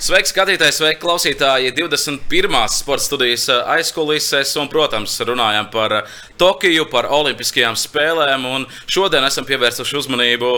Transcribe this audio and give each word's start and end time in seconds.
Sveiki, 0.00 0.30
skatītāji, 0.30 0.72
sveiki, 0.72 0.96
klausītāji! 1.02 1.74
21. 1.76 2.54
sporta 2.72 3.04
studijas 3.04 3.42
aizkulisēs, 3.52 4.54
un, 4.56 4.70
protams, 4.72 5.18
runājam 5.28 5.66
par 5.68 5.92
Tokiju, 6.40 6.86
par 6.88 7.10
Olimpiskajām 7.12 7.76
spēlēm. 7.76 8.46
Šodien 8.88 9.28
esam 9.28 9.44
pievērsuši 9.44 9.98
uzmanību 10.00 10.54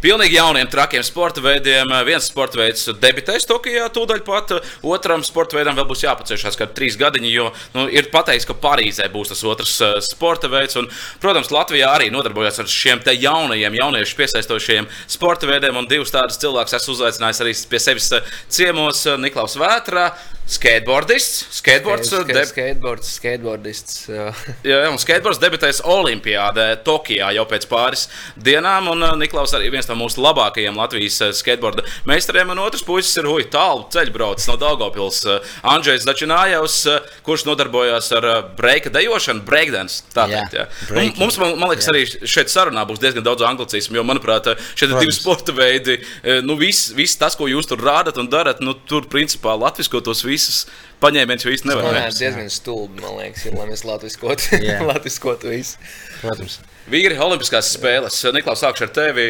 Pilnīgi 0.00 0.38
jauniem, 0.38 0.68
trakiem 0.70 1.02
sporta 1.04 1.42
veidiem. 1.44 1.90
Viens 2.08 2.24
sporta 2.30 2.56
veids 2.56 2.86
debitēs 3.02 3.44
Tokijā, 3.48 3.84
tūdaļ 3.92 4.22
pat 4.24 4.54
otram 4.86 5.20
sporta 5.26 5.58
veidam 5.58 5.76
vēl 5.76 5.88
būs 5.90 6.06
jāpaciešās 6.06 6.56
kādi 6.56 6.76
trīs 6.78 6.96
gadiņi, 7.00 7.32
jo 7.34 7.50
nu, 7.74 7.84
ir 7.92 8.08
pateikts, 8.12 8.48
ka 8.48 8.56
Parīzē 8.56 9.10
būs 9.12 9.34
tas 9.34 9.44
otrs 9.44 9.74
uh, 9.84 9.98
sporta 10.04 10.48
veids. 10.48 10.78
Un, 10.80 10.88
protams, 11.20 11.52
Latvijā 11.52 11.92
arī 11.92 12.08
nodarbojas 12.14 12.62
ar 12.62 12.72
šiem 12.72 13.04
jaunajiem, 13.04 13.76
jauniešu 13.76 14.16
piesaistošiem 14.16 14.88
sporta 15.04 15.48
veidiem, 15.50 15.76
un 15.76 15.88
divus 15.90 16.14
tādus 16.14 16.40
cilvēkus 16.40 16.78
esmu 16.80 16.96
uzaicinājis 16.96 17.44
arī 17.44 17.56
pie 17.68 17.84
sevis 17.84 18.12
ciemos 18.48 19.04
Niklaus 19.20 19.58
Vētrā. 19.60 20.10
Skateboardists, 20.50 21.44
skateboards, 21.54 22.08
Skate, 22.08 22.34
deb... 22.34 22.46
skateboards, 22.48 23.10
skateboardists. 23.20 23.98
jā, 24.66 24.80
jā, 24.82 24.88
un 24.90 24.98
skateboards 24.98 25.38
debitēs 25.38 25.78
Olimpijādē 25.86 26.64
Tokijā 26.82 27.28
jau 27.36 27.44
pēc 27.46 27.68
pāris 27.70 28.08
dienām. 28.34 28.88
Un 28.90 29.04
uh, 29.06 29.12
Niklaus 29.20 29.54
arī 29.54 29.68
viens 29.70 29.86
no 29.86 29.94
mūsu 30.00 30.18
labākajiem 30.24 30.74
Latvijas 30.74 31.20
uh, 31.22 31.30
skateboarda 31.38 31.84
meistariem. 32.10 32.50
Un 32.50 32.62
otrs 32.64 32.82
puisis 32.82 33.20
ir 33.22 33.28
Hui 33.30 33.44
tālu 33.46 33.84
ceļbraucis 33.94 34.48
no 34.50 34.56
Daugopils. 34.58 35.20
Uh, 35.22 35.52
Andrzejs 35.70 36.08
Dačinājevs, 36.08 36.80
kurš 37.22 37.46
nodarbojās 37.46 38.10
ar 38.18 38.26
breika 38.58 38.90
dejošanu, 38.90 39.46
breakdance. 39.46 40.02
Tātad, 40.10 40.50
jā, 40.50 40.66
jā. 40.66 41.06
Mums, 41.20 41.38
man, 41.38 41.54
man 41.62 41.70
liekas, 41.70 41.86
jā. 41.86 41.94
arī 41.94 42.26
šeit 42.34 42.50
sarunā 42.50 42.82
būs 42.90 42.98
diezgan 42.98 43.22
daudz 43.28 43.46
anglicismu, 43.46 44.00
jo, 44.00 44.06
manuprāt, 44.08 44.50
šie 44.74 44.90
ir 44.90 44.98
divi 44.98 45.14
sporta 45.14 45.54
veidi. 45.54 46.00
Nu, 46.42 46.58
viss, 46.58 46.90
viss 46.96 47.18
tas, 47.20 47.38
ko 47.38 47.46
jūs 47.46 47.70
tur 47.70 47.78
rādat 47.86 48.18
un 48.18 48.26
darat, 48.32 48.58
nu, 48.64 48.74
tur 48.90 49.06
principā 49.12 49.54
latvisko 49.54 50.02
tos 50.02 50.26
visus 50.26 50.39
visus 50.40 50.64
paņēmienus 51.00 51.46
jau 51.46 51.54
īsti 51.54 51.70
nevar. 51.70 51.94
Tas 51.96 52.18
ir 52.18 52.26
diezgan 52.26 52.50
stulbi, 52.52 53.00
man 53.04 53.18
liekas, 53.20 53.46
ja 53.46 53.54
mēs 53.68 53.84
latviskotu, 53.88 54.60
latviskotu 54.90 55.52
visu. 55.52 55.78
Protams. 56.20 56.60
Vīri 56.90 57.18
Olimpiskās 57.20 57.72
spēles. 57.76 58.18
Niklaus, 58.34 58.64
sākšu 58.64 58.88
ar 58.88 58.94
tevi. 58.96 59.28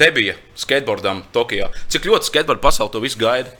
Debija 0.00 0.36
skateboardam 0.58 1.24
Tokijā. 1.34 1.68
Cik 1.92 2.06
ļoti 2.08 2.30
skateboardu 2.30 2.62
pasauli 2.64 2.94
to 2.94 3.02
visu 3.02 3.18
gaida? 3.20 3.52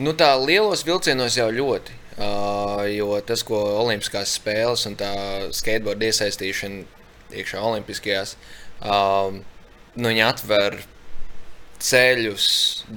Nu, 0.00 0.14
tā 0.16 0.32
lielos 0.40 0.86
vilcienos 0.88 1.36
jau 1.36 1.50
ļoti. 1.52 1.98
Uh, 2.12 2.82
jo 2.92 3.16
tas, 3.24 3.40
ko 3.46 3.58
Olimpiskās 3.80 4.34
spēles 4.36 4.84
un 4.88 4.96
tā 5.00 5.12
skateboarda 5.56 6.10
iesaistīšana 6.10 7.38
iekšā 7.40 7.60
Olimpiskajās, 7.64 8.34
uh, 8.84 9.32
nu, 9.32 10.10
viņi 10.10 10.24
atver 10.26 10.76
ceļus, 11.82 12.46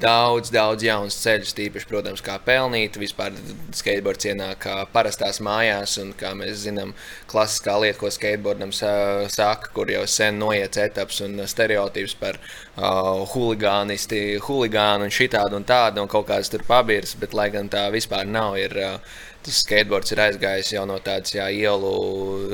daudz, 0.01 0.51
daudz 0.53 0.85
jaunus 0.85 1.17
ceļus, 1.23 1.53
tīpaši, 1.57 1.87
protams, 1.89 2.23
kā 2.25 2.37
pelnīt. 2.45 2.99
Vispār 3.01 3.35
skateboards 3.75 4.29
ienāk 4.29 4.61
kā 4.65 4.75
parastās 4.93 5.41
mājās, 5.43 5.97
un 6.01 6.13
kā 6.17 6.35
mēs 6.37 6.63
zinām, 6.67 6.93
klasiskā 7.31 7.77
lieta, 7.81 7.99
ko 8.01 8.11
skateboardam 8.13 8.73
saka, 8.75 9.71
kur 9.75 9.91
jau 9.91 10.05
sen 10.09 10.39
noiets 10.41 10.81
etaps 10.85 11.21
un 11.25 11.41
stereotips 11.49 12.15
par 12.21 12.39
uh, 12.39 13.25
huligānisti, 13.33 14.23
huligānu 14.45 15.09
un 15.09 15.15
šitādu 15.19 15.59
un 15.59 15.67
tādu, 15.67 16.05
un 16.05 16.11
kaut 16.11 16.29
kādas 16.29 16.53
tur 16.53 16.65
pabirs, 16.67 17.17
bet 17.19 17.33
lai 17.37 17.49
gan 17.53 17.71
tā 17.71 17.87
vispār 17.93 18.29
nav, 18.29 18.59
ir 18.61 18.77
uh, 18.79 19.15
tas 19.45 19.61
skateboards 19.61 20.13
ir 20.13 20.21
aizgājis 20.23 20.71
jau 20.73 20.85
no 20.89 20.97
tādas 21.05 21.35
jā, 21.35 21.45
ielu 21.53 21.91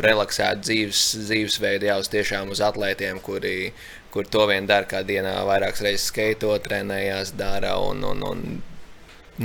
relaksētas 0.03 0.65
dzīves, 0.67 1.03
dzīvesveida, 1.27 1.91
jau 1.91 1.99
uz 2.03 2.11
tiešām 2.11 2.51
uz 2.51 2.61
atlētiem, 2.67 3.21
kuri 3.23 3.71
kur 4.11 4.27
to 4.27 4.45
vien 4.49 4.67
dara, 4.67 4.87
kā 4.89 5.03
dienā 5.07 5.37
vairākas 5.47 5.85
reizes 5.85 6.09
skaito, 6.11 6.51
trenējās, 6.65 7.35
dara 7.39 7.77
un, 7.79 8.03
un, 8.03 8.25
un, 8.27 8.41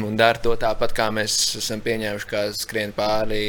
un 0.03 0.19
dara 0.19 0.43
to 0.43 0.57
tāpat, 0.59 0.95
kā 0.97 1.07
mēs 1.15 1.39
esam 1.61 1.85
pieņēmuši, 1.85 2.29
kā 2.33 2.43
skrien 2.57 2.95
pāri 2.97 3.45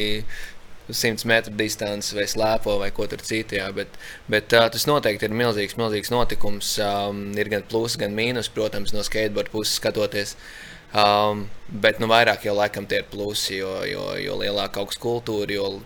100 0.87 1.27
metru 1.27 1.53
distanci 1.59 2.15
vai 2.15 2.27
slēpo 2.29 2.77
vai 2.79 2.91
ko 2.95 3.07
tur 3.11 3.21
citu. 3.25 3.57
Jā, 3.59 3.67
bet, 3.75 3.97
bet 4.31 4.53
uh, 4.55 4.69
tas 4.71 4.87
noteikti 4.87 5.27
ir 5.27 5.35
milzīgs, 5.35 5.75
milzīgs 5.79 6.13
notikums. 6.13 6.77
Um, 6.83 7.25
ir 7.35 7.51
gan 7.51 7.65
plusi, 7.67 7.99
gan 7.99 8.15
mīnus, 8.15 8.51
protams, 8.53 8.93
no 8.95 9.03
skateboard 9.03 9.51
puses 9.51 9.75
skatoties. 9.81 10.37
Um, 10.95 11.47
bet 11.67 11.99
nu, 11.99 12.07
vairāk 12.07 12.45
jau 12.47 12.55
laikam 12.55 12.87
tie 12.87 13.01
ir 13.01 13.09
plusi, 13.11 13.57
jo, 13.59 13.73
jo, 13.89 14.13
jo 14.21 14.37
lielāka 14.39 14.79
augsts 14.79 15.01
kultūra, 15.03 15.51
jo, 15.51 15.81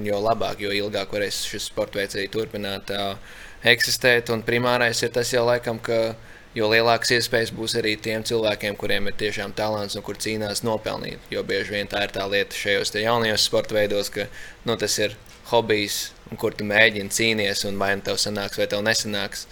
jo 0.00 0.22
labāk, 0.24 0.62
jo 0.64 0.72
ilgāk 0.72 1.12
varēs 1.12 1.42
šis 1.50 1.68
sports 1.68 1.98
veids 1.98 2.16
arī 2.16 2.30
turpināt. 2.32 2.94
Uh, 2.94 3.42
eksistēt. 3.70 4.32
Un 4.34 4.44
primārais 4.46 5.02
ir 5.02 5.12
tas 5.14 5.32
jau 5.32 5.44
laikam, 5.46 5.78
ka 5.82 6.16
jo 6.56 6.68
lielākas 6.72 7.12
iespējas 7.18 7.52
būs 7.56 7.76
arī 7.80 7.94
tiem 8.00 8.24
cilvēkiem, 8.26 8.76
kuriem 8.80 9.10
ir 9.10 9.16
tiešām 9.20 9.52
talants 9.56 9.96
un 9.98 10.04
kur 10.06 10.18
cīnās 10.20 10.64
nopelnīt. 10.66 11.22
Jo 11.30 11.44
bieži 11.46 11.76
vien 11.76 11.90
tā 11.90 12.06
ir 12.06 12.14
tā 12.16 12.24
lieta 12.30 12.56
šajos 12.56 12.94
jaunajos 12.96 13.48
sporta 13.48 13.76
veidos, 13.76 14.10
ka 14.12 14.28
nu, 14.64 14.76
tas 14.80 14.98
ir 15.02 15.16
hobijs, 15.50 15.98
kur 16.40 16.56
tu 16.56 16.66
mēģini 16.66 17.12
cīnīties, 17.12 17.66
un 17.68 17.80
vai 17.80 17.92
nu 17.98 18.06
tev 18.06 18.18
sanāks, 18.20 18.58
vai 18.58 18.68
tev 18.70 18.82
nesanāks. 18.86 19.46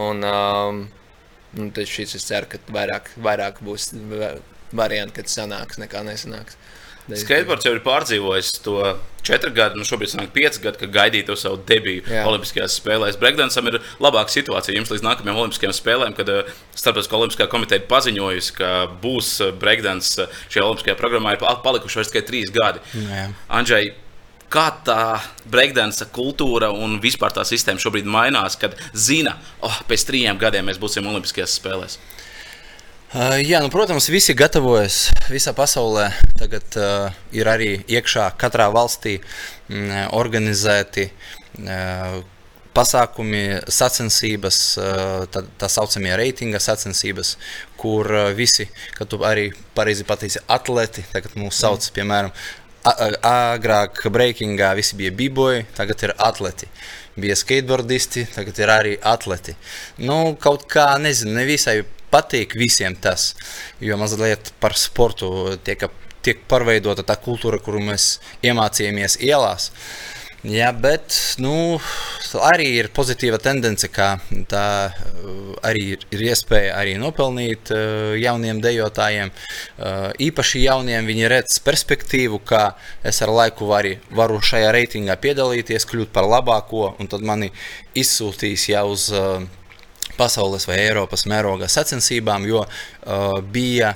Un, 0.00 0.22
um, 0.26 0.84
un 1.58 1.74
tad 1.74 1.90
šis 1.90 2.16
es 2.18 2.28
ceru, 2.30 2.48
ka 2.50 2.62
vairāk, 2.74 3.12
vairāk 3.22 3.60
būs 3.64 3.92
varianti, 4.74 5.18
kad 5.20 5.30
sanāks 5.30 5.78
nekā 5.82 6.02
nesanāks. 6.06 6.58
Skateboards 7.04 7.66
jau 7.66 7.74
ir 7.74 7.82
pārdzīvojis 7.84 8.54
to 8.64 8.78
četru 9.24 9.50
gadu, 9.56 9.76
nu 9.80 9.84
šobrīd 9.88 10.14
ir 10.20 10.30
pieci 10.32 10.62
gadi, 10.64 10.80
kad 10.80 10.92
gaidīja 10.92 11.28
to 11.30 11.36
savu 11.36 11.58
debiju 11.68 12.04
Jā. 12.08 12.22
Olimpiskajās 12.28 12.76
spēlēs. 12.80 13.18
Breakdancam 13.20 13.68
ir 13.68 13.80
labāka 14.02 14.32
situācija 14.32 14.76
jums 14.76 14.92
līdz 14.92 15.04
nākamajām 15.04 15.40
Olimpiskajām 15.42 15.74
spēlēm, 15.76 16.16
kad 16.16 16.32
uh, 16.32 16.54
Starptautiskā 16.76 17.18
Olimpiskā 17.18 17.48
komiteja 17.52 17.82
ir 17.82 17.88
paziņojusi, 17.90 18.54
ka 18.56 18.70
būs 19.02 19.34
uh, 19.44 19.52
breakdance 19.60 20.24
uh, 20.24 20.40
šajā 20.48 20.64
Olimpiskajā 20.64 20.96
programmā. 21.00 21.36
Ir 21.36 21.44
palikuši 21.64 22.00
vairs 22.00 22.12
tikai 22.12 22.24
trīs 22.28 22.52
gadi. 22.54 22.80
Andžai, 23.52 23.82
kā 24.52 24.66
tā 24.86 25.00
breakdance 25.50 26.08
kultūra 26.14 26.70
un 26.72 26.98
vispār 27.04 27.36
tā 27.36 27.44
sistēma 27.48 27.82
šobrīd 27.82 28.08
mainās, 28.08 28.56
kad 28.60 28.76
zina, 28.92 29.38
oh, 29.64 29.80
pēc 29.88 30.08
trim 30.08 30.40
gadiem 30.40 30.68
mēs 30.68 30.80
būsim 30.80 31.08
Olimpiskajās 31.10 31.56
spēlēs? 31.60 32.00
Jā, 33.14 33.60
nu, 33.62 33.68
protams, 33.70 34.08
visi 34.10 34.34
gatavojas 34.34 35.12
visā 35.30 35.52
pasaulē. 35.54 36.08
Tagad 36.34 36.78
uh, 36.82 37.12
ir 37.30 37.46
arī 37.46 37.68
iekšā 37.86 38.24
katrā 38.40 38.66
valstī 38.74 39.20
mm, 39.70 40.08
organizēti 40.18 41.04
uh, 41.06 42.16
pasākumi, 42.74 43.44
sacensības, 43.70 44.58
uh, 44.82 45.28
tā, 45.30 45.44
tā 45.62 45.70
saucamie 45.70 46.10
reitinga 46.18 46.58
sacensības, 46.58 47.36
kur 47.78 48.10
uh, 48.10 48.26
visi, 48.34 48.66
kā 48.98 49.06
tu 49.06 49.22
arī 49.22 49.52
pareizi 49.78 50.02
pateici, 50.10 50.42
atleti, 50.50 51.06
tagad 51.14 51.38
mūs 51.38 51.62
sauc, 51.62 51.86
mm. 51.86 51.94
piemēram, 51.94 52.34
agrāk 52.84 54.02
breakingā 54.10 54.74
visi 54.74 54.98
bija 54.98 55.14
biboji, 55.14 55.68
tagad 55.78 56.02
ir 56.02 56.18
atleti. 56.18 56.66
Bija 57.14 57.38
skateboardisti, 57.38 58.26
tagad 58.34 58.58
ir 58.58 58.74
arī 58.74 58.98
atleti. 59.06 59.54
Nu, 60.02 60.34
kaut 60.34 60.66
kā, 60.66 60.90
nezinu, 60.98 61.38
nevisai 61.38 61.84
patīk 62.12 62.56
visiem 62.58 62.96
tas, 62.96 63.32
jo 63.80 63.98
mazliet 64.00 64.52
par 64.60 64.76
sportu 64.78 65.56
tiek, 65.64 65.86
tiek 66.24 66.42
pārveidota 66.50 67.06
tā 67.06 67.16
kultūra, 67.20 67.60
kuru 67.62 67.82
mēs 67.84 68.18
iemācījāmies 68.44 69.20
ielās. 69.24 69.70
Jā, 70.44 70.74
bet 70.76 71.14
nu, 71.40 71.78
arī 72.44 72.66
ir 72.76 72.90
pozitīva 72.92 73.38
tendence, 73.40 73.88
ka 73.88 74.18
tā 74.50 74.64
arī 75.64 75.94
ir, 75.94 76.24
iespēja 76.28 76.74
arī 76.76 76.98
nopelnīt 77.00 77.72
uh, 77.72 78.12
jauniem 78.20 78.60
dejotājiem. 78.60 79.32
Uh, 79.32 80.10
īpaši 80.20 80.66
jauniem 80.66 81.08
viņi 81.08 81.30
redz 81.32 81.56
perspektīvu, 81.64 82.42
ka 82.44 82.74
es 83.00 83.22
ar 83.24 83.32
laiku 83.32 83.70
vari, 83.72 83.96
varu 84.12 84.36
šajā 84.44 84.68
reitingā 84.76 85.16
piedalīties, 85.16 85.88
kļūt 85.88 86.12
par 86.12 86.28
labāko, 86.28 86.90
un 87.00 87.08
tad 87.08 87.24
mani 87.24 87.48
izsūtīs 87.96 88.68
jau 88.68 88.90
uz 88.92 89.08
uh, 89.16 89.40
pasaules 90.18 90.66
vai 90.68 90.80
Eiropas 90.86 91.26
mēroga 91.30 91.68
sacensībām, 91.70 92.48
jo 92.48 92.64
uh, 92.64 93.38
bija 93.54 93.94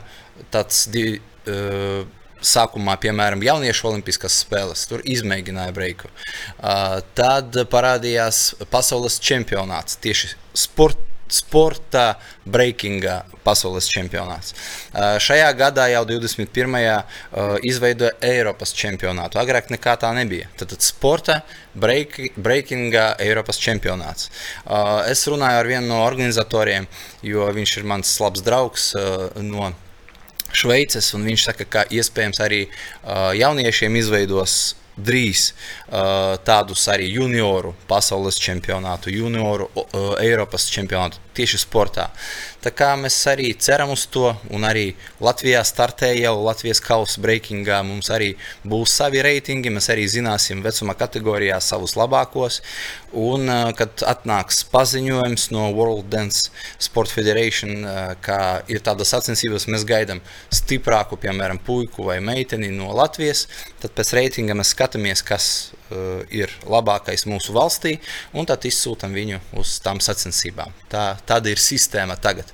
tāds 0.53 0.87
divi. 0.93 1.19
Uh, 1.49 2.07
Sākumā, 2.39 2.93
piemēram, 3.03 3.41
jauniešu 3.43 3.89
olimpiskās 3.89 4.37
spēles, 4.45 4.85
tur 4.87 5.01
izmēģināja 5.03 5.73
breiku. 5.75 6.07
Uh, 6.07 7.01
tad 7.19 7.59
parādījās 7.67 8.53
pasaules 8.71 9.19
čempionāts 9.19 9.99
tieši 9.99 10.37
sporta 10.55 11.08
sporta 11.33 12.19
breakinga 12.49 13.23
pasaules 13.45 13.89
čempionāts. 13.91 14.55
Uh, 14.93 15.17
šajā 15.23 15.49
gadā 15.59 15.89
jau 15.93 16.05
21. 16.09 16.77
Uh, 16.79 17.57
izveidoja 17.67 18.15
Eiropas 18.25 18.73
čempionātu. 18.77 19.41
Agrāk 19.41 19.73
nekā 19.73 19.97
tā 20.01 20.13
nebija. 20.17 20.49
Tad, 20.59 20.75
sporta 20.85 21.41
break, 21.75 22.21
breakinga 22.37 23.11
Eiropas 23.25 23.61
čempionāts. 23.63 24.31
Uh, 24.65 25.05
es 25.11 25.27
runāju 25.29 25.63
ar 25.63 25.71
vienu 25.71 25.93
no 25.93 26.03
organizatoriem, 26.07 26.89
jo 27.27 27.49
viņš 27.55 27.77
ir 27.81 27.89
mans 27.89 28.17
labs 28.23 28.45
draugs 28.47 28.93
no 29.43 29.73
Šveices, 30.49 31.11
un 31.13 31.27
viņš 31.29 31.43
saka, 31.45 31.65
ka 31.69 31.83
iespējams 31.93 32.39
arī 32.41 32.63
jauniešiem 33.37 33.99
izveidos 34.01 34.55
drīz 34.99 35.53
uh, 35.53 36.37
tādus 36.45 36.85
arī 36.91 37.09
junioru 37.13 37.75
pasaules 37.89 38.39
čempionātu, 38.43 39.13
junioru 39.15 39.71
uh, 39.73 40.13
Eiropas 40.23 40.69
čempionātu 40.73 41.23
tieši 41.39 41.61
sportā. 41.63 42.09
Tā 42.65 42.73
kā 42.75 42.91
mēs 42.99 43.17
arī 43.31 43.53
ceram 43.63 43.93
uz 43.95 44.09
to, 44.11 44.33
un 44.51 44.67
arī 44.67 44.91
Latvijā 45.23 45.63
startē 45.67 46.11
jau 46.19 46.35
Latvijas 46.43 46.83
kausa 46.83 47.23
breakingā. 47.23 47.79
Mums 47.87 48.11
arī 48.15 48.33
būs 48.67 48.97
savi 48.99 49.23
reitingi, 49.23 49.71
mēs 49.71 49.87
arī 49.95 50.09
zināsim 50.11 50.65
vecuma 50.65 50.97
kategorijā 50.99 51.61
savus 51.63 51.95
labākos. 51.99 52.59
Un, 53.17 53.49
kad 53.79 54.03
atnāks 54.05 54.61
paziņojums 54.69 55.47
no 55.55 55.69
World 55.73 56.11
Dance 56.13 56.51
Sport 56.83 57.13
Federation, 57.13 57.87
ka 58.21 58.61
ir 58.69 58.83
tādas 58.85 59.15
sacensības, 59.15 59.65
mēs 59.73 59.87
gaidām 59.89 60.21
stiprāku, 60.53 61.17
piemēram, 61.21 61.61
puiku 61.65 62.05
vai 62.11 62.19
meiteni 62.21 62.69
no 62.75 62.91
Latvijas, 62.97 63.47
tad 63.81 63.97
pēc 63.97 64.13
reitinga 64.19 64.59
mēs 64.59 64.75
skatāmies, 64.75 65.25
kas 65.25 65.49
uh, 65.89 66.21
ir 66.29 66.53
labākais 66.69 67.25
mūsu 67.31 67.57
valstī, 67.57 67.97
un 68.37 68.49
tad 68.49 68.69
izsūtām 68.69 69.17
viņu 69.17 69.41
uz 69.61 69.79
tām 69.85 70.03
sacensībām. 70.05 70.77
Tā, 70.93 71.11
tāda 71.29 71.53
ir 71.53 71.63
sistēma 71.63 72.19
tagad. 72.21 72.53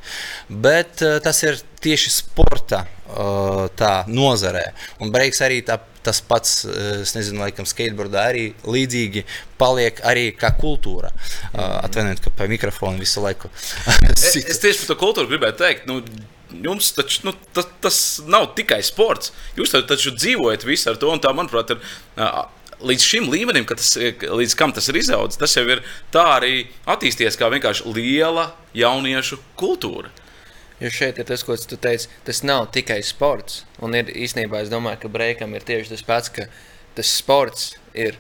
Bet 0.49 1.03
tas 1.03 1.43
ir 1.43 1.59
tieši 1.85 2.13
sporta 2.13 2.85
uh, 2.85 3.67
tā 3.77 3.95
nozarē. 4.11 4.65
Un 5.05 5.13
breiks 5.15 5.43
arī 5.45 5.61
tā, 5.67 5.79
tas 6.05 6.21
pats, 6.25 6.65
es 7.03 7.15
nezinu, 7.17 7.41
laikam, 7.45 7.69
skateboardā 7.69 8.27
arī 8.33 8.45
līdzīgi 8.69 9.25
paliek 9.61 10.03
arī 10.05 10.29
kā 10.37 10.53
kultūra. 10.61 11.13
Uh, 11.53 11.81
Atvainojiet, 11.85 12.25
ka 12.25 12.35
pa 12.37 12.49
mikrofonu 12.51 13.01
visu 13.01 13.25
laiku. 13.25 13.53
es, 14.13 14.35
es 14.37 14.63
tieši 14.63 14.85
par 14.85 14.93
to 14.93 15.01
kultūru 15.01 15.33
gribēju 15.33 15.61
teikt. 15.65 15.91
Nu, 15.91 16.03
Jums 16.55 16.93
taču 16.95 17.25
nu, 17.27 17.33
tas, 17.57 17.67
tas 17.83 17.97
nav 18.31 18.53
tikai 18.55 18.77
sports. 18.87 19.33
Jūs 19.59 19.73
taču 19.89 20.13
dzīvojat 20.15 20.63
visu 20.69 20.93
ar 20.93 21.01
to, 21.03 21.09
un 21.11 21.19
tā, 21.19 21.33
manuprāt, 21.35 21.73
ir 21.75 21.81
uh, 22.21 22.45
līdz 22.85 23.07
šim 23.07 23.31
līmenim, 23.33 23.67
tas, 23.69 23.95
līdz 23.99 24.57
kam 24.59 24.75
tas 24.77 24.89
ir 24.91 24.99
izaudzis, 25.01 25.41
tas 25.41 25.57
jau 25.57 25.65
ir 25.67 25.83
tā 26.15 26.25
arī 26.37 26.67
attīstījies 26.91 27.39
kā 27.41 27.51
vienkārši 27.53 27.89
liela 27.97 28.51
jauniešu 28.77 29.41
kultūra. 29.59 30.13
Jo 30.83 30.91
šeit 30.91 31.21
ir 31.23 31.29
tas, 31.29 31.45
ko 31.47 31.57
tu 31.57 31.79
teici, 31.79 32.11
tas 32.27 32.43
nav 32.43 32.69
tikai 32.75 32.99
sports. 33.07 33.63
Un 33.85 33.95
ir 33.95 34.11
īstenībā, 34.11 34.65
es 34.65 34.73
domāju, 34.73 35.05
ka 35.05 35.13
breakam 35.13 35.55
ir 35.55 35.67
tieši 35.67 35.95
tas 35.95 36.07
pats, 36.07 36.33
ka 36.35 36.49
tas 36.97 37.13
sports 37.21 37.75
ir 37.95 38.19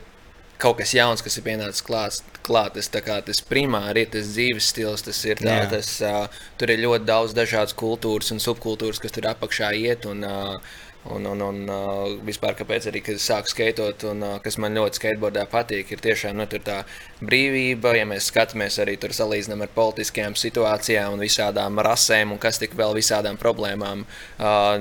kaut 0.62 0.78
kas 0.78 0.94
jauns, 0.94 1.22
kas 1.24 1.36
ir 1.38 1.44
pienācis 1.46 1.84
klāt. 1.84 2.22
klāt. 2.46 2.76
Tas, 2.76 2.88
kā, 3.04 3.18
tas 3.26 3.42
primāri 3.48 4.04
ir 4.04 4.12
tas 4.14 4.30
dzīves 4.36 4.70
stils, 4.70 5.02
tas 5.02 5.20
ir 5.26 5.42
tā, 5.42 5.58
tas, 5.70 5.90
uh, 6.04 6.42
tur 6.60 6.70
ir 6.70 6.84
ļoti 6.84 7.08
daudz 7.08 7.34
dažādas 7.36 7.76
kultūras 7.78 8.30
un 8.34 8.42
subkultūras, 8.42 9.02
kas 9.02 9.14
tur 9.16 9.28
apakšā 9.32 9.74
iet. 9.80 10.06
Un, 10.10 10.24
uh, 10.28 10.74
Un, 11.12 11.26
un, 11.28 11.40
un 11.44 11.58
uh, 11.68 12.14
vispār, 12.24 12.54
kāpēc 12.56 12.86
arī, 12.88 13.02
sāku 13.20 13.50
skaitot, 13.52 14.06
un 14.08 14.24
uh, 14.24 14.38
kas 14.40 14.56
man 14.62 14.72
ļoti 14.78 15.02
skateboardā 15.02 15.44
patīk, 15.52 15.92
ir 15.92 16.00
tiešām 16.00 16.38
nu, 16.40 16.46
tā 16.48 16.78
brīvība. 17.20 17.92
Ja 17.98 18.06
mēs 18.08 18.30
skatāmies 18.32 18.80
arī 18.80 18.96
tur 19.00 19.12
salīdzinām 19.12 19.66
ar 19.66 19.72
politiskajām 19.76 20.38
situācijām 20.40 21.18
un 21.18 21.24
visādām 21.26 21.82
rasēm 21.84 22.32
un 22.32 22.40
kas 22.40 22.62
tik 22.62 22.72
vēl 22.78 22.96
visādām 22.96 23.36
problēmām 23.40 24.06
uh, 24.08 24.80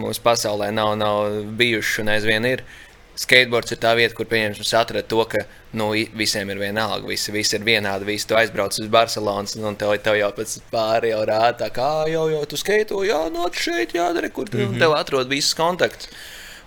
mūsu 0.00 0.26
pasaulē 0.26 0.72
nav, 0.74 0.96
nav 0.98 1.38
bijušas 1.60 2.02
un 2.02 2.14
aizvien 2.16 2.50
ir. 2.50 2.66
Uh, 2.66 2.89
skateboards 3.20 3.74
ir 3.74 3.80
tā 3.82 3.92
vieta, 3.98 4.14
kur 4.16 4.28
pieņemsim 4.30 4.66
atrast 4.78 5.08
to, 5.10 5.20
ka 5.28 5.44
nu, 5.76 5.90
visiem 6.16 6.50
ir 6.52 6.60
vienalga, 6.60 7.06
visi, 7.08 7.32
visi 7.34 7.58
ir 7.58 7.66
vienādi. 7.66 8.08
Visi 8.08 8.28
tu 8.30 8.38
aizbrauc 8.38 8.76
uz 8.80 8.90
Barcelonas, 8.92 9.56
un 9.60 9.76
tev, 9.78 9.94
tev 10.04 10.16
jau 10.20 10.32
pēc 10.36 10.56
pāri 10.72 11.12
jau 11.12 11.22
rāda, 11.28 11.70
kā 11.74 11.90
jau, 12.10 12.26
jau 12.32 12.42
tu 12.48 12.60
skaito, 12.60 13.04
jā, 13.06 13.22
nāc 13.28 13.54
nu, 13.54 13.64
šeit, 13.68 13.96
jādara, 13.96 14.32
kur 14.32 14.48
tu, 14.48 14.58
mm 14.58 14.74
-hmm. 14.74 14.78
tev 14.78 14.96
atrod 14.96 15.28
visus 15.28 15.54
kontaktus. 15.54 16.08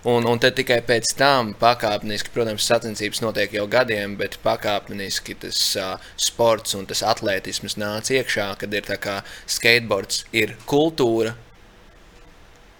Un, 0.04 0.26
un 0.28 0.38
tad 0.38 0.52
tikai 0.52 0.82
pēc 0.84 1.14
tam 1.16 1.54
pakāpeniski, 1.60 2.28
protams, 2.34 2.66
sacensības 2.68 3.22
notiek 3.24 3.54
jau 3.56 3.66
gadiem, 3.66 4.18
bet 4.20 4.36
pakāpeniski 4.44 5.34
tas 5.40 5.76
uh, 5.80 5.94
sports 6.16 6.74
un 6.74 6.84
tas 6.86 7.02
atletisms 7.02 7.78
nāca 7.80 8.12
iekšā, 8.12 8.50
kad 8.60 8.74
ir 8.74 8.82
tā 8.82 8.98
kā 9.00 9.22
skateboards 9.46 10.26
ir 10.32 10.56
kultūra 10.66 11.32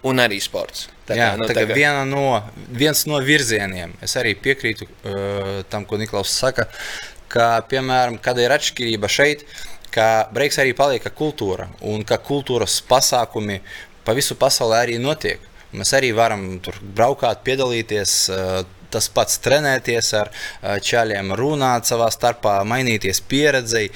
un 0.08 0.20
arī 0.22 0.40
sports. 0.42 0.88
Tā 1.08 1.16
Jā, 1.18 1.30
kā, 1.32 1.40
nu, 1.40 1.48
tā 1.48 1.56
kā 1.56 1.76
viena 1.76 2.04
no, 2.08 2.40
viens 2.72 3.04
no 3.08 3.20
virzieniem, 3.24 3.92
es 4.04 4.16
arī 4.20 4.34
piekrītu 4.40 4.86
uh, 4.86 5.62
tam, 5.68 5.84
ko 5.88 5.98
Niklaus 6.00 6.32
saka, 6.32 6.68
ka, 7.32 7.48
piemēram, 7.68 8.16
kad 8.24 8.38
ir 8.40 8.54
atšķirība 8.54 9.10
šeit, 9.12 9.44
ka 9.94 10.28
breiks 10.34 10.58
arī 10.62 10.72
paliek 10.76 11.04
kultūra 11.14 11.68
un 11.86 12.06
ka 12.08 12.18
kultūras 12.22 12.80
pasākumi 12.88 13.60
pa 14.04 14.14
visu 14.16 14.36
pasauli 14.40 14.78
arī 14.78 14.96
notiek. 15.02 15.42
Mēs 15.74 15.92
arī 15.96 16.12
varam 16.14 16.58
tur 16.62 16.78
braukāt, 16.96 17.44
piedalīties. 17.46 18.16
Uh, 18.30 18.64
tas 18.94 19.10
pats 19.12 19.40
trenēties 19.44 20.10
ar 20.16 20.30
čaļiem, 20.62 21.34
runāt 21.38 21.90
savā 21.90 22.08
starpā, 22.14 22.56
mainīties 22.68 23.20
pieredzei, 23.28 23.88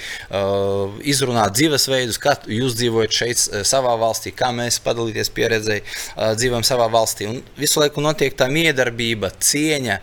izrunāt 1.09 1.56
dzīvesveidus, 1.56 2.21
kā 2.23 2.37
jūs 2.50 2.77
dzīvojat 2.79 3.19
šeit, 3.21 3.45
savā 3.69 3.95
valstī, 4.00 4.35
kā 4.37 4.50
mēs 4.55 4.81
padalīties 4.85 5.33
pieredzei, 5.35 5.81
dzīvojam 6.19 6.67
savā 6.67 6.91
valstī. 6.93 7.31
Un 7.31 7.43
visu 7.59 7.83
laiku 7.83 8.05
notiek 8.05 8.37
tā 8.39 8.50
miedarbība, 8.53 9.33
cieņa, 9.39 10.00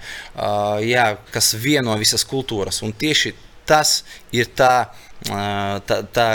jā, 0.85 1.07
kas 1.35 1.53
vieno 1.59 1.97
visas 1.99 2.25
kultūras. 2.27 2.81
Un 2.85 2.95
tieši 2.95 3.35
tas 3.65 4.03
ir 4.35 4.51
tā 4.55 4.87
tā, 5.25 5.99
tā, 6.13 6.27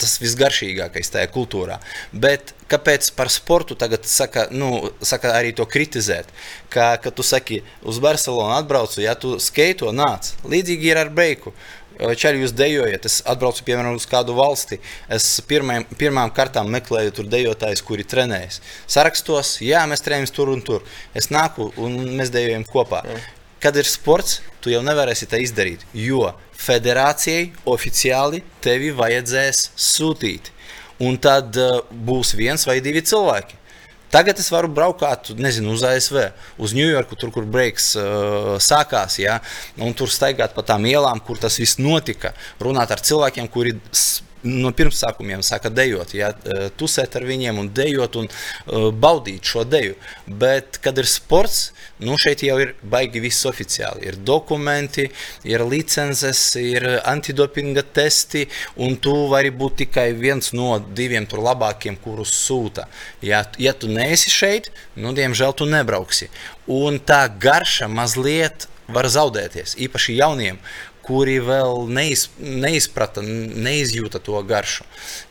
tas 0.00 0.14
visgaršīgākais 0.22 1.12
tajā 1.14 1.30
kultūrā. 1.34 1.80
Bet 2.12 2.54
kāpēc 2.70 3.10
par 3.16 3.30
sportu 3.32 3.76
tagad 3.78 4.06
saka, 4.06 4.46
nu, 4.54 4.90
saka 5.02 5.34
arī 5.38 5.52
to 5.56 5.66
kritizēt? 5.66 6.30
Ka, 6.70 6.94
kad 7.02 7.16
tu 7.16 7.26
saki, 7.26 7.62
uz 7.82 7.98
Barcelonu 8.02 8.54
atbraucu, 8.56 9.02
ja 9.02 9.16
tu 9.18 9.38
skaito, 9.42 9.90
nāc. 9.92 10.34
Līdzīgi 10.46 10.92
ir 10.92 11.02
ar 11.02 11.12
beigu. 11.14 11.54
Čaļi, 12.00 12.40
jūs 12.40 12.54
dejojat, 12.56 13.04
es 13.04 13.18
atbraucu 13.28 13.64
piemēram 13.66 13.98
uz 13.98 14.06
kādu 14.08 14.32
valsti. 14.38 14.78
Es 15.12 15.26
pirmajam, 15.44 15.84
pirmām 16.00 16.30
kārtām 16.32 16.70
meklēju 16.72 17.12
tur 17.18 17.28
dejotājus, 17.28 17.82
kuri 17.84 18.06
trenējas. 18.08 18.62
Sarakstos, 18.88 19.58
jā, 19.64 19.82
mēs 19.90 20.00
trenējamies 20.06 20.32
tur 20.32 20.54
un 20.54 20.64
tur. 20.64 20.86
Es 21.12 21.28
nāku 21.34 21.68
un 21.76 21.98
mēs 22.16 22.32
dejojam 22.32 22.64
kopā. 22.70 23.02
Jā. 23.04 23.18
Kad 23.60 23.76
ir 23.76 23.84
sports, 23.84 24.38
tu 24.64 24.72
jau 24.72 24.80
nevarēsi 24.80 25.28
tā 25.28 25.42
izdarīt, 25.44 25.84
jo 25.92 26.30
federācijai 26.60 27.50
oficiāli 27.70 28.42
tevi 28.64 28.90
vajadzēs 28.96 29.70
sūtīt. 29.76 30.52
Un 31.00 31.16
tad 31.22 31.56
uh, 31.56 31.80
būs 31.90 32.34
viens 32.36 32.66
vai 32.68 32.80
divi 32.84 33.02
cilvēki. 33.06 33.56
Tagad 34.10 34.40
es 34.42 34.48
varu 34.50 34.66
braukt, 34.74 35.30
nezinu, 35.38 35.76
uz 35.76 35.84
ASV, 35.86 36.16
uz 36.58 36.72
Ņujorku, 36.74 37.14
tur, 37.14 37.30
kur 37.30 37.44
breiks 37.46 37.92
uh, 37.94 38.56
sākās, 38.58 39.20
ja, 39.22 39.36
un 39.78 39.94
tur 39.94 40.10
staigāt 40.10 40.56
pa 40.56 40.64
tām 40.66 40.88
ielām, 40.90 41.22
kur 41.22 41.38
tas 41.38 41.60
viss 41.62 41.78
notika, 41.78 42.32
runāt 42.58 42.90
ar 42.90 43.02
cilvēkiem, 43.06 43.46
kuri 43.54 43.76
no 44.46 44.72
pirmsākumiem 44.76 45.42
sāka 45.44 45.70
dejot, 45.72 46.14
ja, 46.16 46.30
tusēt 46.80 47.16
ar 47.18 47.26
viņiem 47.28 47.58
un 47.60 47.68
dejot 47.76 48.16
un 48.20 48.28
uh, 48.30 48.88
baudīt 48.90 49.46
šo 49.52 49.64
deju. 49.68 49.96
Bet, 50.26 50.78
kad 50.84 50.98
ir 51.00 51.08
sports, 51.10 51.70
nu 52.00 52.16
šeit 52.20 52.44
jau 52.46 52.56
ir 52.62 52.74
baigi 52.80 53.20
viss 53.22 53.46
oficiāli. 53.48 54.06
Ir 54.08 54.18
dokumenti, 54.26 55.08
ir 55.48 55.64
licences, 55.68 56.42
ir 56.60 56.86
antidopinga 57.04 57.84
testi, 57.96 58.46
un 58.80 58.96
tu 59.02 59.14
vari 59.32 59.52
būt 59.52 59.80
tikai 59.84 60.10
viens 60.16 60.52
no 60.56 60.78
diviem 60.80 61.28
tur 61.28 61.44
labākiem, 61.44 61.98
kurus 62.00 62.32
sūta. 62.46 62.88
Ja, 63.24 63.44
ja 63.60 63.74
tu 63.76 63.90
neesi 63.92 64.32
šeit, 64.32 64.70
nu, 64.96 65.14
diemžēl 65.16 65.56
tu 65.56 65.68
nebrauksi. 65.68 66.30
Un 66.70 67.00
tā 67.04 67.26
garša 67.40 67.90
mazliet 67.90 68.68
var 68.90 69.06
zaudēties, 69.10 69.76
īpaši 69.86 70.16
jauniem 70.18 70.58
kuri 71.10 71.38
vēl 71.42 71.88
neiz, 71.90 72.28
neizprata, 72.38 73.22
neizjūta 73.24 74.22
to 74.22 74.38
garšu. 74.46 74.86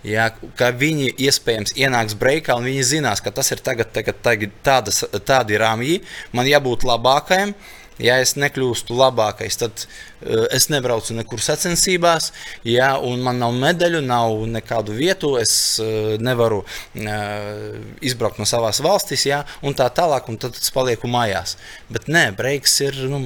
Ja, 0.07 0.29
ka 0.59 0.73
viņi 0.75 1.13
iespējams 1.15 1.77
ienāks 1.79 2.17
breakā 2.19 2.57
un 2.59 2.67
viņi 2.67 2.87
zinās, 2.95 3.23
ka 3.23 3.31
tas 3.35 3.53
ir 3.55 3.63
tagad, 3.63 3.93
tagad, 3.95 4.19
tagad 4.25 4.55
tādas, 4.65 5.05
tādi 5.27 5.59
rāmji, 5.59 6.01
man 6.35 6.49
jābūt 6.49 6.87
labākajam. 6.89 7.55
Ja 7.99 8.13
es 8.23 8.37
nekļūstu 8.39 8.95
labākais, 8.95 9.57
tad 9.59 9.81
uh, 9.83 10.45
es 10.55 10.69
nebraucu 10.71 11.17
nekur 11.17 11.41
sacensībās, 11.43 12.29
ja, 12.63 12.93
man 13.19 13.41
nav 13.43 13.51
medaļu, 13.59 13.99
nav 14.07 14.37
nekādu 14.47 14.95
vietu, 14.95 15.33
es 15.41 15.51
uh, 15.83 16.13
nevaru 16.23 16.61
uh, 16.63 17.75
izbraukt 17.99 18.39
no 18.39 18.47
savas 18.47 18.79
valstis, 18.85 19.27
ja, 19.27 19.41
un 19.59 19.75
tā 19.75 19.89
tālāk, 19.91 20.31
un 20.31 20.39
tad 20.39 20.55
es 20.55 20.71
palieku 20.71 21.11
mājās. 21.11 21.57
Bet 21.91 22.07
nē, 22.07 22.29
breiks 22.39 22.79
ir. 22.87 23.03
Nu, 23.11 23.25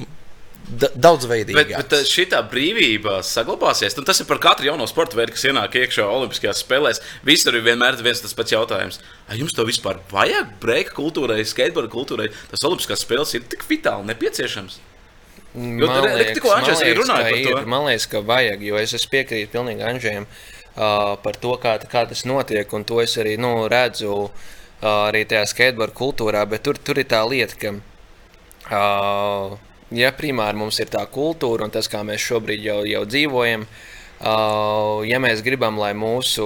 daudzveidīgāk. 0.64 1.74
Bet, 1.74 1.90
bet 1.92 2.08
šī 2.08 2.24
brīvība 2.50 3.18
saglabāsies. 3.26 3.96
Nu, 3.98 4.04
tas 4.06 4.20
ir 4.22 4.28
par 4.28 4.40
katru 4.42 4.70
jauno 4.70 4.86
sporta 4.88 5.18
veidu, 5.18 5.34
kas 5.36 5.44
ienāk 5.50 5.76
iekšā 5.80 6.06
Olimpiskajās 6.08 6.62
spēlēs. 6.64 7.02
Visur 7.26 7.56
ir 7.56 7.66
vienmēr 7.66 7.98
viens 8.02 8.22
tas 8.24 8.34
pats 8.36 8.54
jautājums. 8.54 9.00
Vai 9.28 9.38
jums 9.42 9.54
to 9.56 9.66
vispār 9.68 10.00
vajag? 10.12 10.56
Breika 10.62 10.96
kultūrai, 10.96 11.42
skateboarda 11.48 11.92
kultūrai, 11.92 12.30
tas 12.50 12.64
Olimpiskās 12.64 13.04
spēles 13.04 13.36
ir 13.36 13.46
tik 13.50 13.66
vitāli 13.68 14.08
nepieciešams. 14.10 14.80
Jo, 15.54 15.86
man 15.86 16.02
liekas, 16.02 16.32
tikko 16.34 16.50
Anģēns 16.56 16.80
ir 16.82 16.98
runājis 16.98 17.28
par 17.28 17.36
to. 17.38 17.58
Ir, 17.60 17.68
man 17.70 17.84
liekas, 17.86 18.08
ka 18.10 18.24
vajag, 18.26 18.64
jo 18.66 18.78
es, 18.80 18.94
es 18.96 19.04
piekrītu 19.10 19.52
pilnīgi 19.52 19.84
Anģēm 19.86 20.24
uh, 20.26 21.12
par 21.22 21.38
to, 21.38 21.54
kā, 21.62 21.76
kā 21.90 22.02
tas 22.10 22.24
notiek, 22.26 22.72
un 22.74 22.86
to 22.88 22.98
es 23.04 23.14
arī 23.22 23.36
nu, 23.38 23.52
redzu 23.70 24.16
uh, 24.24 24.32
arī 24.88 25.22
tajā 25.30 25.44
skateboarda 25.52 25.94
kultūrā, 25.94 26.42
bet 26.50 26.66
tur, 26.66 26.80
tur 26.82 26.98
ir 26.98 27.06
tā 27.12 27.22
lieta, 27.30 27.54
ka 27.60 27.70
uh, 28.74 29.54
ja 29.96 30.12
primāri 30.12 30.58
mums 30.58 30.78
ir 30.80 30.92
tā 30.92 31.04
kultūra 31.10 31.66
un 31.66 31.74
tas, 31.74 31.88
kā 31.90 32.04
mēs 32.06 32.22
šobrīd 32.24 32.64
jau, 32.64 32.80
jau 32.88 33.04
dzīvojam, 33.08 33.66
Uh, 34.24 35.02
ja 35.04 35.18
mēs 35.20 35.42
gribam, 35.44 35.74
lai 35.76 35.90
mūsu 35.98 36.44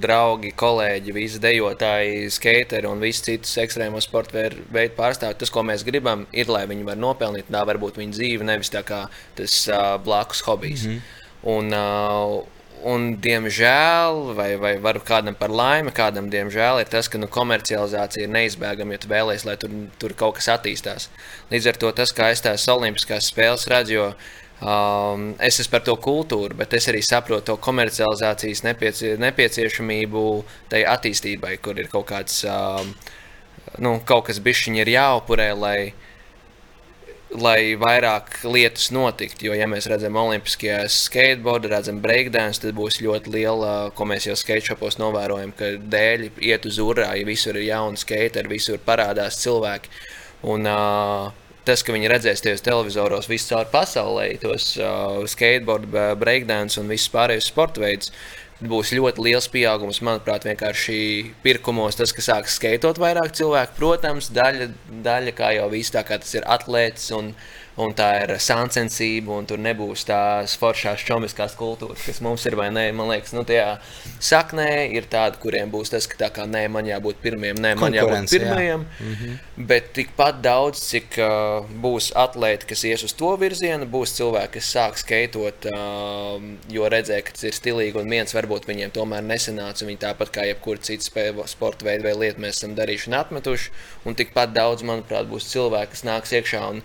draugi, 0.00 0.48
kolēģi, 0.58 1.12
visi 1.14 1.38
dejotāji, 1.38 2.30
skateri 2.32 2.88
un 2.88 3.02
visi 3.04 3.26
citus 3.28 3.52
ekstrēmos 3.62 4.08
sporta 4.08 4.48
veidu 4.72 4.96
pārstāvji, 4.96 5.38
tas, 5.42 5.52
ko 5.52 5.62
mēs 5.68 5.84
gribam, 5.86 6.24
ir, 6.32 6.48
lai 6.50 6.64
viņi 6.66 6.88
var 6.88 6.98
nopelnīt, 6.98 7.52
tā 7.52 7.62
varbūt 7.68 8.00
viņa 8.00 8.16
dzīve, 8.16 8.48
nevis 8.48 8.72
tā 8.72 8.82
kā 8.88 9.04
tas 9.38 9.60
uh, 9.68 10.00
blakus 10.02 10.40
hobijs. 10.48 10.88
Mm 10.88 10.96
-hmm. 10.96 11.18
Un, 11.52 11.70
uh, 11.76 12.59
Un, 12.80 13.10
diemžēl, 13.20 14.18
vai, 14.38 14.54
vai 14.56 14.74
varu 14.80 15.02
kādam 15.04 15.34
par 15.36 15.52
laimi, 15.52 15.92
kādam 15.92 16.30
diemžēl 16.32 16.80
ir 16.80 16.88
tas, 16.88 17.10
ka 17.12 17.20
nu, 17.20 17.28
komercializācija 17.28 18.24
ir 18.24 18.32
neizbēgama, 18.32 18.96
ja 18.96 19.02
tu 19.02 19.10
vēlēsies, 19.10 19.44
lai 19.44 19.56
tur, 19.60 19.74
tur 20.00 20.14
kaut 20.16 20.38
kas 20.38 20.48
attīstās. 20.54 21.10
Līdz 21.52 21.68
ar 21.72 21.80
to 21.82 21.90
tas, 21.98 22.14
kā 22.16 22.30
es 22.32 22.40
tās 22.46 22.64
olimpiskās 22.72 23.28
spēles 23.34 23.68
redzu, 23.68 23.98
jo 23.98 24.06
Um, 24.60 25.30
es 25.40 25.56
esmu 25.56 25.72
par 25.72 25.84
to 25.86 25.94
kultūru, 26.04 26.52
bet 26.58 26.74
es 26.76 26.84
arī 26.90 26.98
saprotu 27.00 27.46
to 27.48 27.54
komercializācijas 27.64 28.60
nepieci 28.66 29.14
nepieciešamību 29.16 30.24
tai 30.68 30.82
attīstībai, 30.84 31.54
kur 31.64 31.80
ir 31.80 31.88
kaut 31.88 32.04
kāds, 32.10 32.42
um, 32.44 32.90
nu, 33.80 33.94
kaut 34.04 34.26
kas 34.28 34.42
bišķiņi 34.44 34.82
ir 34.82 34.92
jāupurē, 34.92 35.46
lai, 35.56 35.78
lai 37.38 37.76
vairāk 37.78 38.40
lietas 38.44 38.90
notiktu. 38.94 39.46
Jo, 39.48 39.56
ja 39.58 39.68
mēs 39.70 39.86
redzam 39.90 40.16
olimpiskajās 40.18 40.96
skateboardu, 41.06 41.70
redzam 41.70 42.00
breakdance, 42.02 42.62
tad 42.62 42.74
būs 42.78 43.00
ļoti 43.04 43.34
liela, 43.34 43.74
ko 43.94 44.06
mēs 44.10 44.26
jau 44.26 44.36
skatešopos 44.38 44.98
novērojam, 45.00 45.52
ka 45.56 45.74
dēļi 45.92 46.32
iet 46.50 46.66
uz 46.66 46.80
urā, 46.82 47.12
ja 47.18 47.28
visur 47.28 47.58
ir 47.58 47.68
jauni 47.68 48.00
skateri, 48.00 48.50
visur 48.50 48.80
parādās 48.82 49.38
cilvēki. 49.44 49.92
Un, 50.50 50.66
uh, 50.66 51.30
tas, 51.68 51.84
ka 51.84 51.94
viņi 51.94 52.10
redzēs 52.10 52.42
tajos 52.44 52.64
televizoros 52.66 53.30
visur 53.30 53.68
pasaulē, 53.70 54.32
tos 54.42 54.72
uh, 54.80 55.20
skateboard, 55.30 55.86
breakdance 56.18 56.80
un 56.80 56.90
visus 56.90 57.12
pārējos 57.14 57.50
sporta 57.52 57.84
veidus. 57.84 58.14
Būs 58.60 58.90
ļoti 58.92 59.22
liels 59.24 59.46
pieaugums, 59.48 60.02
manuprāt, 60.04 60.44
vienkārši 60.44 60.98
pirkumos. 61.44 61.96
Tas, 61.96 62.12
ka 62.12 62.24
sāks 62.24 62.58
skaitot 62.58 63.00
vairāk 63.00 63.32
cilvēku, 63.38 63.78
protams, 63.78 64.28
daļa, 64.36 64.68
daļa 65.06 65.32
kā 65.38 65.54
jau 65.56 65.70
viss, 65.72 65.94
tā 65.94 66.04
kā 66.04 66.20
tas 66.20 66.34
ir 66.36 66.44
atlētis 66.44 67.08
un, 67.16 67.32
uh, 67.32 67.59
un 67.80 67.94
tā 67.96 68.08
ir 68.22 68.32
sāncensība, 68.42 69.34
un 69.38 69.46
tur 69.48 69.60
nebūs 69.62 70.04
tās 70.08 70.56
foršās 70.60 71.02
čomiskās 71.06 71.56
kultūras, 71.58 72.02
kas 72.06 72.20
mums 72.24 72.44
ir, 72.48 72.56
vai 72.58 72.68
nē, 72.74 72.86
man 72.96 73.10
liekas, 73.12 73.32
nu, 73.36 73.44
tajā 73.48 73.78
saknē 74.22 74.68
ir 74.96 75.08
tādi, 75.10 75.40
kuriem 75.42 75.72
būs 75.72 75.92
tas, 75.94 76.08
ka 76.10 76.18
tā 76.20 76.30
kā 76.34 76.46
nē, 76.50 76.66
man 76.72 76.88
jābūt 76.88 77.20
pirmajam, 77.24 77.60
nē, 77.62 77.74
man 77.80 77.96
jābūt 77.96 78.30
pirmajam, 78.34 78.84
jā. 78.84 79.06
mm 79.06 79.14
-hmm. 79.20 79.66
bet 79.70 79.92
tikpat 79.96 80.40
daudz, 80.44 80.82
cik 80.90 81.18
uh, 81.18 81.66
būs 81.84 82.10
atlēti, 82.14 82.66
kas 82.72 82.84
ies 82.84 83.04
uz 83.04 83.12
to 83.12 83.34
virzienu, 83.40 83.86
būs 83.86 84.16
cilvēki, 84.18 84.52
kas 84.58 84.72
sāk 84.76 84.98
skaitot, 84.98 85.70
uh, 85.72 86.42
jo 86.68 86.88
redzēja, 86.88 87.22
ka 87.22 87.32
tas 87.32 87.44
ir 87.44 87.54
stilīgi, 87.54 88.00
un 88.00 88.10
viens 88.10 88.34
varbūt 88.34 88.66
viņiem 88.66 88.90
tomēr 88.90 89.22
nesanāca, 89.22 89.86
viņi 89.86 90.04
tāpat 90.06 90.30
kā 90.30 90.46
jebkur 90.46 90.78
cits 90.78 91.10
sporta 91.46 91.84
veidu 91.84 92.04
vai 92.04 92.14
lietu 92.14 92.40
mēs 92.40 92.60
esam 92.60 92.74
darījuši 92.74 93.08
un 93.08 93.14
atmetuši, 93.14 93.70
un 94.04 94.14
tikpat 94.14 94.52
daudz, 94.52 94.82
manuprāt, 94.82 95.26
būs 95.30 95.50
cilvēki, 95.52 95.90
kas 95.90 96.04
nāks 96.04 96.32
iekšā 96.32 96.62
un 96.70 96.82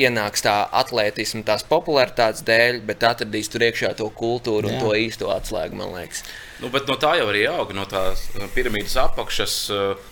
ienāks 0.00 0.44
tā 0.44 0.54
atletisma, 0.80 1.42
tās 1.46 1.64
popularitātes 1.68 2.44
dēļ, 2.46 2.80
bet 2.88 3.06
atradīs 3.06 3.50
tur 3.52 3.64
iekšā 3.68 3.92
to 3.98 4.08
kultūru 4.16 4.70
Jā. 4.70 4.74
un 4.74 4.84
to 4.84 4.96
īsto 4.96 5.30
atslēgu, 5.34 5.78
man 5.78 5.94
liekas. 5.96 6.24
Nu, 6.60 6.72
bet 6.72 6.88
no 6.90 6.96
tā 7.00 7.14
jau 7.20 7.28
arī 7.30 7.46
aug 7.50 7.72
no 7.76 7.86
tās 7.88 8.28
piramīdas 8.54 8.96
apakšas. 9.04 9.56
Eh, 9.76 10.10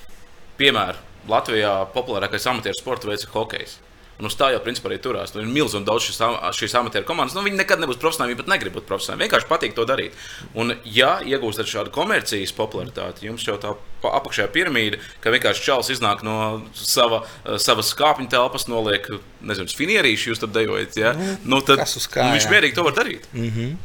piemēram, 0.61 1.05
Latvijā 1.29 1.73
populārākais 1.93 2.47
amatieru 2.49 2.79
sporta 2.79 3.11
veids 3.11 3.27
ir 3.27 3.35
hokejs. 3.35 3.79
Un 4.19 4.27
uz 4.27 4.35
tā 4.35 4.49
jau 4.51 4.59
principā 4.65 4.91
arī 4.91 4.97
turās. 4.99 5.31
Nu, 5.31 5.45
ir 5.45 5.51
milzīgi 5.51 5.87
daudz 5.87 6.09
šīs, 6.09 6.17
šīs 6.59 6.73
amatieru 6.81 7.07
komandas. 7.07 7.37
Nu, 7.37 7.45
viņi 7.47 7.61
nekad 7.61 7.79
nebūs 7.79 8.01
profesionāli, 8.03 8.33
viņi 8.33 8.41
pat 8.41 8.49
negrib 8.51 8.75
būt 8.75 8.89
profesionāli. 8.89 9.23
Vienkārši 9.25 9.47
patīk 9.47 9.77
to 9.77 9.85
darīt. 9.87 10.17
Un, 10.59 10.75
ja 10.83 11.21
iegūstat 11.23 11.71
šādu 11.71 11.93
komercijas 11.95 12.55
popularitāti, 12.57 13.29
jums 13.29 13.47
jau 13.47 13.55
tā 13.63 13.77
apakšējā 14.09 14.49
piramīda, 14.57 14.99
ka 15.23 15.31
vienkārši 15.35 15.65
čels 15.69 15.93
iznāk 15.95 16.27
no 16.27 16.35
sava, 16.75 17.23
savas 17.63 17.93
kāpņu 17.99 18.27
telpas, 18.35 18.67
noliek, 18.71 19.07
nezinu, 19.39 19.71
finierīšu, 19.79 20.33
jūs 20.33 20.43
tur 20.43 20.51
dejojat. 20.51 20.99
Ja? 20.99 21.15
Mm, 21.15 21.39
nu, 21.55 21.63
tad 21.63 21.87
kā, 21.87 22.27
nu, 22.27 22.35
viņš 22.35 22.51
mierīgi 22.51 22.75
to 22.75 22.89
var 22.91 22.99
darīt. 22.99 23.31
Mm 23.31 23.55
-hmm. 23.55 23.79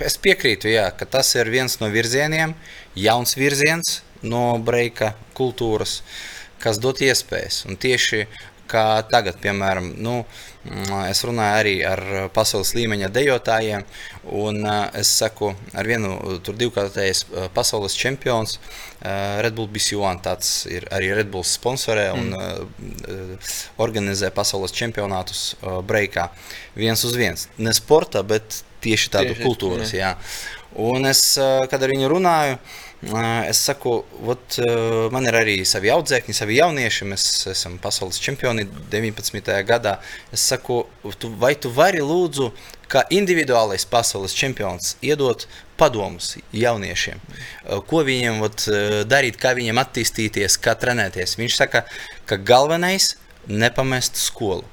Es 0.00 0.16
piekrītu, 0.16 0.72
jā, 0.72 0.88
ka 0.96 1.04
tas 1.04 1.34
ir 1.36 1.50
viens 1.52 1.80
no 1.80 1.92
virzieniem, 1.92 2.54
jauns 2.96 3.36
virziens 3.36 4.00
no 4.22 4.58
breika 4.58 5.12
kultūras. 5.36 6.00
Uh, 6.00 6.39
kas 6.62 6.80
dot 6.82 7.02
iespējas. 7.04 7.64
Un 7.68 7.80
tieši 7.80 8.26
kā 8.70 9.02
tagad, 9.10 9.38
piemēram, 9.42 9.90
nu, 10.02 10.20
es 11.08 11.22
runāju 11.26 11.56
arī 11.58 11.72
ar 11.86 12.02
pasaules 12.34 12.72
līmeņa 12.76 13.08
dejotājiem, 13.14 13.84
un 14.38 14.60
es 14.98 15.10
saku, 15.20 15.52
ar 15.74 15.88
vienu 15.88 16.12
tur 16.46 16.58
divkārtējs 16.60 17.24
pasaules 17.56 17.96
čempions, 17.98 18.58
Red 19.00 19.56
Bull 19.56 19.70
BC1, 19.72 20.22
tāds 20.26 20.52
ir 20.70 20.86
arī 20.94 21.10
Red 21.16 21.32
Bull 21.32 21.46
sponsorē 21.48 22.10
un 22.14 22.30
mm. 22.36 23.50
organizē 23.82 24.30
pasaules 24.36 24.74
čempionātus 24.76 25.54
breikā. 25.88 26.28
Viens 26.78 27.02
uz 27.08 27.16
viens. 27.18 27.48
Ne 27.58 27.74
sporta, 27.76 28.22
bet 28.22 28.62
tieši 28.84 29.14
tādu 29.16 29.34
tieši, 29.34 29.46
kultūras, 29.46 29.94
jā. 29.96 30.12
jā. 30.12 30.38
Un 30.80 31.08
es, 31.08 31.24
kad 31.72 31.82
ar 31.82 31.90
viņu 31.90 32.12
runāju, 32.12 32.60
Es 33.00 33.56
saku, 33.64 34.02
ot, 34.28 34.58
man 35.12 35.24
ir 35.24 35.36
arī 35.38 35.54
savi 35.64 35.88
audzēkņi, 35.88 36.34
savi 36.36 36.58
jaunieši. 36.58 37.06
Mēs 37.08 37.24
esam 37.48 37.78
pasaules 37.80 38.20
čempioni 38.20 38.66
19. 38.92 39.48
gadā. 39.64 39.94
Es 40.36 40.44
saku, 40.50 40.82
tu, 41.16 41.30
vai 41.40 41.54
tu 41.56 41.72
vari 41.72 42.02
lūdzu, 42.04 42.50
kā 42.92 43.06
individuālais 43.16 43.86
pasaules 43.88 44.34
čempions, 44.36 44.98
iedot 45.00 45.46
padomus 45.80 46.34
jauniešiem, 46.52 47.22
ko 47.88 48.02
viņiem 48.04 48.44
ot, 48.44 48.66
darīt, 49.08 49.38
kā 49.40 49.54
viņiem 49.56 49.80
attīstīties, 49.80 50.58
kā 50.60 50.74
trenēties. 50.76 51.38
Viņš 51.40 51.56
saka, 51.56 51.86
ka 52.28 52.36
galvenais 52.36 53.14
ir 53.14 53.30
nepamest 53.48 54.20
skolu. 54.20 54.66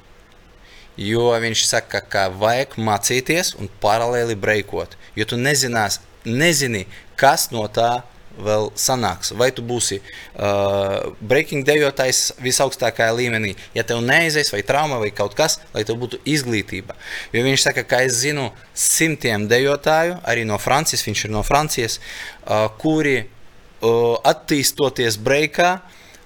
Jo 0.98 1.30
viņš 1.38 1.64
saka, 1.64 2.02
ka 2.02 2.26
vajag 2.34 2.74
mācīties 2.76 3.54
un 3.56 3.70
paralēli 3.80 4.34
breikot. 4.36 4.98
Jo 5.16 5.28
tu 5.30 5.38
nezinās, 5.38 6.00
nezini, 6.26 6.84
kas 7.16 7.48
no 7.54 7.64
tā 7.70 8.02
vēl 8.42 8.70
sanāks. 8.78 9.32
Vai 9.38 9.50
tu 9.54 9.64
būsi 9.66 9.98
uh, 10.00 11.10
breaking 11.20 11.66
dejotājs 11.66 12.38
visaugstākajā 12.42 13.14
līmenī, 13.18 13.54
ja 13.76 13.84
tev 13.86 14.02
neaizies, 14.04 14.52
vai 14.54 14.62
trauma, 14.66 15.00
vai 15.02 15.10
kaut 15.14 15.36
kas, 15.38 15.58
lai 15.74 15.84
tev 15.88 15.98
būtu 16.02 16.20
izglītība. 16.28 16.96
Jo 17.34 17.44
viņš 17.46 17.66
saka, 17.68 17.84
ka 17.88 18.02
es 18.06 18.20
zinu 18.22 18.48
simtiem 18.74 19.48
dejotāju, 19.50 20.18
arī 20.28 20.46
no 20.48 20.58
Francijas, 20.62 21.04
viņš 21.06 21.26
ir 21.26 21.34
no 21.34 21.44
Francijas, 21.46 21.98
uh, 21.98 22.66
kuri 22.80 23.20
uh, 23.22 24.18
attīstoties 24.26 25.20
breakā, 25.22 25.78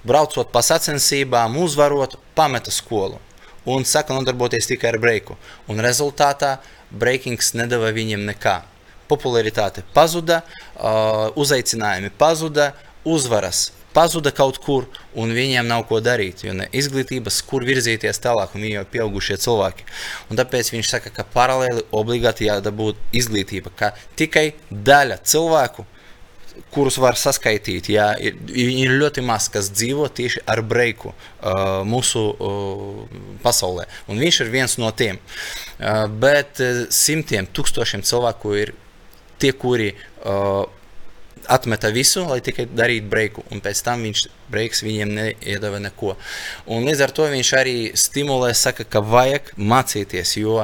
braucot 0.06 0.50
pa 0.52 0.64
sacensībām, 0.66 1.56
uzvarot, 1.62 2.18
pameta 2.36 2.74
skolu. 2.74 3.20
Un 3.70 3.86
saka, 3.86 4.16
nodarboties 4.16 4.66
tikai 4.66 4.90
ar 4.90 4.98
breiku. 4.98 5.38
Un 5.70 5.78
rezultātā 5.84 6.56
breakings 6.90 7.54
nedeva 7.54 7.92
viņiem 7.94 8.26
nekā 8.32 8.58
popularitāte 9.12 9.84
pazuda, 9.94 10.40
uh, 10.74 11.28
uzaicinājumi 11.44 12.12
pazuda, 12.18 12.72
uzvaras 13.04 13.68
pazuda 13.92 14.32
kaut 14.34 14.58
kur, 14.62 14.88
un 15.18 15.32
viņiem 15.36 15.68
nav 15.68 15.84
ko 15.88 16.00
darīt. 16.04 16.44
Jo 16.46 16.56
ne 16.56 16.68
izglītības, 16.74 17.42
kur 17.48 17.66
virzīties 17.68 18.20
tālāk, 18.24 18.54
un 18.56 18.64
viņi 18.64 18.76
jau 18.78 18.84
ir 18.84 18.92
pieaugušie 18.96 19.38
cilvēki. 19.44 19.88
Un 20.30 20.40
tāpēc 20.40 20.72
viņš 20.74 20.92
saka, 20.96 21.12
ka 21.14 21.26
paralēli 21.34 21.86
obligāti 21.94 22.48
jādabū 22.48 22.92
izglītība, 23.14 23.72
ka 23.76 23.94
tikai 24.18 24.52
daļa 24.70 25.22
cilvēku. 25.24 25.86
Kurus 26.72 26.98
var 27.00 27.16
saskaitīt, 27.16 27.86
ir, 27.88 28.34
ir 28.52 28.90
ļoti 29.00 29.22
maz, 29.24 29.46
kas 29.48 29.70
dzīvo 29.72 30.04
tieši 30.12 30.42
ar 30.52 30.60
breiku 30.68 31.08
uh, 31.08 31.80
mūsu 31.88 32.26
uh, 32.28 33.14
pasaulē. 33.40 33.86
Un 34.12 34.20
viņš 34.20 34.42
ir 34.44 34.50
viens 34.52 34.76
no 34.80 34.90
tiem. 34.92 35.16
Uh, 35.16 36.04
bet 36.12 36.60
uh, 36.60 36.82
simtiem, 36.92 37.48
tūkstošiem 37.56 38.04
cilvēku 38.04 38.52
ir 38.60 38.74
tie, 39.42 39.52
kuri 39.52 39.90
uh, 39.92 40.62
atmeta 41.48 41.90
visu, 41.90 42.24
lai 42.28 42.40
tikai 42.44 42.68
darītu 42.70 43.10
breiku, 43.10 43.44
un 43.50 43.62
pēc 43.62 43.82
tam 43.84 44.04
viņš 44.06 44.24
breiks 44.52 44.82
viņiem 44.86 45.14
neiedeva 45.16 45.80
neko. 45.82 46.16
Un 46.70 46.86
līdz 46.86 47.06
ar 47.06 47.14
to 47.14 47.28
viņš 47.32 47.52
arī 47.58 47.76
stimulē, 47.98 48.52
saka, 48.54 48.86
ka 48.86 49.02
vajag 49.04 49.54
mācīties, 49.58 50.36
jo 50.38 50.62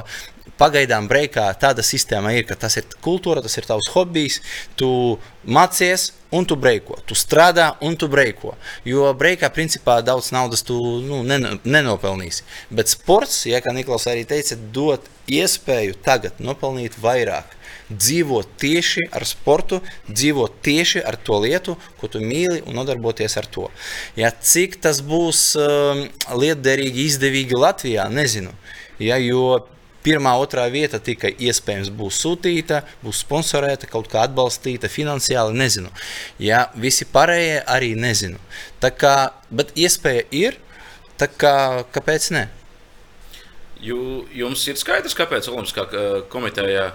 pagaidām 0.58 1.06
breikā 1.10 1.46
tāda 1.60 1.84
sistēma 1.86 2.32
ir, 2.34 2.46
ka 2.48 2.56
tas 2.58 2.76
ir 2.80 2.86
kultūra, 3.04 3.42
tas 3.44 3.54
ir 3.58 3.66
tavs 3.68 3.90
hobijs, 3.94 4.40
tu 4.78 4.90
mācies 5.46 6.10
un 6.34 6.46
tu 6.48 6.58
breiko, 6.60 6.98
tu 7.06 7.16
strādā 7.16 7.70
un 7.84 7.94
tu 7.96 8.08
breiko. 8.10 8.56
Jo 8.86 9.12
breikā 9.18 9.50
principā 9.54 10.00
daudz 10.04 10.32
naudas 10.34 10.64
tu 10.66 10.76
nu, 11.04 11.22
nenopelnīsi. 11.24 12.44
Bet 12.74 12.90
sports, 12.90 13.44
ja 13.48 13.62
kā 13.64 13.74
Niklaus 13.76 14.08
arī 14.10 14.26
teica, 14.28 14.58
dod 14.74 15.06
iespēju 15.30 16.00
tagad 16.04 16.42
nopelnīt 16.42 16.98
vairāk 17.02 17.57
dzīvot 17.90 18.56
tieši 18.60 19.08
ar 19.16 19.24
sportu, 19.28 19.80
dzīvot 20.08 20.60
tieši 20.64 21.02
ar 21.04 21.16
to 21.16 21.40
lietu, 21.44 21.76
ko 22.00 22.10
tu 22.12 22.20
mīli, 22.24 22.60
un 22.68 22.76
nodarboties 22.78 23.38
ar 23.40 23.48
to. 23.48 23.68
Ja, 24.18 24.30
cik 24.30 24.78
tas 24.84 25.00
būs 25.04 25.42
um, 25.60 26.04
lietderīgi, 26.36 27.08
izdevīgi 27.08 27.58
Latvijā, 27.58 28.08
nezinu. 28.12 28.54
Ja, 28.98 29.18
jo 29.22 29.60
Pirmā, 29.98 30.30
otrā 30.38 30.62
vieta 30.70 31.00
tikai 31.02 31.32
iespējams 31.42 31.88
būs 31.92 32.20
sūtīta, 32.22 32.84
būs 33.02 33.24
sponsorēta, 33.24 33.88
kaut 33.90 34.06
kā 34.08 34.22
atbalstīta 34.24 34.88
finansiāli. 34.88 35.56
Nezinu. 35.58 35.90
Jā, 36.40 36.68
visi 36.78 37.04
pārējie 37.10 37.58
arī 37.66 37.90
nezinu. 37.98 38.38
Tā 38.80 38.92
kā, 38.94 39.14
bet 39.50 39.74
iespēja 39.76 40.22
ir, 40.30 40.60
tā 41.18 41.26
kā, 41.28 41.82
kāpēc 41.92 42.30
ne? 42.36 42.46
Jū, 43.82 43.98
jums 44.34 44.62
ir 44.70 44.78
skaidrs, 44.78 45.18
kāpēc 45.18 45.50
Olimpiskā 45.50 45.84
komiteja 46.30 46.92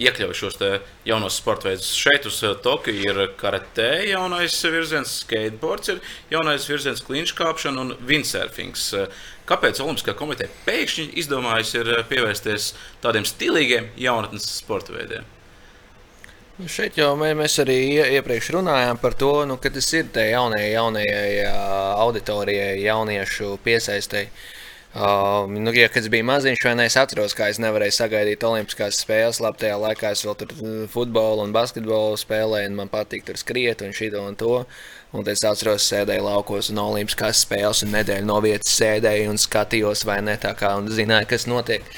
iekļauj 0.00 0.34
šos 0.38 0.58
jaunos 1.06 1.36
sporta 1.40 1.68
veidus. 1.68 1.92
Šeit 1.96 2.26
uz 2.28 2.40
Tokiju 2.64 3.04
ir 3.04 3.20
karatē 3.40 4.04
jaunais 4.08 4.56
virziens, 4.64 5.20
skateboards 5.24 5.94
ir 5.94 6.02
jaunais 6.32 6.66
virziens, 6.68 7.04
klinškāpšana 7.04 7.84
un 7.84 7.94
windsurfings. 8.08 8.88
Kāpēc 9.44 9.82
Olimpiskā 9.84 10.14
komiteja 10.16 10.48
pēkšņi 10.64 11.10
izdomājusi 11.20 11.84
pievērsties 12.08 12.72
tādiem 13.04 13.28
stilīgiem 13.28 13.92
jaunatnes 14.00 14.48
sporta 14.56 14.96
veidiem? 14.96 15.26
Nu 16.54 16.68
šeit 16.70 16.94
jau 16.94 17.16
mēs 17.18 17.56
arī 17.58 17.76
iepriekš 17.98 18.52
runājām 18.54 19.00
par 19.02 19.16
to, 19.18 19.30
nu, 19.50 19.56
ka 19.58 19.72
tas 19.74 19.88
ir 19.90 20.06
tai 20.14 20.28
jaunajai, 20.30 20.68
jaunajai 20.76 21.48
auditorijai, 22.04 22.76
jauniešu 22.84 23.56
piesaistēji. 23.64 24.30
Uh, 24.94 25.50
nu, 25.50 25.72
ja, 25.74 25.88
kad 25.90 26.04
es 26.04 26.10
biju 26.12 26.22
maziņš, 26.28 26.60
vai 26.62 26.72
ne, 26.78 26.84
es 26.86 26.94
atceros, 26.94 27.32
kā 27.34 27.48
es 27.50 27.58
nevarēju 27.58 27.96
sagaidīt 27.96 28.44
Olimpiskās 28.46 29.00
spēles. 29.02 29.40
Labi, 29.42 29.58
tajā 29.64 29.78
laikā 29.82 30.12
es 30.14 30.22
vēl 30.22 30.36
tur 30.38 30.52
futbolu 30.92 31.42
un 31.42 31.54
basketbolu 31.56 32.20
spēlēju, 32.20 32.68
un 32.70 32.78
man 32.78 32.92
patīk 32.92 33.26
tur 33.26 33.40
skriet 33.40 33.82
un 33.82 33.90
šito 33.96 34.22
un 34.22 34.38
to. 34.38 34.60
Un 35.14 35.26
es 35.32 35.42
atceros, 35.42 35.88
sēdēju 35.90 36.28
laukos 36.28 36.70
un 36.70 36.78
Olimpiskās 36.84 37.42
spēles, 37.42 37.82
un 37.82 37.90
nedēļu 37.96 38.28
no 38.30 38.38
vietas 38.44 38.70
sēdēju 38.78 39.34
un 39.34 39.42
skatījos, 39.42 40.06
vai 40.06 40.20
ne 40.22 40.38
tā 40.38 40.54
kā, 40.58 40.76
un 40.78 40.86
zināju, 40.86 41.30
kas 41.34 41.48
notiek. 41.50 41.90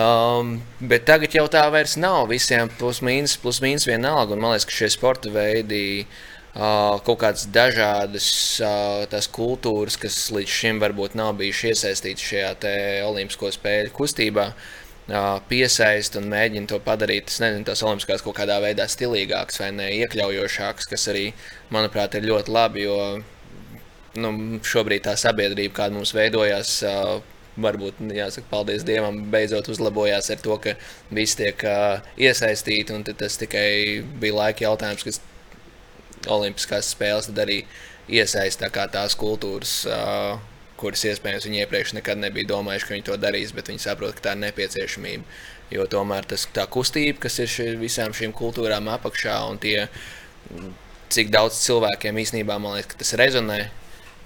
Um, 0.00 0.56
bet 0.80 1.04
tagad 1.04 1.36
jau 1.36 1.44
tā 1.52 1.66
vairs 1.68 1.98
nav. 2.00 2.24
Visiem 2.32 2.72
plus 2.80 3.04
mīnus, 3.04 3.36
plus 3.42 3.60
mīnus 3.60 3.84
vienalga. 3.90 4.32
Un 4.32 4.40
man 4.40 4.56
liekas, 4.56 4.70
ka 4.70 4.78
šie 4.80 4.94
sporta 4.96 5.32
veidi 5.34 5.84
uh, 6.06 6.20
kaut 6.54 7.20
kādas 7.22 7.46
dažādas 7.52 8.26
tās 9.12 9.30
kultūras, 9.30 9.96
kas 10.00 10.18
līdz 10.34 10.58
šim 10.60 10.82
varbūt 10.82 11.16
nav 11.18 11.36
bijušas 11.38 11.70
iesaistītas 11.70 12.26
šajā 12.26 12.52
Olimpisko 13.06 13.52
spēļu 13.54 13.94
kustībā. 13.94 14.50
Piesaist 15.50 16.14
un 16.20 16.28
mēģina 16.30 16.70
to 16.70 16.78
padarīt, 16.86 17.32
nezinu, 17.42 17.64
tās 17.66 17.82
olimpiskās 17.82 18.22
kaut 18.22 18.36
kādā 18.36 18.60
veidā 18.62 18.84
stilīgākas 18.86 19.58
vai 19.58 19.72
ne 19.74 19.88
iekļaujošākas, 19.96 20.86
kas 20.86 21.08
arī, 21.10 21.24
manuprāt, 21.74 22.14
ir 22.14 22.28
ļoti 22.30 22.54
labi, 22.54 22.84
jo 22.84 22.98
nu, 24.22 24.60
šobrīd 24.62 25.08
tā 25.08 25.16
sabiedrība, 25.18 25.74
kāda 25.80 25.96
mums 25.96 26.14
veidojās, 26.14 26.76
varbūt 27.60 27.98
jāsaka, 28.14 28.46
paldies 28.52 28.86
Dievam, 28.86 29.18
beidzot 29.32 29.72
uzlabojās 29.72 30.30
ar 30.30 30.44
to, 30.44 30.54
ka 30.62 30.76
visi 31.10 31.40
tiek 31.42 31.66
iesaistīti. 32.28 33.02
Tas 33.10 33.40
tikai 33.40 33.66
bija 34.22 34.38
laika 34.44 34.68
jautājums, 34.68 35.02
kas 35.08 35.18
Olimpiskās 36.28 36.90
spēles, 36.92 37.30
tad 37.30 37.38
arī 37.46 37.62
iesaistā 38.10 38.68
tās 38.92 39.16
kultūras, 39.16 39.80
uh, 39.88 40.40
kuras 40.80 41.04
iespējams 41.08 41.46
viņi 41.46 41.62
iepriekš 41.64 41.94
nekad 41.98 42.20
nebija 42.20 42.50
domājuši, 42.50 42.86
ka 42.86 42.94
viņi 42.96 43.06
to 43.08 43.16
darīs, 43.20 43.54
bet 43.56 43.70
viņi 43.70 43.84
saprot, 43.84 44.16
ka 44.16 44.28
tā 44.28 44.36
ir 44.36 44.44
nepieciešamība. 44.46 45.40
Jo 45.70 45.86
tomēr 45.86 46.26
tas, 46.26 46.48
tā 46.50 46.64
kustība, 46.66 47.20
kas 47.22 47.38
ir 47.38 47.50
ši, 47.50 47.66
visām 47.78 48.14
šīm 48.16 48.32
kultūrām 48.36 48.88
apakšā, 48.90 49.36
un 49.52 49.60
tie, 49.62 49.86
cik 51.14 51.30
daudz 51.30 51.60
cilvēkiem 51.62 52.18
īstenībā 52.24 52.56
man 52.58 52.80
liekas, 52.80 52.98
tas 52.98 53.14
rezonē, 53.20 53.60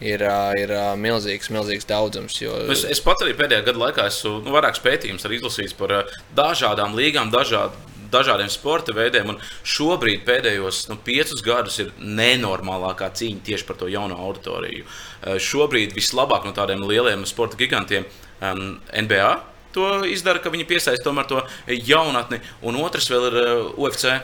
ir, 0.00 0.24
ir 0.58 0.74
milzīgs, 1.00 1.50
milzīgs 1.52 1.88
daudzums. 1.90 2.38
Jo... 2.40 2.56
Es, 2.72 2.86
es 2.96 3.02
pat 3.04 3.22
arī 3.24 3.36
pēdējā 3.38 3.66
gada 3.68 3.82
laikā 3.86 4.08
esmu 4.10 4.38
nu, 4.46 4.54
vairākus 4.56 4.82
pētījumus 4.84 5.28
izlasījis 5.38 5.76
par 5.78 5.98
dažādām 6.36 6.96
līgām, 6.96 7.32
dažādu 7.34 7.93
dažādiem 8.14 8.50
sporta 8.52 8.94
veidiem. 8.96 9.34
Šobrīd 9.66 10.22
pēdējos 10.26 10.84
nu, 10.90 10.98
piecus 11.04 11.42
gadus 11.44 11.80
ir 11.82 11.90
nenormālākā 11.98 13.10
cīņa 13.18 13.42
tieši 13.50 13.66
par 13.68 13.80
to 13.80 13.90
jauno 13.92 14.18
auditoriju. 14.28 14.86
Eh, 14.86 15.40
šobrīd 15.42 15.96
vislabāk 15.96 16.46
no 16.46 16.54
tādiem 16.56 16.86
lieliem 16.86 17.26
sporta 17.28 17.58
gigantiem 17.60 18.06
um, 18.40 18.78
NBA 18.92 19.32
to 19.74 19.88
izdara, 20.06 20.38
ka 20.38 20.52
viņi 20.54 20.66
piesaista 20.70 21.08
tomēr 21.08 21.26
to 21.30 21.42
jaunatni, 21.66 22.38
un 22.62 22.78
otrs 22.82 23.10
vēl 23.10 23.28
ir 23.30 23.40
eh, 23.42 23.52
UFC. 23.86 24.14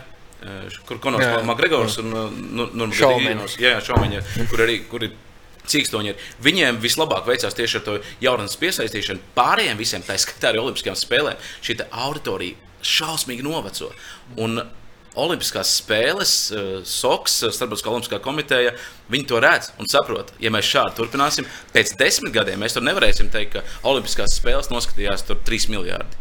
Uh, 0.40 0.76
kur 0.88 0.96
Konors 1.04 1.42
Makgregors 1.44 1.98
un 2.00 2.14
uh, 2.16 2.30
Nurmagomedovs, 2.32 3.58
jā, 3.60 3.74
šaumeņi, 3.84 4.22
kur 4.48 4.62
arī 4.64 4.78
kur 4.88 5.04
ir 5.04 5.10
cīkstoņi 5.68 6.08
ir. 6.14 6.22
Viņiem 6.40 6.78
vislabāk 6.80 7.26
veicās 7.28 7.58
tieši 7.58 7.76
ar 7.76 7.84
to 7.84 7.98
jaunatnes 8.24 8.56
piesaistīšanu. 8.62 9.20
Pārējiem 9.36 9.76
visiem, 9.76 10.06
tā 10.06 10.16
skaitā 10.16 10.48
arī 10.54 10.62
Olimpiskajām 10.62 10.96
spēlēm, 10.96 11.44
šī 11.60 11.76
auditorija 11.90 12.69
šausmīgi 12.86 13.46
noveco. 13.46 13.90
Un 14.40 14.62
Olimpiskās 15.18 15.72
spēles, 15.80 16.32
uh, 16.54 16.84
SOKS, 16.86 17.42
eh, 17.42 17.50
Starptautiskā 17.50 17.90
Olimpiskā 17.90 18.20
komiteja, 18.22 18.76
viņi 19.10 19.26
to 19.26 19.40
redz 19.42 19.72
un 19.82 19.90
saprot. 19.90 20.30
Ja 20.38 20.52
mēs 20.54 20.70
šādi 20.70 20.94
turpināsim, 21.00 21.48
pēc 21.74 21.96
desmit 21.98 22.32
gadiem 22.36 22.62
mēs 22.62 22.76
tur 22.76 22.86
nevarēsim 22.86 23.30
teikt, 23.32 23.56
ka 23.58 23.64
Olimpiskās 23.90 24.38
spēles 24.38 24.70
noskatījās 24.70 25.26
tur 25.26 25.40
3 25.46 25.66
miljardi. 25.74 26.20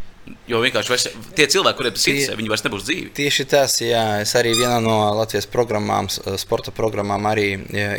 Jo 0.49 0.59
vienkārši 0.61 0.89
vairs, 0.89 1.05
tie 1.37 1.45
cilvēki, 1.49 1.77
kuriem 1.77 1.93
tas 1.95 2.07
ir, 2.09 2.33
viņi 2.37 2.51
vairs 2.51 2.65
nebūs 2.65 2.85
dzīvi. 2.85 3.13
Tieši 3.17 3.45
tas, 3.49 3.79
jā, 3.81 4.03
es 4.21 4.33
arī 4.37 4.51
vienā 4.57 4.77
no 4.83 4.97
Latvijas 5.17 5.47
programmām, 5.49 6.09
sporta 6.37 6.73
programmām 6.75 7.25
arī 7.29 7.47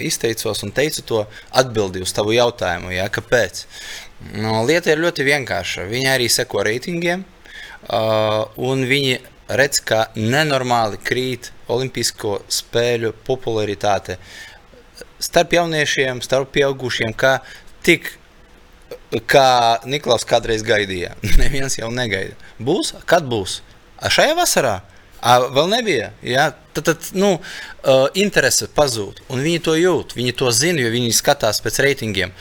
izteicos 0.07 0.63
un 0.67 0.71
teicu 0.75 1.03
to 1.07 1.25
atbildi 1.51 2.03
uz 2.05 2.15
tavu 2.15 2.35
jautājumu, 2.37 2.93
jā, 2.95 3.09
kāpēc. 3.11 3.65
No, 4.37 4.61
lieta 4.69 4.93
ir 4.93 5.03
ļoti 5.03 5.27
vienkārša. 5.27 5.89
Viņi 5.91 6.11
arī 6.13 6.29
seko 6.31 6.63
reitingiem. 6.67 7.25
Uh, 7.91 8.45
un 8.63 8.85
viņi 8.87 9.19
redz, 9.51 9.81
ka 9.83 10.05
nenormāli 10.15 11.01
krīt 11.03 11.51
Olimpisko 11.71 12.39
spēļu 12.51 13.13
popularitāte 13.27 14.21
starp 15.21 15.57
jauniešiem, 15.59 16.23
starp 16.23 16.53
pieaugušiem, 16.55 17.13
kā 17.19 17.41
tik 17.83 18.13
kā 19.31 19.81
Niklaus 19.91 20.25
kādreiz 20.29 20.63
gaidīja. 20.67 21.17
Neviens 21.43 21.79
jau 21.79 21.91
negaida. 21.95 22.39
Būs? 22.63 22.95
Kad 23.11 23.27
būs? 23.31 23.61
A 24.01 24.11
šajā 24.13 24.37
vasarā? 24.39 24.79
A, 25.21 25.37
vēl 25.53 25.69
nebija. 25.69 26.13
Ja? 26.25 26.51
Tad, 26.73 26.87
tad 26.87 27.11
nu, 27.19 27.35
uh, 27.37 28.07
interese 28.17 28.71
pazūd. 28.73 29.21
Un 29.29 29.43
viņi 29.45 29.63
to 29.67 29.75
jūt, 29.77 30.15
viņi 30.17 30.37
to 30.39 30.53
zina, 30.57 30.81
jo 30.81 30.93
viņi 30.95 31.13
skatās 31.17 31.61
pēc 31.65 31.83
reitingiem. 31.85 32.33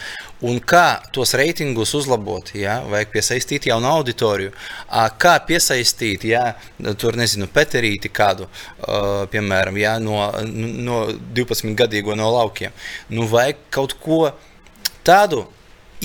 Un 0.48 0.62
kā 0.64 1.02
tos 1.12 1.34
reitingus 1.36 1.92
uzlabot, 1.98 2.54
ja, 2.56 2.78
vajag 2.88 3.10
piesaistīt 3.12 3.66
jaunu 3.68 3.90
auditoriju. 3.92 4.54
Kā 5.20 5.34
piesaistīt, 5.44 6.24
ja 6.32 6.54
tur 7.02 7.18
nezinu, 7.20 7.50
Peterīti 7.52 8.08
kādu, 8.08 8.48
piemēram, 9.34 9.80
ja, 9.82 9.98
no, 10.00 10.22
no 10.48 11.02
12 11.36 11.76
gadīgo 11.80 12.16
no 12.16 12.32
laukiem. 12.38 12.72
Nu, 13.12 13.28
vajag 13.28 13.66
kaut 13.76 13.98
ko 14.00 14.22
tādu 15.04 15.44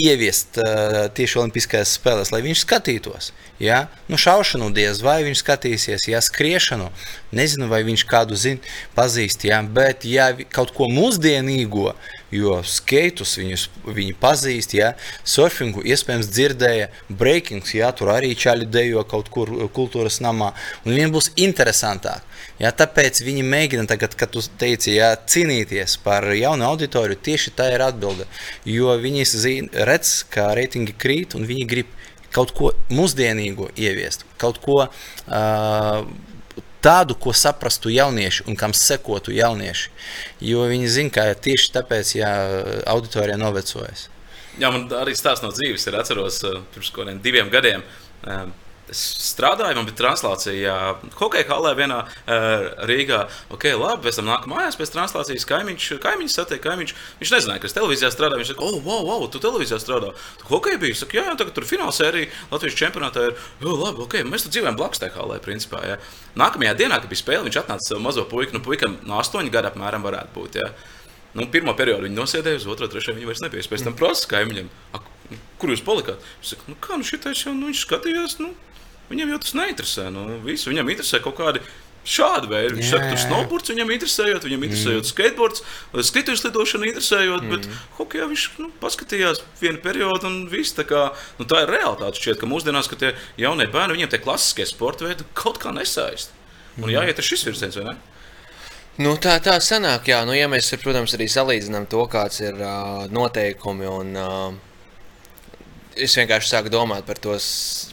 ieviest 0.01 0.59
uh, 0.59 1.05
tieši 1.15 1.39
Olimpiskajās 1.43 1.95
spēlēs, 1.99 2.33
lai 2.35 2.43
viņš 2.45 2.65
skatītos. 2.65 3.31
Ja? 3.63 3.87
Nu, 4.11 4.19
šaušanu 4.19 4.73
diez 4.75 5.01
vai 5.05 5.21
viņš 5.27 5.43
skatīsies, 5.45 6.09
ja 6.11 6.21
skriešanu, 6.25 6.91
nezinu, 7.35 7.69
vai 7.71 7.85
viņš 7.87 8.03
kādu 8.11 8.39
zina, 8.39 8.75
pazīst, 8.97 9.47
ja? 9.47 9.63
bet 9.63 10.07
ja 10.09 10.33
kaut 10.51 10.75
ko 10.75 10.89
mūsdienīgo, 10.91 11.93
jo 12.35 12.59
skeitus 12.67 13.37
viņus, 13.39 13.69
viņi 13.87 14.17
pazīst, 14.19 14.75
ja? 14.75 14.95
surfingu 15.23 15.85
iespējams 15.87 16.31
dzirdēja, 16.35 16.91
breakings, 17.09 17.77
ja? 17.79 17.93
tur 17.95 18.11
arī 18.17 18.35
čaļi 18.35 18.67
dejo 18.67 19.07
kaut 19.07 19.31
kur 19.31 19.53
kultūras 19.75 20.19
namā, 20.25 20.51
un 20.83 20.97
viņiem 20.97 21.15
būs 21.15 21.35
interesantāk. 21.39 22.27
Ja, 22.63 22.71
tāpēc 22.71 23.19
viņi 23.27 23.43
mēģina 23.51 23.89
tagad, 23.91 24.13
kad 24.19 24.31
tu 24.31 24.43
teici, 24.61 24.93
ja, 24.95 25.09
cīnīties 25.19 25.97
par 26.05 26.29
jaunu 26.39 26.69
auditoriju, 26.69 27.19
tieši 27.27 27.51
tā 27.59 27.67
ir 27.75 27.83
atbilde. 27.83 28.29
Jo 28.69 28.95
viņi 29.03 29.25
zina, 29.27 29.84
redz, 29.89 30.23
kā 30.33 30.51
reitingi 30.57 30.95
krīt, 30.97 31.37
un 31.39 31.47
viņi 31.49 31.67
grib 31.71 31.91
kaut 32.35 32.55
ko 32.57 32.73
mūsdienīgu 32.91 33.71
ieviest, 33.79 34.25
kaut 34.41 34.59
ko 34.63 34.81
uh, 34.87 36.07
tādu, 36.85 37.17
ko 37.17 37.33
saprastu 37.37 37.93
jaunieši 37.95 38.49
un 38.51 38.59
kam 38.59 38.75
sekotu 38.77 39.33
jaunieši. 39.35 39.93
Jo 40.45 40.67
viņi 40.71 40.91
zina, 40.91 41.15
ka 41.15 41.29
tieši 41.47 41.71
tāpēc 41.79 42.17
ja, 42.19 42.33
auditorija 42.91 43.39
novecojas. 43.41 44.09
Jā, 44.61 44.71
man 44.71 44.87
arī 45.01 45.17
stāsts 45.19 45.43
no 45.43 45.51
dzīves 45.55 45.89
ir 45.89 45.97
atceros 45.99 46.43
pirms 46.75 46.91
kaut 46.91 47.07
kādiem 47.07 47.23
diviem 47.25 47.51
gadiem. 47.51 47.83
Es 48.93 49.01
strādāju, 49.31 49.79
man 49.79 49.87
bija 49.89 49.97
translācija 49.97 50.73
hokeja 51.17 51.47
halē 51.49 51.71
vienā 51.79 52.03
Rīgā. 52.85 53.23
Ok, 53.55 53.71
labi, 53.81 54.05
pēc 54.05 54.19
tam 54.19 54.29
nāku 54.29 54.51
mājās, 54.53 54.77
pēc 54.77 54.93
translācijas 54.93 55.47
kaimiņš, 55.49 55.87
kaimiņš 56.05 56.35
satiek, 56.37 56.61
kaimiņš. 56.65 56.93
Viņš 57.23 57.33
nezināja, 57.33 57.63
kas 57.65 57.77
televīzijā 57.77 58.11
strādā. 58.13 58.37
Viņš 58.41 58.53
saka, 58.53 58.67
oh, 58.67 58.77
wow, 58.85 59.07
wow, 59.09 59.25
tu 59.33 59.41
televīzijā 59.41 59.79
strādā. 59.81 60.13
Tu 60.43 60.49
hokeja 60.51 60.81
biji? 60.83 60.99
Saka, 61.01 61.17
jā, 61.17 61.25
jā, 61.31 61.37
tagad 61.41 61.57
tur 61.57 61.69
fināla 61.69 61.95
sērija 61.97 62.29
Latvijas 62.53 62.77
čempionātā 62.83 63.31
ir. 63.31 63.41
Jo, 63.65 63.73
labi, 63.81 64.05
ok, 64.05 64.19
mēs 64.29 64.45
tur 64.45 64.53
dzīvojam 64.53 64.77
blakus 64.77 65.01
tajā 65.01 65.17
halē, 65.17 65.41
principā. 65.45 65.81
Jā. 65.89 65.97
Nākamajā 66.45 66.77
dienā, 66.83 67.01
kad 67.01 67.09
bija 67.09 67.23
spēle, 67.23 67.47
viņš 67.49 67.61
atnāca 67.63 67.89
savu 67.89 68.05
mazo 68.05 68.27
puiku, 68.29 68.59
nu, 68.59 68.61
puikam 68.65 68.99
no 69.09 69.17
astoņu 69.23 69.55
gadu 69.55 69.73
apmēram 69.73 70.05
varētu 70.05 70.37
būt. 70.37 70.61
Jā. 70.61 70.69
Nu, 71.35 71.49
pirmā 71.51 71.73
periodā 71.75 72.05
viņi 72.05 72.21
nosēdēja, 72.21 72.61
uz 72.61 72.69
otru, 72.71 72.87
trešo 72.93 73.17
viņi 73.17 73.27
vairs 73.27 73.43
nebija. 73.43 73.65
Pēc 73.73 73.89
tam 73.89 73.97
prasa 73.99 74.29
kaimiņam, 74.31 74.69
kur 75.59 75.73
jūs 75.73 75.83
palikāt? 75.83 76.23
Viņš 76.43 76.53
saka, 76.53 76.69
nu 76.71 76.79
kā, 76.85 76.99
nu 77.01 77.09
šitais 77.09 77.43
jau, 77.43 77.55
nu 77.59 77.73
viņš 77.73 77.81
skatījās, 77.89 78.37
nu, 78.39 78.53
Viņam 79.11 79.35
jau 79.35 79.41
tas 79.43 79.57
neinteresē. 79.59 80.11
Nu, 80.15 80.27
visu. 80.45 80.71
Viņam 80.73 80.93
interesē 80.95 81.21
kaut 81.25 81.37
kādi 81.41 81.61
šādi 82.05 82.51
veidi. 82.51 82.77
Viņš 82.79 82.91
saka, 82.93 83.09
tur 83.11 83.21
snowboards 83.23 83.73
viņam 83.73 83.93
interesējot, 83.95 84.47
viņam 84.47 84.65
interesējot 84.69 85.05
mm. 85.05 85.11
skateboards, 85.11 85.63
skrituļu 86.11 86.41
slidošana 86.41 86.89
interesējot, 86.91 87.45
mm. 87.45 87.53
bet 87.55 87.97
hokejā 87.99 88.29
viņš 88.31 88.47
nu, 88.61 88.71
paskatījās 88.83 89.41
vienu 89.61 89.81
periodu 89.85 90.29
un 90.29 90.41
viss. 90.53 90.77
Tā, 90.77 90.87
kā, 90.89 91.07
nu, 91.41 91.49
tā 91.49 91.65
ir 91.65 91.73
realitāte. 91.73 92.21
Šķiet, 92.21 92.41
ka 92.41 92.49
mūsdienās, 92.51 92.91
ka 92.93 93.01
tie 93.01 93.15
jaunie 93.41 93.69
bērni, 93.73 93.99
viņiem 93.99 94.13
tie 94.13 94.21
klasiskie 94.25 94.69
sporta 94.69 95.09
veidi 95.09 95.27
kaut 95.37 95.61
kā 95.63 95.73
nesaist. 95.75 96.35
Un 96.77 96.89
mm. 96.89 96.93
jāiet 96.99 97.23
ar 97.23 97.29
šis 97.33 97.49
virziens, 97.49 97.81
vai 97.81 97.93
ne? 97.93 97.97
Nu, 99.01 99.17
tā 99.19 99.41
tā 99.43 99.57
sanāk, 99.65 100.07
jā. 100.13 100.21
Nu, 100.29 100.37
ja 100.37 100.47
mēs, 100.51 100.69
protams, 100.83 101.17
arī 101.17 101.27
salīdzinām 101.31 101.89
to, 101.91 102.05
kāds 102.11 102.39
ir 102.45 102.61
uh, 102.61 103.09
noteikumi 103.11 103.89
un 103.91 104.13
uh, 104.15 104.74
es 105.97 106.17
vienkārši 106.19 106.51
sāku 106.51 106.73
domāt 106.73 107.07
par, 107.09 107.21
tos, 107.23 107.47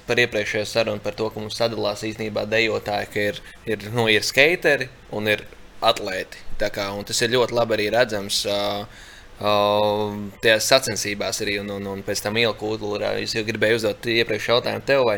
par 0.08 0.20
iepriekšējo 0.22 0.68
sarunu, 0.70 1.04
par 1.04 1.16
to, 1.18 1.30
ka 1.32 1.42
mums 1.42 1.60
sadalās 1.60 2.04
īstenībā 2.08 2.48
dejotāji, 2.50 3.12
ka 3.14 3.28
ir, 3.32 3.42
ir, 3.70 3.88
nu, 3.96 4.08
ir 4.12 4.26
skateri 4.26 4.90
un 5.16 5.30
ir 5.32 5.46
atlēti. 5.82 6.48
Kā, 6.62 6.92
un 6.94 7.08
tas 7.10 7.18
ir 7.26 7.32
ļoti 7.34 7.56
labi 7.58 7.74
arī 7.74 7.88
redzams. 7.96 8.44
Uh, 8.46 9.08
Uh, 9.42 10.12
tajās 10.38 10.68
sacensībās 10.70 11.40
arī, 11.42 11.56
un, 11.64 11.70
un, 11.74 11.88
un 11.96 12.04
pēc 12.06 12.20
tam 12.22 12.36
ielkūlā. 12.38 13.16
Es 13.24 13.34
jau 13.34 13.42
gribēju 13.48 13.80
uzdot 13.80 14.06
iepriekš 14.14 14.50
jautājumu 14.52 14.84
tev, 14.86 15.02
vai, 15.08 15.16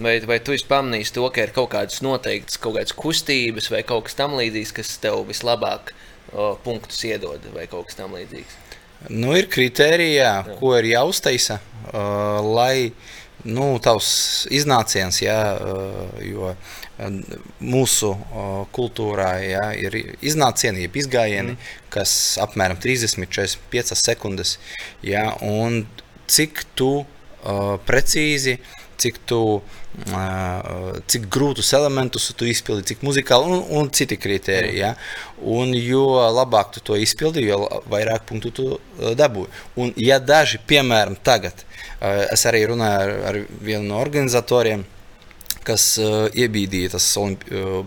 vai, 0.00 0.14
vai 0.30 0.38
tu 0.40 0.56
esi 0.56 0.64
pamanījis 0.70 1.12
to, 1.12 1.26
ka 1.28 1.44
ir 1.44 1.52
kaut 1.52 1.68
kādas 1.74 2.00
noteiktas 2.00 2.56
kaut 2.56 2.78
kādas 2.78 2.96
kustības 2.96 3.68
vai 3.74 3.82
kaut 3.84 4.06
kas 4.08 4.16
tamlīdzīgs, 4.16 4.72
kas 4.78 4.96
tev 5.02 5.20
vislabāk 5.28 5.92
uh, 5.92 6.54
punktus 6.64 7.04
iedod, 7.04 7.44
vai 7.52 7.68
kaut 7.68 7.90
kas 7.90 8.00
tamlīdzīgs? 8.00 8.56
Nu, 9.12 9.34
ir 9.38 9.46
kritērija, 9.52 10.30
ko 10.58 10.72
ir 10.78 10.90
jāuztaisa, 10.90 11.60
uh, 11.92 12.40
lai 12.42 12.90
nu, 13.46 13.68
tavs 13.82 14.08
iznāciens, 14.54 15.20
jā, 15.22 15.38
uh, 15.54 16.16
jo 16.26 16.50
mūsu 17.60 18.10
uh, 18.14 18.64
kultūrā 18.74 19.30
jā, 19.44 19.66
ir 19.78 19.98
iznācieni, 20.24 20.86
jeb 20.86 20.96
izgājieni, 21.02 21.54
mm. 21.54 21.74
kas 21.92 22.10
apmēram 22.42 22.80
30-45 22.82 24.00
sekundes, 24.00 24.56
jā, 25.04 25.28
un 25.44 25.84
cik 26.26 26.64
tu 26.74 26.90
uh, 27.04 27.76
precīzi, 27.86 28.56
cik 28.96 29.20
tu 29.28 29.42
uh, 29.60 29.84
cik 31.08 31.28
grūtus 31.32 31.72
elementus 31.76 32.28
tu 32.36 32.48
izpildi, 32.48 32.84
cik 32.92 33.04
muzikāli 33.06 33.48
un, 33.48 33.62
un 33.78 33.88
citi 33.90 34.18
kriteriji. 34.20 34.80
Ja? 34.82 34.92
Un 35.40 35.72
jo 35.76 36.04
labāk 36.36 36.74
tu 36.74 36.82
to 36.84 36.98
izpildi, 37.00 37.46
jo 37.48 37.62
vairāk 37.92 38.26
punktu 38.28 38.52
tu 38.52 38.66
dabūji. 39.16 39.48
Un 39.80 39.94
ja 40.00 40.18
daži, 40.20 40.60
piemēram, 40.68 41.16
tagad, 41.24 41.64
es 42.02 42.44
arī 42.48 42.66
runāju 42.68 43.00
ar, 43.00 43.14
ar 43.30 43.40
vienu 43.64 43.88
no 43.88 44.02
organizatoriem, 44.02 44.84
kas 45.66 45.96
uh, 45.98 46.28
iebīdīja 46.30 46.92
tas 46.92 47.08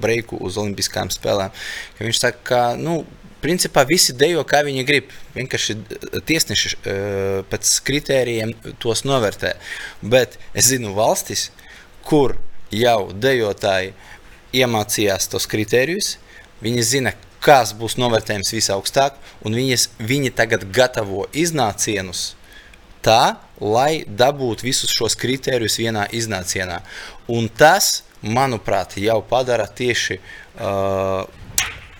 breiku 0.01 0.35
uz 0.43 0.57
Olimpiskajām 0.59 1.13
spēlēm. 1.15 1.53
Viņš 2.01 2.19
saka, 2.19 2.41
ka 2.49 2.63
nu, 2.75 3.05
principā 3.39 3.85
visi 3.87 4.15
dejo, 4.17 4.43
kā 4.47 4.59
viņi 4.67 4.83
grib. 4.87 5.13
Vienkārši 5.37 5.77
tiesneši 6.27 6.73
pēc 7.49 7.71
kritērijiem 7.87 8.51
tos 8.83 9.05
novērtē. 9.07 9.53
Bet 10.01 10.35
es 10.51 10.67
zinu 10.73 10.91
valstis, 10.97 11.47
kur 12.09 12.35
jau 12.73 13.11
dejotāji 13.13 13.93
iemācījās 14.57 15.29
tos 15.29 15.45
kritērijus, 15.49 16.15
viņi 16.63 16.85
zina, 16.85 17.13
kas 17.43 17.71
būs 17.77 17.99
novērtējums 18.01 18.51
visaugstāk, 18.55 19.15
un 19.45 19.55
viņas, 19.55 19.87
viņi 20.01 20.33
tagad 20.35 20.65
gatavo 20.75 21.27
iznācienus 21.37 22.33
tā, 23.05 23.39
lai 23.59 24.03
dabūtu 24.07 24.67
visus 24.67 24.91
šos 24.95 25.15
kritērijus 25.19 25.79
vienā 25.79 26.07
iznācienā. 26.15 26.81
Un 27.31 27.47
tas, 27.47 28.01
manuprāt, 28.21 28.97
jau 28.99 29.21
padara 29.29 29.67
tieši 29.67 30.19
uh, 30.19 31.23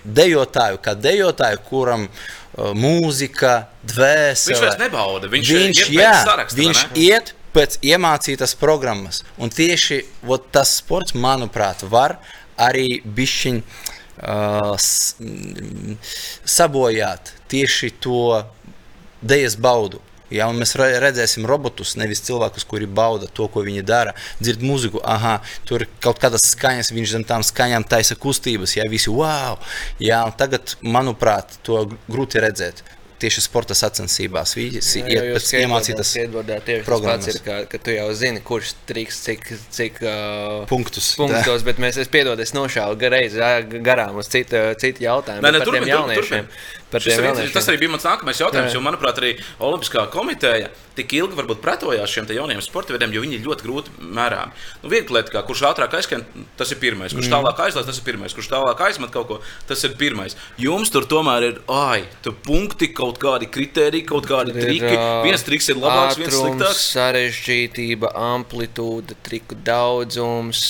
dejotāju, 0.03 0.81
kā 0.83 0.95
dejotāju, 0.99 1.61
kuram 1.69 2.07
uh, 2.09 2.71
mūzika, 2.75 3.69
dvēsele. 3.87 4.55
Viņš 4.57 4.65
vairs 4.65 4.81
nebauda, 4.81 5.31
viņš, 5.31 5.53
viņš, 5.55 5.83
iet 5.85 5.99
jā, 6.01 6.13
saraksta, 6.27 6.59
viņš 6.59 6.85
iet 6.99 7.33
pēc 7.55 7.79
iemācītas 7.85 8.55
programmas. 8.59 9.23
Un 9.41 9.51
tieši 9.53 10.03
ot, 10.27 10.49
tas 10.53 10.75
sports, 10.81 11.15
manuprāt, 11.17 11.83
var 11.89 12.17
arī 12.59 12.99
bišķiņ 13.05 13.61
uh, 13.63 14.75
sabojāt 16.57 17.33
tieši 17.49 17.91
to 18.03 18.43
dēļas 19.21 19.57
baudu. 19.59 20.03
Ja, 20.29 20.45
mēs 20.53 20.75
redzēsim 20.77 21.47
robotus, 21.49 21.95
nevis 21.97 22.21
cilvēkus, 22.27 22.67
kuri 22.69 22.85
bauda 22.85 23.25
to, 23.33 23.47
ko 23.49 23.63
viņi 23.65 23.81
dara. 23.81 24.13
Dzird 24.37 24.61
muziku, 24.61 25.01
ah, 25.01 25.41
tur 25.65 25.81
ir 25.81 25.89
kaut 26.03 26.21
kādas 26.21 26.45
skaņas, 26.51 26.91
viņš 26.93 27.15
zem 27.15 27.25
tām 27.25 27.41
skaņām 27.45 27.87
taisa 27.89 28.13
kustības, 28.13 28.75
ja 28.77 28.85
visi 28.91 29.09
wow! 29.09 29.57
Ja, 29.97 30.21
tagad, 30.37 30.75
manuprāt, 30.85 31.57
to 31.65 31.87
grūti 32.05 32.45
redzēt 32.45 32.85
tieši 33.21 33.43
sporta 33.43 33.75
sacensībās. 33.77 34.55
Visi 34.57 35.03
iet 35.03 35.29
pēc 35.35 35.51
iemācītas 35.61 36.13
programmas. 36.87 37.29
Ir, 37.33 37.41
ka, 37.45 37.59
ka 37.69 37.81
tu 37.83 37.95
jau 37.95 38.07
zini, 38.17 38.43
kurš 38.45 38.73
triks, 38.89 39.21
cik, 39.27 39.47
cik 39.75 40.01
uh, 40.03 40.65
punktus. 40.69 41.11
punktos, 41.19 41.65
bet 41.67 41.81
mēs, 41.81 41.99
es 42.01 42.11
piedodu, 42.11 42.45
es 42.45 42.55
nošāvu 42.57 43.11
reizi 43.11 43.41
garām 43.85 44.19
uz 44.21 44.31
citu, 44.31 44.61
citu 44.81 45.05
jautājumu. 45.05 45.45
Nē, 45.45 45.53
ne, 45.55 45.63
tur 45.65 45.79
bija 45.79 45.99
jauniešiem. 45.99 46.49
Arī, 46.89 47.49
tas 47.53 47.67
arī 47.69 47.83
bija 47.83 47.93
mans 47.93 48.05
nākamais 48.07 48.39
jautājums, 48.41 48.73
jā. 48.73 48.79
jo, 48.79 48.81
manuprāt, 48.81 49.19
arī 49.21 49.35
Olimpiskā 49.61 50.07
komiteja 50.09 50.71
tik 50.97 51.13
ilgi 51.15 51.37
varbūt 51.37 51.61
pretojās 51.63 52.11
šiem 52.11 52.27
jauniem 52.33 52.61
sporta 52.63 52.93
veidiem, 52.95 53.13
jo 53.15 53.21
viņi 53.23 53.37
ir 53.37 53.45
ļoti 53.45 53.65
grūti 53.65 54.07
mērāmi. 54.17 54.55
Nu, 54.83 54.91
viegli 54.91 55.15
lieta, 55.15 55.31
kā 55.31 55.43
kurš 55.47 55.61
ātrāk 55.69 55.95
aizskrien, 55.99 56.25
tas 56.59 56.73
ir 56.73 56.79
pirmais, 56.81 57.13
kurš 57.15 57.29
mm. 57.29 57.35
tālāk 57.35 57.61
aizlaiž, 57.67 57.87
tas 57.87 57.99
ir 58.01 58.05
pirmais, 58.07 58.35
kurš 58.35 58.49
tālāk 58.51 58.83
aizmet 58.87 59.13
kaut 59.13 59.29
ko, 59.29 59.37
tas 59.69 59.83
ir 59.87 59.95
pirmais. 59.99 60.35
Jums 60.59 60.91
tur 60.91 61.07
tomēr 61.09 61.45
ir, 61.47 61.61
ai, 61.71 62.01
tu 62.25 62.33
punkti 62.33 62.91
kaut 62.95 63.21
kādi 63.21 63.47
kriteriji, 63.53 64.07
kaut 64.09 64.27
kādi 64.29 64.55
ir, 64.55 64.59
triki. 64.65 64.95
Viens 65.27 65.45
triks 65.47 65.69
ir 65.71 65.79
labāks, 65.79 66.17
ātrums, 66.17 66.25
viens 66.25 66.37
sliktāks. 66.41 66.83
Sarežģītība, 66.97 68.11
amplitūda, 68.33 69.15
triku 69.23 69.55
daudzums, 69.69 70.65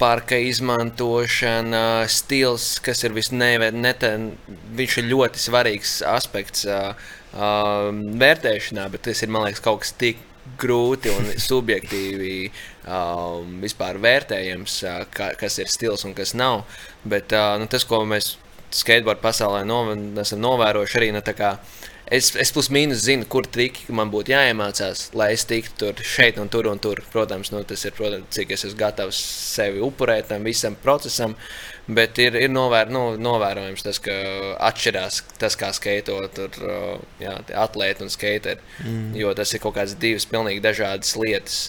parka 0.00 0.40
izmantošana, 0.40 1.84
stils, 2.10 2.80
kas 2.82 3.04
ir 3.06 3.14
visnevērtētākais. 3.16 4.85
Viņš 4.86 5.00
ir 5.02 5.08
ļoti 5.10 5.40
svarīgs 5.42 5.98
aspekts 6.06 6.62
vērtēšanā, 7.34 8.84
bet 8.92 9.02
tas 9.08 9.22
ir, 9.26 9.32
liekas, 9.34 9.62
kaut 9.64 9.82
kas 9.82 9.90
tik 9.98 10.20
grūti 10.62 11.10
un 11.10 11.32
subjektīvi 11.48 12.34
um, 12.46 13.56
vispār 13.64 13.98
vērtējams, 13.98 14.76
uh, 14.86 15.00
ka, 15.10 15.32
kas 15.40 15.58
ir 15.58 15.72
stils 15.72 16.06
un 16.06 16.14
kas 16.14 16.36
nav. 16.38 16.62
Bet 17.02 17.34
uh, 17.34 17.56
nu, 17.58 17.66
tas, 17.70 17.82
ko 17.88 18.04
mēs 18.06 18.36
skateboard 18.70 19.18
pasaulē 19.24 19.64
nov 19.66 19.90
esam 20.22 20.42
novērojuši 20.44 20.98
arī. 21.00 21.10
Nu, 21.16 21.22
es, 22.06 22.30
es 22.38 22.52
plus 22.54 22.70
mīnus 22.70 23.04
zinu, 23.06 23.26
kur 23.30 23.46
triki 23.50 23.90
man 23.94 24.10
būtu 24.14 24.34
jāiemācās, 24.34 25.08
lai 25.18 25.32
es 25.34 25.46
tiktu 25.50 25.90
tur, 25.90 26.06
šeit 26.06 26.38
un 26.42 26.50
tur 26.52 26.70
un 26.70 26.78
tur. 26.82 27.02
Protams, 27.12 27.52
nu, 27.54 27.64
tas 27.66 27.82
ir, 27.86 27.94
protams, 27.98 28.30
cik 28.34 28.54
es 28.56 28.68
esmu 28.68 28.80
gatavs 28.86 29.20
sevi 29.50 29.82
upurēt 29.84 30.30
tam 30.30 30.46
visam 30.46 30.78
procesam. 30.82 31.34
Bet 31.86 32.18
ir, 32.18 32.34
ir 32.34 32.50
novēr, 32.50 32.90
nu, 32.90 33.12
novērojams 33.22 33.84
tas, 33.86 34.00
ka 34.02 34.14
atšķirās 34.68 35.20
tas, 35.38 35.54
kā 35.58 35.70
skaitot 35.76 36.34
tur, 36.34 36.56
jā, 37.22 37.36
atlēti 37.54 38.02
un 38.02 38.10
skateri. 38.10 38.58
Mm. 38.82 39.12
Jo 39.20 39.34
tas 39.38 39.54
ir 39.54 39.62
kaut 39.62 39.76
kādas 39.76 39.94
divas 40.02 40.26
pilnīgi 40.26 40.64
dažādas 40.64 41.14
lietas. 41.20 41.60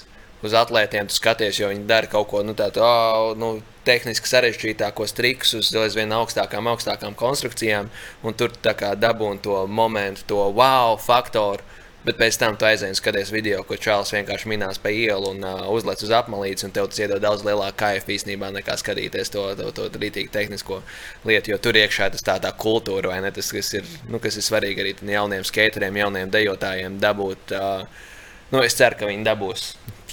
Uz 0.46 0.54
atlētiem 0.58 1.08
tu 1.10 1.16
skaties, 1.18 1.58
jo 1.58 1.70
viņi 1.70 1.86
dara 1.90 2.10
kaut 2.10 2.28
ko 2.30 2.44
nu, 2.46 2.54
tādu. 2.58 2.82
Oh, 2.86 3.32
nu, 3.38 3.56
tehniski 3.88 4.30
sarežģītākos 4.30 5.16
trikus 5.18 5.54
uz 5.58 5.72
aizvien 5.78 6.12
augstākām, 6.14 6.70
augstākām 6.74 7.16
konstrukcijām, 7.18 7.90
un 8.26 8.38
tur 8.38 8.54
dabūna 8.62 9.42
to 9.42 9.64
momentu, 9.70 10.26
to 10.34 10.42
wow 10.58 10.98
faktoru. 11.02 11.66
Bet 12.08 12.16
pēc 12.16 12.38
tam 12.40 12.56
tu 12.56 12.64
aizēji 12.64 12.94
un 12.94 12.98
skaties 12.98 13.34
video, 13.36 13.64
ko 13.68 13.76
Čālijs 13.84 14.14
vienkārši 14.16 14.48
minās 14.48 14.78
pa 14.80 14.94
ielu 14.96 15.34
un 15.34 15.42
uh, 15.44 15.66
uzliek 15.76 16.00
uz 16.06 16.14
apmalītes, 16.16 16.64
un 16.64 16.72
tev 16.72 16.88
tas 16.88 17.02
iedod 17.02 17.20
daudz 17.20 17.44
lielāku 17.44 17.76
kaifu 17.82 18.14
īstenībā 18.16 18.48
nekā 18.56 18.78
skatīties 18.80 19.34
to, 19.34 19.44
to, 19.60 19.74
to 19.76 19.90
rītīgi 19.92 20.32
tehnisko 20.32 20.80
lietu. 21.28 21.52
Jo 21.52 21.58
tur 21.60 21.76
iekšā 21.76 22.08
tas 22.14 22.24
tā, 22.24 22.38
tā 22.40 22.54
kultūra, 22.56 23.12
vai 23.12 23.20
ne? 23.26 23.34
Tas, 23.36 23.52
kas 23.52 23.74
ir, 23.76 23.90
nu, 24.08 24.22
kas 24.24 24.40
ir 24.40 24.48
svarīgi 24.48 24.86
arī 24.86 24.96
jauniem 25.18 25.44
skateriem, 25.48 26.00
jauniem 26.00 26.32
dejotājiem 26.32 26.96
dabūt. 27.04 27.52
Uh, 27.60 28.08
nu, 28.56 28.64
es 28.64 28.80
ceru, 28.80 29.02
ka 29.02 29.12
viņi 29.12 29.28
dabūs 29.28 29.68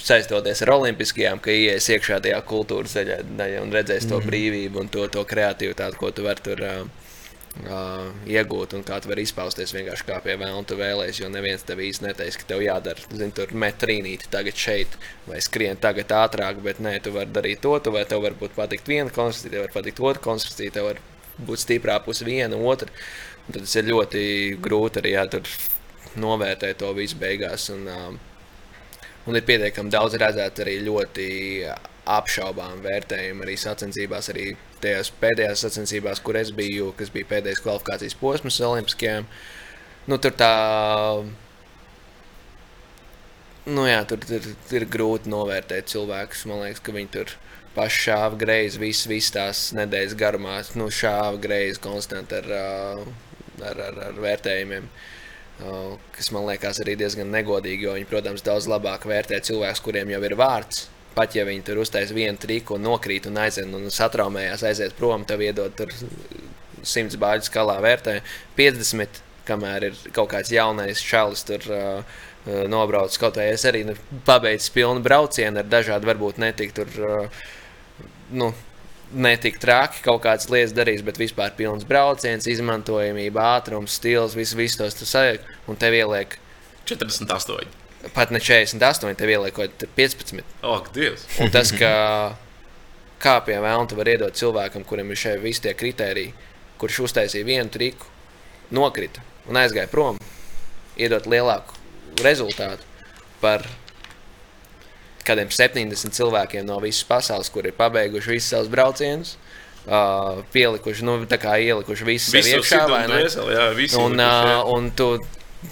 saistoties 0.05 0.65
ar 0.65 0.73
olimpiskajām, 0.75 1.39
ka 1.39 1.55
ienāks 1.55 1.87
iekšā 1.95 2.19
tajā 2.27 2.43
kultūras 2.45 2.99
daļā 2.99 3.63
un 3.63 3.71
redzēs 3.73 4.09
to 4.09 4.19
mm. 4.19 4.27
brīvību 4.27 4.83
un 4.83 4.91
to, 4.91 5.07
to 5.15 5.23
kreativitāti, 5.25 5.97
ko 6.01 6.11
tu 6.11 6.27
vari 6.27 6.43
tur 6.43 6.67
uh, 6.67 7.04
uh, 7.63 8.09
iegūt 8.29 8.75
un 8.77 8.83
kā 8.87 8.99
tu 9.01 9.09
vari 9.11 9.25
izpausties 9.27 9.73
vienkārši 9.75 10.07
kā 10.07 10.19
pie 10.25 10.35
vēlna 10.41 10.63
tu 10.67 10.77
vēlēsies. 10.79 11.21
Jo 11.23 11.29
neviens 11.33 11.65
tev 11.67 11.81
īsti 11.85 12.07
neteiks, 12.07 12.39
ka 12.41 12.49
tev 12.51 12.65
jādara, 12.65 13.07
zin, 13.15 13.33
tur 13.35 13.53
metrīnīti 13.65 14.29
tagad 14.33 14.59
šeit 14.59 14.99
vai 15.29 15.41
skrien 15.43 15.79
tagad 15.81 16.13
ātrāk, 16.17 16.61
bet 16.65 16.83
nē, 16.83 16.97
tu 17.05 17.15
vari 17.15 17.33
darīt 17.35 17.63
to, 17.65 17.75
tu 17.79 17.95
vai 17.95 18.05
tev 18.09 18.25
var 18.25 18.37
būt 18.39 18.57
patikt 18.57 18.91
viena 18.91 19.13
konstrukcija, 19.13 19.55
tev 19.55 19.67
var 19.67 19.75
patikt 19.79 20.03
otra 20.03 20.25
konstrukcija, 20.29 20.75
tev 20.77 20.91
var 20.91 21.01
būt 21.47 21.63
stiprā 21.65 21.99
puse 22.05 22.27
viena, 22.27 22.59
otra. 22.59 22.91
Tad 23.45 23.61
tas 23.61 23.75
ir 23.77 23.91
ļoti 23.91 24.21
grūti 24.63 25.03
arī 25.03 25.17
jā, 25.17 25.27
novērtēt 26.17 26.79
to 26.81 26.89
visu 26.97 27.19
beigās. 27.21 27.69
Un, 27.73 27.89
uh, 27.91 28.31
Un 29.25 29.37
ir 29.37 29.45
pietiekami 29.45 29.89
daudz 29.89 30.17
redzēt 30.21 30.59
arī 30.61 30.75
ļoti 30.85 31.27
apšaubām 32.05 32.83
vērtējumu 32.85 33.45
arī 33.45 33.55
sacensībās, 33.57 34.29
arī 34.33 34.51
tajās 34.83 35.09
pēdējās 35.21 35.63
sacensībās, 35.65 36.21
kur 36.21 36.37
es 36.37 36.51
biju, 36.55 36.91
kas 36.99 37.09
bija 37.13 37.29
pēdējais 37.31 37.63
kvalifikācijas 37.65 38.17
posms 38.19 38.61
Olimpiskajām. 38.65 39.25
Nu, 40.05 40.19
tur 40.21 40.35
tā, 40.37 40.51
nu 43.65 43.87
jā, 43.89 44.03
tur, 44.05 44.21
tur, 44.29 44.45
tur 44.69 44.77
ir 44.83 44.87
grūti 44.93 45.33
novērtēt 45.33 45.89
cilvēkus. 45.89 46.45
Man 46.51 46.61
liekas, 46.67 46.83
ka 46.85 46.93
viņi 46.93 47.11
tur 47.17 47.35
paši 47.75 48.01
šāva 48.05 48.39
greizi 48.39 48.81
visas 48.83 49.09
vis 49.09 49.33
tās 49.33 49.65
nedēļas 49.77 50.17
garumā. 50.19 50.59
Nu, 50.77 50.91
šāva 50.93 51.41
greizi 51.41 51.81
konstanti 51.81 52.37
ar, 52.37 52.51
ar, 53.65 53.85
ar, 53.89 54.01
ar 54.11 54.25
vērtējumiem. 54.29 54.89
Kas 56.13 56.29
man 56.35 56.45
liekas 56.51 56.83
arī 56.83 56.97
diezgan 56.99 57.31
negodīgi, 57.31 57.87
jo 57.87 57.95
viņi, 57.95 58.09
protams, 58.11 58.43
daudz 58.45 58.67
labāk 58.69 59.07
vērtē 59.09 59.39
cilvēkus, 59.47 59.81
kuriem 59.81 60.11
jau 60.11 60.21
ir 60.27 60.35
vārds 60.37 60.89
Pat 61.15 61.35
ja 61.35 61.45
viņi 61.47 61.63
tur 61.63 61.79
uztais 61.83 62.11
vienu 62.15 62.39
triku 62.41 62.75
un 62.75 62.83
nokrīt 62.83 63.29
un 63.29 63.39
aiziet 63.39 63.71
un 63.71 63.87
satraumējās, 63.93 64.65
aiziet 64.67 64.95
prom, 64.97 65.23
tev 65.27 65.45
iedod 65.45 65.75
tur 65.77 65.93
simts 66.85 67.15
bāļu 67.19 67.47
skalā 67.47 67.77
vērtē 67.83 68.19
50, 68.57 69.21
kamēr 69.47 69.89
ir 69.89 69.99
kaut 70.15 70.33
kāds 70.33 70.51
jaunais 70.53 71.03
čalis 71.03 71.45
tur. 71.47 71.67
Uh, 71.71 72.23
nobraucis 72.69 73.17
kaut 73.17 73.39
vai 73.39 73.47
es 73.55 73.63
arī 73.65 73.79
nu, 73.87 73.95
pabeidzu 74.27 74.69
pilnu 74.75 75.01
braucienu 75.01 75.63
ar 75.63 75.65
dažādu, 75.65 76.05
varbūt 76.11 76.37
netik 76.37 76.75
tur, 76.77 76.91
uh, 77.01 77.39
nu, 78.37 78.51
netik 79.13 79.57
traki 79.61 80.03
kaut 80.05 80.23
kādas 80.25 80.49
lietas 80.51 80.75
darījis, 80.77 81.05
bet 81.07 81.21
vispār 81.21 81.55
pilns 81.57 81.87
brauciens, 81.89 82.49
izmantojamība, 82.49 83.49
ātrums, 83.59 83.97
stils, 83.99 84.37
viss 84.37 84.57
vis 84.57 84.77
tos 84.79 84.97
tu 84.99 85.09
sajūti 85.09 85.57
un 85.71 85.81
tev 85.81 85.97
ieliek 85.97 86.37
48 86.85 87.84
pat 88.13 88.33
ne 88.33 88.39
48, 88.39 89.15
tev 89.17 89.31
ieliekot 89.33 89.85
15. 89.95 90.41
Ak, 90.61 90.91
Dievs! 90.95 91.25
Un 91.41 91.53
tas, 91.53 91.71
ka 91.75 91.91
kā 93.21 93.37
pie 93.45 93.57
vēlna 93.61 93.87
tu 93.89 93.97
vari 93.97 94.15
iedot 94.15 94.35
cilvēkam, 94.37 94.85
kuram 94.87 95.11
ir 95.11 95.19
šie 95.19 95.37
visi 95.41 95.63
tie 95.65 95.73
kriteriji, 95.77 96.33
kurš 96.81 97.05
uztaisīja 97.07 97.47
vienu 97.47 97.71
triku, 97.71 98.09
nokrita 98.75 99.23
un 99.49 99.59
aizgāja 99.61 99.89
prom, 99.91 100.19
iedot 100.97 101.27
lielāku 101.29 101.77
rezultātu 102.23 102.85
par 103.41 103.65
kādiem 105.25 105.49
70 105.49 106.13
cilvēkiem 106.15 106.65
no 106.67 106.77
visas 106.83 107.05
pasaules, 107.07 107.49
kuri 107.53 107.71
ir 107.71 107.77
pabeiguši 107.77 108.35
visus 108.35 108.51
savus 108.53 108.71
braucienus. 108.71 109.35
Uh, 109.85 110.39
pielikuši, 110.49 111.03
nu, 111.05 111.19
tā 111.29 111.37
kā 111.37 111.59
ielikuši 111.61 112.05
visu 112.07 112.31
sev 112.33 112.47
iekšā, 112.49 112.79
vai 112.89 113.03
ne? 113.05 113.19
Jā, 113.21 113.67
un, 114.01 114.17
uh, 114.17 114.71
un 114.73 114.87
tu 114.97 115.11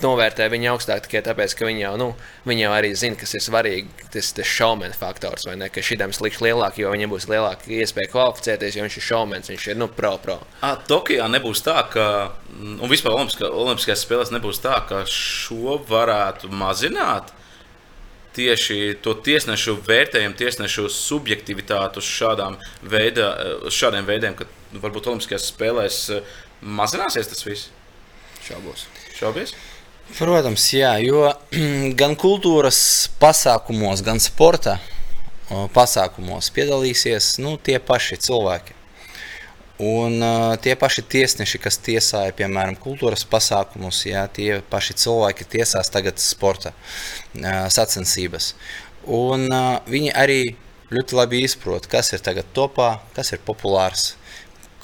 novērtē 0.01 0.47
viņu 0.51 0.71
augstāk 0.73 1.03
tikai 1.05 1.21
tāpēc, 1.25 1.53
ka 1.57 1.67
viņi 1.67 1.83
jau, 1.83 1.91
nu, 1.99 2.07
viņi 2.49 2.63
jau 2.65 2.71
arī 2.75 2.91
zina, 2.97 3.17
kas 3.19 3.35
ir 3.37 3.43
svarīgi. 3.45 4.07
Tas 4.13 4.31
ir 4.37 4.47
šaumena 4.47 4.95
faktors, 4.97 5.45
vai 5.47 5.55
ne? 5.59 5.69
Ka 5.73 5.83
šitam 5.85 6.13
slikts 6.15 6.41
lielāk, 6.43 6.79
jo 6.81 6.91
viņam 6.93 7.13
būs 7.13 7.27
lielāka 7.31 7.69
iespēja 7.73 8.11
kvalificēties, 8.13 8.77
jo 8.77 8.87
viņš 8.87 8.97
ir 8.99 9.05
šaumens, 9.09 9.51
viņš 9.51 9.67
ir 9.71 9.79
nu, 9.79 9.89
pro-pro. 9.91 10.39
Tokijā 10.89 11.27
nebūs 11.31 11.63
tā, 11.65 11.77
ka, 11.93 12.07
un 12.57 12.91
vispār 12.91 13.17
Olimpiskā, 13.17 13.51
Olimpiskajās 13.51 14.05
spēlēs 14.07 14.33
nebūs 14.33 14.63
tā, 14.63 14.79
ka 14.89 15.03
šo 15.09 15.79
varētu 15.89 16.51
mazināt. 16.53 17.33
Tieši 18.33 18.95
to 19.05 19.13
tiesnešu 19.21 19.75
vērtējumu, 19.85 20.33
tiesnešu 20.39 20.87
subjektivitāti 20.89 22.01
uz, 22.01 22.07
veida, 22.81 23.27
uz 23.69 23.77
šādiem 23.77 24.07
veidiem, 24.09 24.33
ka 24.39 24.49
varbūt 24.81 25.11
Olimpiskajās 25.11 25.51
spēlēs 25.51 25.99
mazināsies 26.63 27.29
tas 27.29 27.45
viss. 27.45 27.69
Šaubos. 28.43 28.87
Šaubies? 29.13 29.53
Protams, 30.11 30.65
jā, 30.75 30.91
jo 31.01 31.25
gan 31.99 32.17
kultūras 32.19 32.79
pasākumos, 33.21 34.03
gan 34.05 34.19
sporta 34.21 34.77
pasākumos 35.73 36.49
piedalīsies 36.53 37.37
nu, 37.43 37.57
tie 37.57 37.79
paši 37.79 38.17
cilvēki. 38.27 38.75
Un 39.83 40.21
uh, 40.21 40.53
tie 40.61 40.75
paši 40.79 41.01
tiesneši, 41.09 41.59
kas 41.59 41.79
tiesāja, 41.81 42.33
piemēram, 42.37 42.75
kultūras 42.79 43.25
pasākumus, 43.27 44.03
jā, 44.05 44.21
tie 44.31 44.61
paši 44.69 44.95
cilvēki 45.01 45.47
tiesās 45.55 45.89
tagad 45.91 46.21
sporta 46.21 46.71
uh, 46.75 47.65
sacensības. 47.73 48.53
Un 49.09 49.49
uh, 49.49 49.81
viņi 49.89 50.13
arī 50.13 50.39
ļoti 50.93 51.17
labi 51.17 51.41
izprot, 51.47 51.89
kas 51.89 52.13
ir 52.13 52.21
tagad 52.23 52.53
topā, 52.53 52.99
kas 53.17 53.33
ir 53.33 53.41
populārs, 53.43 54.13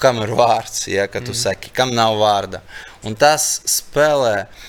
kam 0.02 0.18
ir 0.24 0.34
vārds, 0.34 0.88
ja, 0.90 1.06
kad 1.06 1.22
tu 1.22 1.36
mm. 1.36 1.40
saki, 1.44 1.72
kam 1.76 1.94
nav 1.94 2.18
vārda. 2.18 2.64
Un 3.06 3.14
tas 3.16 3.60
spēlē 3.70 4.36
uh, 4.42 4.68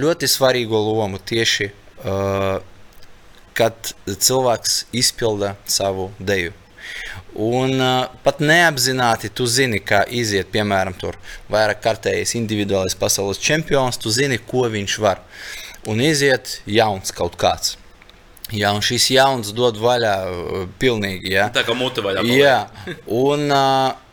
ļoti 0.00 0.28
svarīgu 0.28 0.76
lomu 0.76 1.18
tieši, 1.18 1.70
kad 3.56 3.92
cilvēks 4.06 4.84
izpilda 4.92 5.56
savu 5.64 6.10
deju. 6.18 6.52
Un 7.36 7.74
uh, 7.80 8.08
pat 8.24 8.38
neapzināti 8.40 9.28
tu 9.28 9.44
zini, 9.50 9.80
kā 9.84 10.04
iziet, 10.08 10.48
piemēram, 10.54 10.94
tur 10.96 11.18
vairāk 11.52 11.82
kārtējis 11.84 12.36
individuālais 12.38 12.96
pasaules 12.96 13.40
čempions, 13.42 13.98
tu 14.00 14.12
zini, 14.14 14.38
ko 14.38 14.64
viņš 14.72 14.94
var. 15.04 15.20
Un 15.86 16.00
iziet 16.00 16.60
jauns 16.64 17.12
kaut 17.16 17.36
kāds. 17.40 17.76
Jā, 18.54 18.70
un 18.72 18.80
šis 18.84 19.10
jauns 19.10 19.50
dod 19.52 19.76
vaļā 19.82 20.14
pilnīgi. 20.80 21.34
Jā. 21.34 21.48
Tā 21.52 21.66
kā 21.66 21.74
mute 21.76 22.04
vaļā. 22.04 22.22
Paliek. 22.22 22.38
Jā, 22.38 22.96
un 23.10 23.50
uh, 23.50 24.05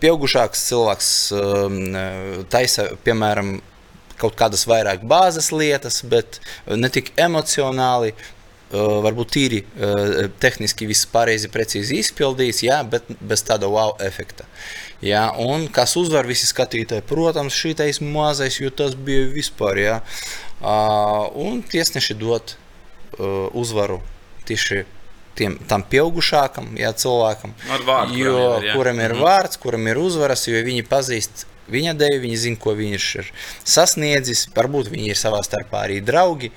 pieaugušāks 0.00 0.66
cilvēks 0.70 1.10
eh, 1.36 2.44
taisa, 2.52 2.90
piemēram, 3.06 3.58
kaut 4.20 4.36
kādas 4.36 4.66
vairāk 4.68 5.06
bāzes 5.08 5.48
lietas, 5.54 6.02
bet 6.04 6.42
ne 6.68 6.92
tik 6.92 7.14
emocionāli. 7.20 8.14
Varbūt 8.70 9.32
tīri 9.34 9.56
tehniski 10.38 10.86
viss 10.86 11.08
pareizi, 11.10 11.48
precīzi 11.50 11.96
izpildīts, 12.04 12.60
jā, 12.62 12.76
bet 12.86 13.08
bez 13.18 13.42
tāda 13.42 13.66
wow 13.66 13.96
efekta. 13.98 14.44
Jā, 15.02 15.24
un 15.42 15.64
kas 15.74 15.96
uzvar 15.98 16.28
visi 16.30 16.46
skatītāji, 16.46 17.02
protams, 17.10 17.56
šīs 17.58 17.98
mazais, 17.98 18.60
jo 18.62 18.70
tas 18.70 18.94
bija 18.94 19.26
vispār. 19.34 19.80
Jā, 19.82 19.96
un 21.34 21.64
tiesneši 21.66 22.14
dod 22.22 22.54
uzvaru 23.18 23.98
tieši 24.46 24.84
tiem, 25.38 25.58
tam 25.70 25.84
pieaugušākam 25.86 26.72
jā, 26.80 26.90
cilvēkam, 26.96 27.54
vārdu, 27.86 28.18
jo, 28.18 28.34
kuram 28.34 28.64
ir, 28.64 28.74
kuram 28.74 29.04
ir 29.04 29.14
mm. 29.14 29.24
vārds, 29.26 29.60
kuram 29.62 29.88
ir 29.90 30.00
uzvaras, 30.00 30.46
jo 30.50 30.60
viņi 30.66 30.86
pazīst 30.88 31.46
viņa 31.70 31.94
deju, 31.98 32.20
viņi 32.24 32.40
zina, 32.44 32.60
ko 32.60 32.74
viņš 32.78 33.08
ir 33.22 33.30
sasniedzis. 33.62 34.48
Varbūt 34.56 34.90
viņi 34.92 35.12
ir 35.12 35.18
savā 35.18 35.40
starpā 35.46 35.84
arī 35.86 36.00
draugi. 36.04 36.50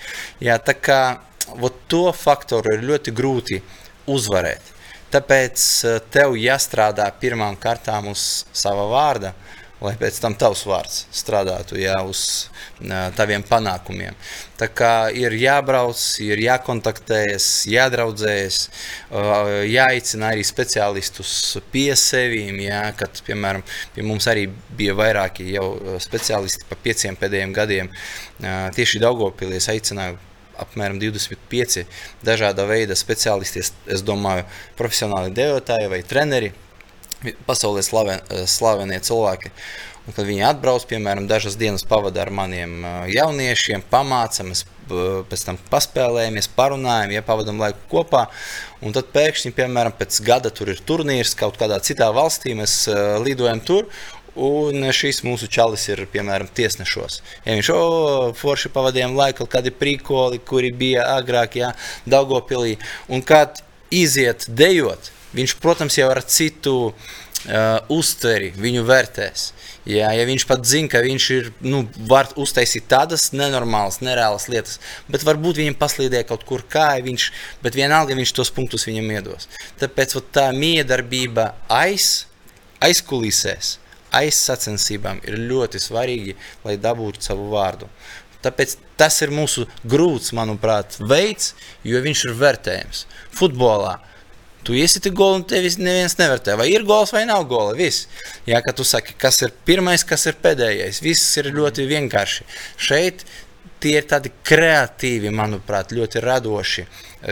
Jā, 0.44 0.58
tā 0.58 0.76
kā 0.78 1.02
to 1.92 2.06
faktoru 2.18 2.78
ir 2.78 2.86
ļoti 2.88 3.14
grūti 3.16 3.62
uzvarēt. 4.10 4.72
Tāpēc 5.14 5.64
eh, 5.86 6.00
tev 6.14 6.38
jāstrādā 6.40 7.06
pirmām 7.22 7.58
kārtām 7.62 8.10
uz 8.14 8.46
sava 8.56 8.88
vārda, 8.90 9.34
lai 9.84 9.94
pēc 10.00 10.18
tam 10.24 10.36
tavs 10.40 10.64
vārds 10.68 11.04
strādātu 11.14 11.78
jā, 11.80 11.96
uz 12.08 12.50
taviem 13.18 13.44
panākumiem. 13.48 14.16
Tā 14.60 14.70
kā 14.72 14.94
ir 15.16 15.36
jābrauc, 15.36 16.00
ir 16.24 16.40
jākontaktējas, 16.46 17.48
jādraudzējas, 17.72 18.60
jāicina 19.68 20.32
arī 20.32 20.46
speciālistus 20.48 21.34
pie 21.74 21.92
sevīm. 22.00 22.62
Jā, 22.64 22.84
kad, 23.00 23.20
piemēram, 23.28 23.64
pie 23.96 24.08
mums 24.08 24.30
arī 24.32 24.48
bija 24.78 24.96
vairāki 24.98 25.52
jau 25.54 25.98
speciālisti 26.04 26.70
pa 26.70 26.80
pieciem 26.84 27.20
pēdējiem 27.20 27.56
gadiem. 27.56 27.92
Tieši 28.78 29.04
Daugopilies 29.04 29.68
aicināju 29.74 30.22
apmēram 30.64 31.00
25 31.02 31.84
dažāda 32.26 32.68
veida 32.70 32.96
speciālisti. 32.98 33.64
Es, 33.64 33.74
es 33.90 34.04
domāju, 34.06 34.46
profesionāli 34.80 35.34
dejotāji 35.36 35.90
vai 35.92 36.04
treneri, 36.08 36.54
pasaulē 37.48 37.84
slaven, 37.86 38.24
slavenie 38.50 39.00
cilvēki. 39.04 39.52
Un, 40.04 40.12
kad 40.12 40.26
viņi 40.28 40.44
atbrauc, 40.44 40.84
piemēram, 40.90 41.30
dažas 41.30 41.56
dienas 41.56 41.86
pavadīja 41.88 42.26
ar 42.26 42.32
maniem 42.36 42.82
jauniešiem, 43.08 43.86
pamācāmies, 43.88 44.66
pēc 45.32 45.46
tam 45.48 45.60
paspēlējamies, 45.72 46.50
parunājam, 46.58 47.14
ja 47.16 47.22
pavadām 47.24 47.62
laiku 47.64 47.80
kopā. 47.94 48.26
Un 48.84 48.92
tad 48.96 49.14
pēkšņi, 49.16 49.54
piemēram, 49.56 49.96
pēc 49.96 50.20
gada 50.28 50.52
tur 50.52 50.74
ir 50.74 50.84
turnīrs 50.84 51.32
kaut 51.40 51.56
kādā 51.62 51.80
citā 51.80 52.12
valstī, 52.12 52.52
mēs 52.60 52.82
lidojam 53.24 53.64
tur. 53.64 53.88
Un 54.34 54.90
šis 54.90 55.22
mūsu 55.24 55.46
čalis 55.46 55.86
ir, 55.94 56.04
piemēram, 56.10 56.50
tiesnešos. 56.58 57.20
Ja 57.46 57.54
viņš 57.54 57.68
jau 57.70 57.82
forši 58.36 58.72
pavadījām 58.74 59.14
laiku, 59.16 59.46
kādi 59.48 59.72
prīkoli, 59.72 60.42
kuri 60.42 60.72
bija 60.74 61.06
agrāk, 61.20 61.60
jā, 61.62 61.70
Daugopilī. 62.10 62.80
Un 63.14 63.22
kad 63.22 63.62
iziet 63.94 64.50
dejot, 64.50 65.12
viņš, 65.36 65.58
protams, 65.64 65.98
jau 66.00 66.10
ar 66.14 66.22
citu 66.26 66.76
uh, 66.90 66.96
uztveri 67.94 68.52
viņu 68.58 68.86
vērtēs. 68.88 69.52
Jā, 69.90 70.14
ja 70.16 70.24
viņš 70.28 70.46
pat 70.48 70.64
zina, 70.68 70.88
ka 70.88 71.02
viņš 71.04 71.26
ir, 71.36 71.50
nu, 71.68 71.82
var 72.08 72.30
uztaisīt 72.40 72.86
tādas 72.92 73.32
nenormālas, 73.36 74.00
nereālas 74.06 74.48
lietas, 74.48 74.80
bet 75.12 75.26
varbūt 75.28 75.60
viņam 75.60 75.76
paslīdēja 75.80 76.30
kaut 76.30 76.46
kur 76.48 76.64
kāja, 76.72 77.04
viņš, 77.04 77.26
bet 77.66 77.76
vienalga 77.76 78.16
viņš 78.16 78.32
tos 78.38 78.54
punktus 78.56 78.88
viņam 78.88 79.12
iedos. 79.18 79.50
Tāpēc 79.82 80.16
tā 80.32 80.48
miedarbība 80.56 81.52
aiz, 81.68 82.30
aizkulisēs, 82.84 83.78
aiz 84.16 84.40
sacensībām 84.40 85.20
ir 85.28 85.42
ļoti 85.52 85.82
svarīgi, 85.84 86.38
lai 86.64 86.78
dabūtu 86.80 87.26
savu 87.28 87.50
vārdu. 87.52 87.92
Tāpēc 88.44 88.78
tas 89.00 89.20
ir 89.24 89.32
mūsu 89.36 89.66
grūts, 89.88 90.32
manuprāt, 90.36 90.96
veids, 91.00 91.54
jo 91.88 92.00
viņš 92.04 92.26
ir 92.28 92.40
vērtējams. 92.40 93.06
Futbolā 93.36 93.98
tu 94.66 94.76
iesiti 94.78 95.12
golu, 95.14 95.42
un 95.42 95.46
tevis 95.48 95.78
neviens 95.82 96.18
nevērtē, 96.20 96.58
vai 96.60 96.70
ir 96.72 96.86
gols 96.88 97.14
vai 97.16 97.26
nav 97.30 97.46
gola. 97.52 97.76
Viss. 97.78 98.08
Jā, 98.50 98.64
kad 98.66 98.78
tu 98.80 98.88
saki, 98.88 99.16
kas 99.20 99.42
ir 99.46 99.54
pirmais, 99.68 100.06
kas 100.08 100.28
ir 100.30 100.40
pēdējais, 100.44 101.04
viss 101.04 101.40
ir 101.42 101.52
ļoti 101.56 101.88
vienkārši. 101.90 102.48
Šeit 102.90 103.26
tie 103.84 103.98
ir 104.00 104.08
tādi 104.08 104.32
kreatīvi, 104.48 105.32
manuprāt, 105.36 105.92
ļoti 105.96 106.22
radoši 106.24 106.86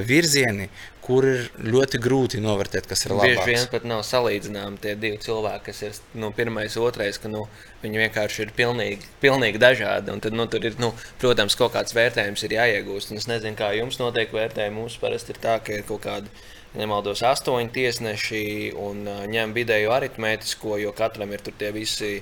virzieni, 0.08 0.67
kur 1.02 1.26
ir 1.26 1.48
ļoti 1.65 2.00
grūti 2.02 2.39
novērtēt, 2.44 2.86
kas 2.88 3.06
ir 3.06 3.15
labāks. 3.15 3.41
Bieži 3.41 3.56
vien 3.56 3.67
pat 3.72 3.86
nav 3.89 4.04
salīdzināmi 4.06 4.80
tie 4.84 4.94
divi 5.00 5.17
cilvēki, 5.24 5.63
kas 5.65 5.82
ir 5.88 5.98
nu, 6.22 6.30
pirmais, 6.36 6.78
otrais, 6.80 7.17
ka 7.22 7.32
nu, 7.32 7.46
viņi 7.82 8.04
vienkārši 8.04 8.46
ir 8.46 8.54
pilnīgi, 8.58 9.10
pilnīgi 9.24 9.62
dažādi. 9.62 10.13
Tad, 10.24 10.38
nu, 10.38 10.46
ir, 10.62 10.78
nu, 10.82 10.91
protams, 11.24 11.58
kaut 11.60 11.74
kāds 11.76 11.96
vērtējums 11.98 12.46
ir 12.48 12.58
jāiegūst. 12.60 13.12
Un 13.12 13.22
es 13.22 13.28
nezinu, 13.32 13.58
kā 13.60 13.72
jums 13.76 14.00
notiek 14.02 14.34
vērtējumi. 14.36 14.78
Mums 14.78 15.00
parasti 15.02 15.34
ir 15.34 15.41
tā, 15.41 15.58
ka 15.65 15.80
ir 15.80 15.88
kaut 15.89 16.06
kādi, 16.06 16.32
nemaldos, 16.77 17.23
astoņi 17.27 17.73
tiesneši 17.75 18.45
un 18.79 19.03
ņem 19.31 19.57
vidēju 19.57 19.91
aritmētisko, 19.95 20.77
jo 20.81 20.95
katram 20.95 21.34
ir 21.36 21.43
tur 21.45 21.57
tie 21.60 21.73
visi 21.75 22.21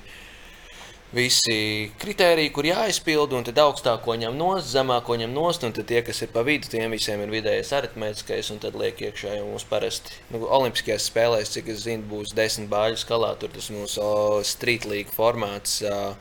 visi 1.10 1.90
kriteriji, 1.98 2.52
kur 2.54 2.66
jāizpild, 2.68 3.32
un 3.34 3.46
tad 3.46 3.58
augstāko 3.58 4.14
ņem 4.20 4.36
nost, 4.38 4.70
zemāko 4.70 5.16
ņem 5.18 5.32
nost, 5.34 5.64
un 5.66 5.74
tie, 5.74 6.02
kas 6.06 6.22
ir 6.22 6.30
pa 6.30 6.44
vidu, 6.46 6.70
tiem 6.70 6.94
visiem 6.94 7.22
ir 7.24 7.32
vidējais 7.34 7.72
aritmētiskais, 7.80 8.50
un 8.54 8.60
tad 8.62 8.78
liek 8.78 9.00
iekšā 9.08 9.34
jau 9.40 9.48
mums 9.48 9.66
parasti. 9.66 10.14
Nu, 10.30 10.44
Olimpiskajās 10.46 11.08
spēlēs, 11.10 11.50
cik 11.56 11.72
es 11.74 11.82
zinu, 11.88 12.06
būs 12.12 12.34
desmit 12.38 12.70
bāļu 12.70 13.00
skalā, 13.02 13.32
tur 13.42 13.50
tas 13.54 13.72
mūsu 13.74 14.04
street 14.46 14.86
league 14.86 15.10
formāts. 15.16 15.80
Uh, 15.82 16.14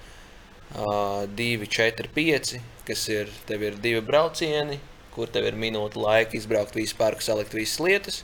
2, 0.69 1.65
4, 1.65 2.09
5, 2.13 2.59
kas 2.85 3.07
ir, 3.09 3.29
tev 3.49 3.63
ir 3.65 3.77
divi 3.81 4.03
braucieni, 4.05 4.75
kur 5.19 5.31
tev 5.33 5.49
ir 5.49 5.59
minūte 5.59 5.99
laika 5.99 6.37
izbraukt 6.39 6.77
visu 6.77 6.95
parku, 6.99 7.25
salikt 7.25 7.53
visas 7.57 7.83
lietas, 7.83 8.23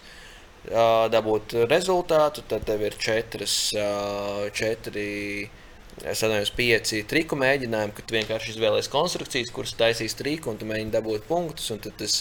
dabūt 1.13 1.57
rezultātu. 1.69 2.45
Tad 2.49 2.65
tev 2.69 2.87
ir 2.87 2.97
četras, 3.01 3.59
četri 4.55 5.09
atceros, 6.03 6.51
pieci 6.55 7.03
triku 7.07 7.37
mēģinājumi, 7.39 7.95
kad 7.95 8.15
vienkārši 8.17 8.55
izvēlējies 8.55 8.91
konstrukcijas, 8.91 9.53
kuras 9.55 9.75
taisīs 9.79 10.17
triku, 10.19 10.51
un 10.51 10.59
tu 10.59 10.67
mēģini 10.67 10.95
dabūt 10.95 11.27
punktus. 11.29 11.71
Tas, 11.85 12.17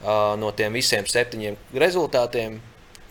uh, 0.00 0.36
no 0.40 0.52
tiem 0.56 0.76
visiem 0.78 1.08
septiņiem 1.08 1.58
rezultātiem 1.82 2.60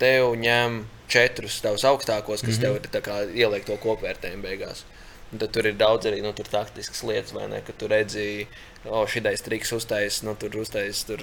tev 0.01 0.33
ņem 0.39 0.83
četrus 1.09 1.59
tavus 1.61 1.85
augstākos, 1.85 2.41
kas 2.45 2.57
mm 2.57 2.63
-hmm. 2.63 2.81
tev 2.89 2.99
ir 2.99 3.03
kā, 3.03 3.17
ieliek 3.33 3.65
to 3.65 3.77
kopvērtējumu 3.77 4.43
beigās. 4.45 4.85
Tad 5.29 5.49
tur 5.53 5.67
ir 5.69 5.75
daudz 5.77 6.09
arī 6.09 6.23
nu, 6.25 6.33
taktiskas 6.33 7.03
lietas, 7.05 7.33
vai 7.37 7.45
ne? 7.51 7.61
Kad 7.65 7.77
tu 7.77 7.89
redzi, 7.91 8.47
o, 8.85 9.03
šī 9.05 9.21
ideja 9.21 9.43
triks 9.45 9.73
uztaisīs, 9.77 10.23
nu, 10.25 10.33
tur 10.39 10.55
uztaisīs 10.63 11.03
tur 11.05 11.21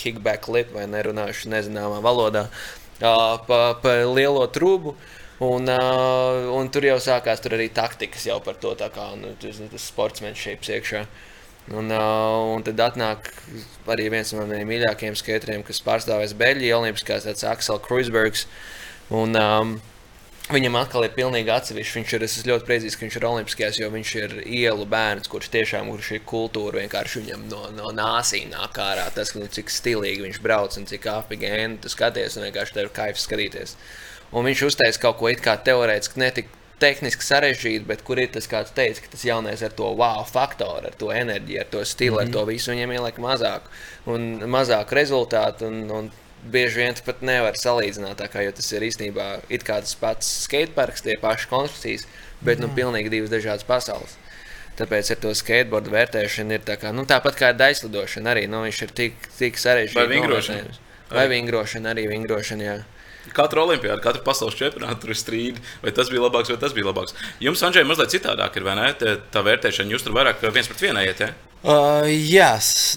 kickback 0.00 0.48
lip 0.50 0.72
vai 0.74 0.88
nerunāšu 0.90 1.52
nezināmā 1.52 2.00
valodā 2.02 2.48
uh, 2.50 3.36
pa, 3.46 3.60
pa 3.78 4.00
lielo. 4.10 4.48
Uh, 4.48 4.96
Un, 5.38 5.66
uh, 5.66 6.46
un 6.54 6.68
tur 6.70 6.84
jau 6.86 6.98
sākās 7.02 7.40
tur 7.42 7.56
arī 7.56 7.66
taktikas 7.74 8.22
jau 8.28 8.36
par 8.44 8.54
to, 8.62 8.70
kā 8.78 9.06
nu, 9.18 9.32
tas, 9.42 9.58
tas 9.72 9.86
sportsmenšīps 9.90 10.70
iekšā. 10.76 11.00
Un, 11.74 11.88
uh, 11.90 12.54
un 12.54 12.62
tad 12.62 12.78
atnāk 12.84 13.32
arī 13.90 14.10
viens 14.12 14.30
no 14.32 14.44
maniem 14.44 14.68
mīļākajiem 14.70 15.16
skateriem, 15.18 15.64
kas 15.66 15.82
pārstāvēs 15.82 16.36
Beļģiju 16.38 16.76
Olimpiskās, 16.78 17.26
tāds 17.26 17.46
Aksels 17.50 17.82
Kruisbergs. 17.82 18.46
Un, 19.10 19.34
um, 19.40 19.74
Viņam 20.52 20.74
atkal 20.76 21.06
ir 21.06 21.14
pilnīgi 21.16 21.48
atsevišķi. 21.48 21.94
Viņš 22.02 22.10
ir 22.12 22.48
ļoti 22.50 22.66
priecīgs, 22.68 22.96
ka 22.98 23.06
viņš 23.06 23.14
ir 23.16 23.24
Olimpiskajās, 23.30 23.76
jo 23.80 23.86
viņš 23.94 24.10
ir 24.20 24.32
ielu 24.44 24.84
bērns, 24.92 25.30
kurš 25.32 25.48
tiešām 25.54 25.88
kurš 25.88 26.10
ir 26.18 26.26
kultūra. 26.28 26.82
Vienkārši 26.82 27.22
viņam 27.22 27.46
no, 27.48 27.62
no 27.72 27.92
nāsīm 27.96 28.50
nāk 28.52 28.76
ārā 28.76 29.06
tas, 29.14 29.32
nu, 29.38 29.48
cik 29.48 29.72
stilīgi 29.72 30.26
viņš 30.26 30.40
brauc 30.44 30.76
un 30.76 30.84
cik 30.90 31.08
apgēni 31.14 31.80
tu 31.80 31.92
skaties. 31.92 32.36
Vienkārši 32.42 32.76
tev 32.76 32.90
ir 32.90 32.92
kaifs 32.98 33.24
skatīties. 33.24 33.72
Un 34.36 34.44
viņš 34.44 34.66
uztaisīja 34.68 35.04
kaut 35.06 35.16
ko 35.22 35.32
it 35.32 35.40
kā 35.40 35.56
teorētiski 35.64 36.20
netik 36.20 36.52
tehniski 36.82 37.24
sarežģīti, 37.24 37.86
bet 37.88 38.02
kur 38.04 38.20
ir 38.20 38.28
tas, 38.34 38.48
kāds 38.50 38.74
teica, 38.76 39.00
ka 39.00 39.14
tas 39.14 39.24
jaunais 39.24 39.62
ar 39.64 39.72
to 39.78 39.88
wow 39.96 40.26
faktoru, 40.28 40.90
ar 40.90 40.98
to 41.00 41.08
enerģiju, 41.14 41.60
ar 41.62 41.70
to 41.72 41.84
stilu, 41.84 42.18
mm 42.18 42.20
-hmm. 42.20 42.28
ar 42.28 42.32
to 42.32 42.42
mhm. 42.42 42.50
visu 42.50 42.72
viņiem 42.72 42.92
ieliek 42.98 43.18
mazāk 43.18 43.72
un 44.04 44.28
mazāk 44.56 44.92
rezultātu. 44.92 45.70
Un, 45.72 45.90
un 45.90 46.12
bieži 46.50 46.82
vien 46.82 46.98
pat 47.06 47.22
nevar 47.24 47.56
salīdzināt, 47.58 48.20
kā, 48.32 48.42
jo 48.44 48.52
tas 48.56 48.68
ir 48.72 48.84
īstenībā 48.86 49.28
tas 49.66 49.94
pats 50.00 50.30
skateparks, 50.44 51.04
tie 51.06 51.16
paši 51.20 51.48
konstrukcijas, 51.50 52.06
bet 52.40 52.58
mm. 52.58 52.66
nu, 52.66 52.74
pilnīgi 52.76 53.12
divas 53.12 53.32
dažādas 53.32 53.66
pasaules. 53.68 54.18
Tāpēc 54.74 55.12
ar 55.14 55.20
to 55.22 55.30
skateboardu 55.38 55.92
vērtēšanu 55.94 56.56
ir 56.56 56.64
tā 56.66 56.74
kā, 56.80 56.90
nu, 56.94 57.04
tāpat 57.06 57.36
kā 57.38 57.52
daislidošana 57.54 58.32
arī. 58.32 58.48
Nu, 58.50 58.64
viņš 58.66 58.80
ir 58.88 58.94
tik, 58.98 59.28
tik 59.38 59.60
sarežģīts. 59.62 60.00
Vai 60.00 60.08
vingrošana? 60.10 60.80
Vai 61.14 61.28
vingrošana 61.30 61.92
arī 61.94 62.08
vingrošana, 62.10 62.66
jā. 62.66 62.80
Katru 63.32 63.64
olimpiādu, 63.64 64.02
katru 64.04 64.24
pasaules 64.26 64.56
čempionātu 64.58 65.04
tur 65.04 65.14
ir 65.14 65.18
strīdi, 65.18 65.64
vai 65.82 65.94
tas 65.96 66.10
bija 66.12 66.26
labāks, 66.26 66.52
vai 66.52 66.60
tas 66.60 66.74
bija 66.76 66.90
labāks. 66.90 67.16
Jums, 67.42 67.62
Andrzej, 67.64 67.86
mazliet 67.88 68.12
citādāk 68.12 68.58
ir, 68.58 68.66
vai 68.66 68.76
ne? 68.78 68.90
Tā, 69.00 69.42
vērtēšana, 69.46 69.94
jūs 69.94 70.04
tur 70.04 70.16
vairāk 70.16 70.44
viens 70.44 70.68
pret 70.70 70.84
vienu 70.84 71.04
iet. 71.04 71.24
Ja? 71.24 71.32
Uh, 71.64 72.04
jā, 72.10 72.50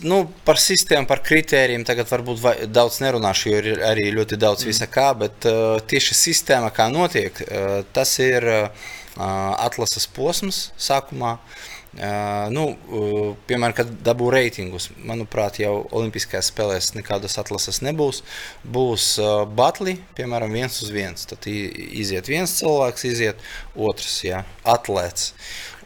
nu, 0.03 0.25
par 0.43 0.59
sistēmu, 0.59 1.07
par 1.07 1.21
kritērijiem 1.23 1.85
tagad 1.87 2.09
varbūt 2.11 2.41
vai, 2.43 2.53
daudz 2.67 2.99
nerunāšu, 2.99 3.53
jo 3.53 3.61
ir 3.63 3.83
arī 3.87 4.09
ļoti 4.11 4.39
daudz 4.41 4.65
mm. 4.65 4.73
visa 4.73 4.89
kā, 4.91 5.07
bet 5.15 5.47
uh, 5.47 5.77
tieši 5.87 6.19
sistēma, 6.19 6.73
kā 6.75 6.89
notiek, 6.91 7.39
uh, 7.47 7.79
tas 7.95 8.17
ir 8.19 8.43
uh, 8.43 8.91
atlases 9.15 10.09
posms 10.11 10.65
sākumā. 10.75 11.37
Uh, 11.37 11.76
Uh, 11.97 12.45
nu, 12.53 12.63
uh, 12.93 13.31
piemēram, 13.49 13.73
kad 13.73 13.93
dabū 14.05 14.27
reitingus, 14.29 14.91
manuprāt, 15.01 15.57
jau 15.63 15.79
Olimpiskajās 15.97 16.51
spēlēs 16.51 16.91
nekādas 16.93 17.39
atlases 17.41 17.81
nebūs. 17.81 18.21
Būs 18.61 19.07
uh, 19.17 19.47
batli, 19.49 19.95
piemēram, 20.19 20.53
viens 20.53 20.77
uz 20.85 20.91
viens. 20.93 21.25
Tad 21.25 21.47
iziet 21.49 22.29
viens 22.29 22.53
cilvēks, 22.59 23.07
iziet 23.09 23.41
otrs, 23.73 24.19
jā, 24.27 24.43
atlēts. 24.61 25.31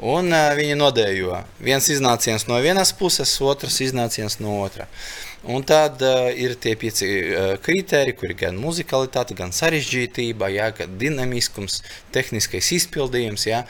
Un 0.03 0.33
uh, 0.35 0.51
viņi 0.59 0.75
nodējo. 0.81 1.45
Viens 1.63 1.87
iznāciens 1.93 2.47
no 2.51 2.59
vienas 2.59 2.91
puses, 2.91 3.31
otrs 3.39 3.79
iznāciens 3.87 4.41
no 4.43 4.59
otras. 4.65 4.91
Un 5.43 5.63
tad 5.65 6.03
uh, 6.05 6.27
ir 6.37 6.53
tie 6.61 6.75
pieci 6.77 7.07
uh, 7.09 7.55
kriteriji, 7.65 8.13
kur 8.13 8.29
ir 8.29 8.37
gan 8.37 8.59
muzikalitāte, 8.61 9.33
gan 9.33 9.49
sarežģītība, 9.49 10.51
jā, 10.53 10.67
gan 10.77 10.93
dinamiskums, 11.01 11.79
tehniskais 12.13 12.69
izpildījums. 12.77 13.47
Jā. 13.49 13.63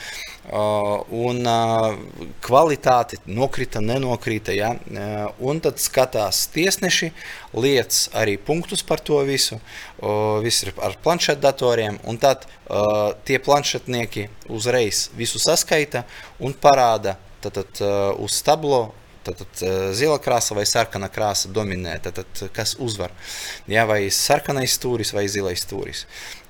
Uh, 0.51 1.05
un 1.15 1.39
uh, 1.47 1.95
kvalitāte 2.43 3.21
nokrita, 3.23 3.79
nenokrita. 3.79 4.51
Jā. 4.51 4.73
Uh, 4.91 5.31
un 5.47 5.63
tad 5.63 5.79
skatās 5.79 6.43
tiesneši, 6.51 7.13
liec 7.55 8.03
arī 8.19 8.35
punktus 8.35 8.83
par 8.83 8.99
to 8.99 9.23
visu. 9.23 9.61
Uh, 10.03 10.41
viss 10.43 10.67
ir 10.67 10.75
ar 10.83 10.99
planšetdatoriem. 10.99 12.01
Un 12.03 12.19
tad 12.19 12.49
uh, 12.49 13.13
tie 13.23 13.39
planšetnieki 13.39 14.27
uzreiz 14.51 15.05
visu 15.15 15.39
saskaita 15.39 16.03
un 16.43 16.51
parāda 16.51 17.15
tad, 17.39 17.55
tad, 17.55 17.79
uh, 17.79 18.11
uz 18.19 18.43
tablo 18.43 18.89
Tad, 19.21 19.37
tad 19.37 19.63
zila 19.97 20.17
krāsa 20.17 20.55
vai 20.57 20.65
sarkana 20.65 21.09
krāsa 21.13 21.51
dominē. 21.53 21.97
Tad, 22.01 22.21
tad, 22.21 22.43
kas 22.55 22.75
uzvar? 22.81 23.13
Jā, 23.69 23.85
vai 23.89 24.03
sarkanais 24.09 24.77
stūris 24.79 25.13
vai 25.13 25.27
zilais 25.29 25.61
stūris. 25.61 26.07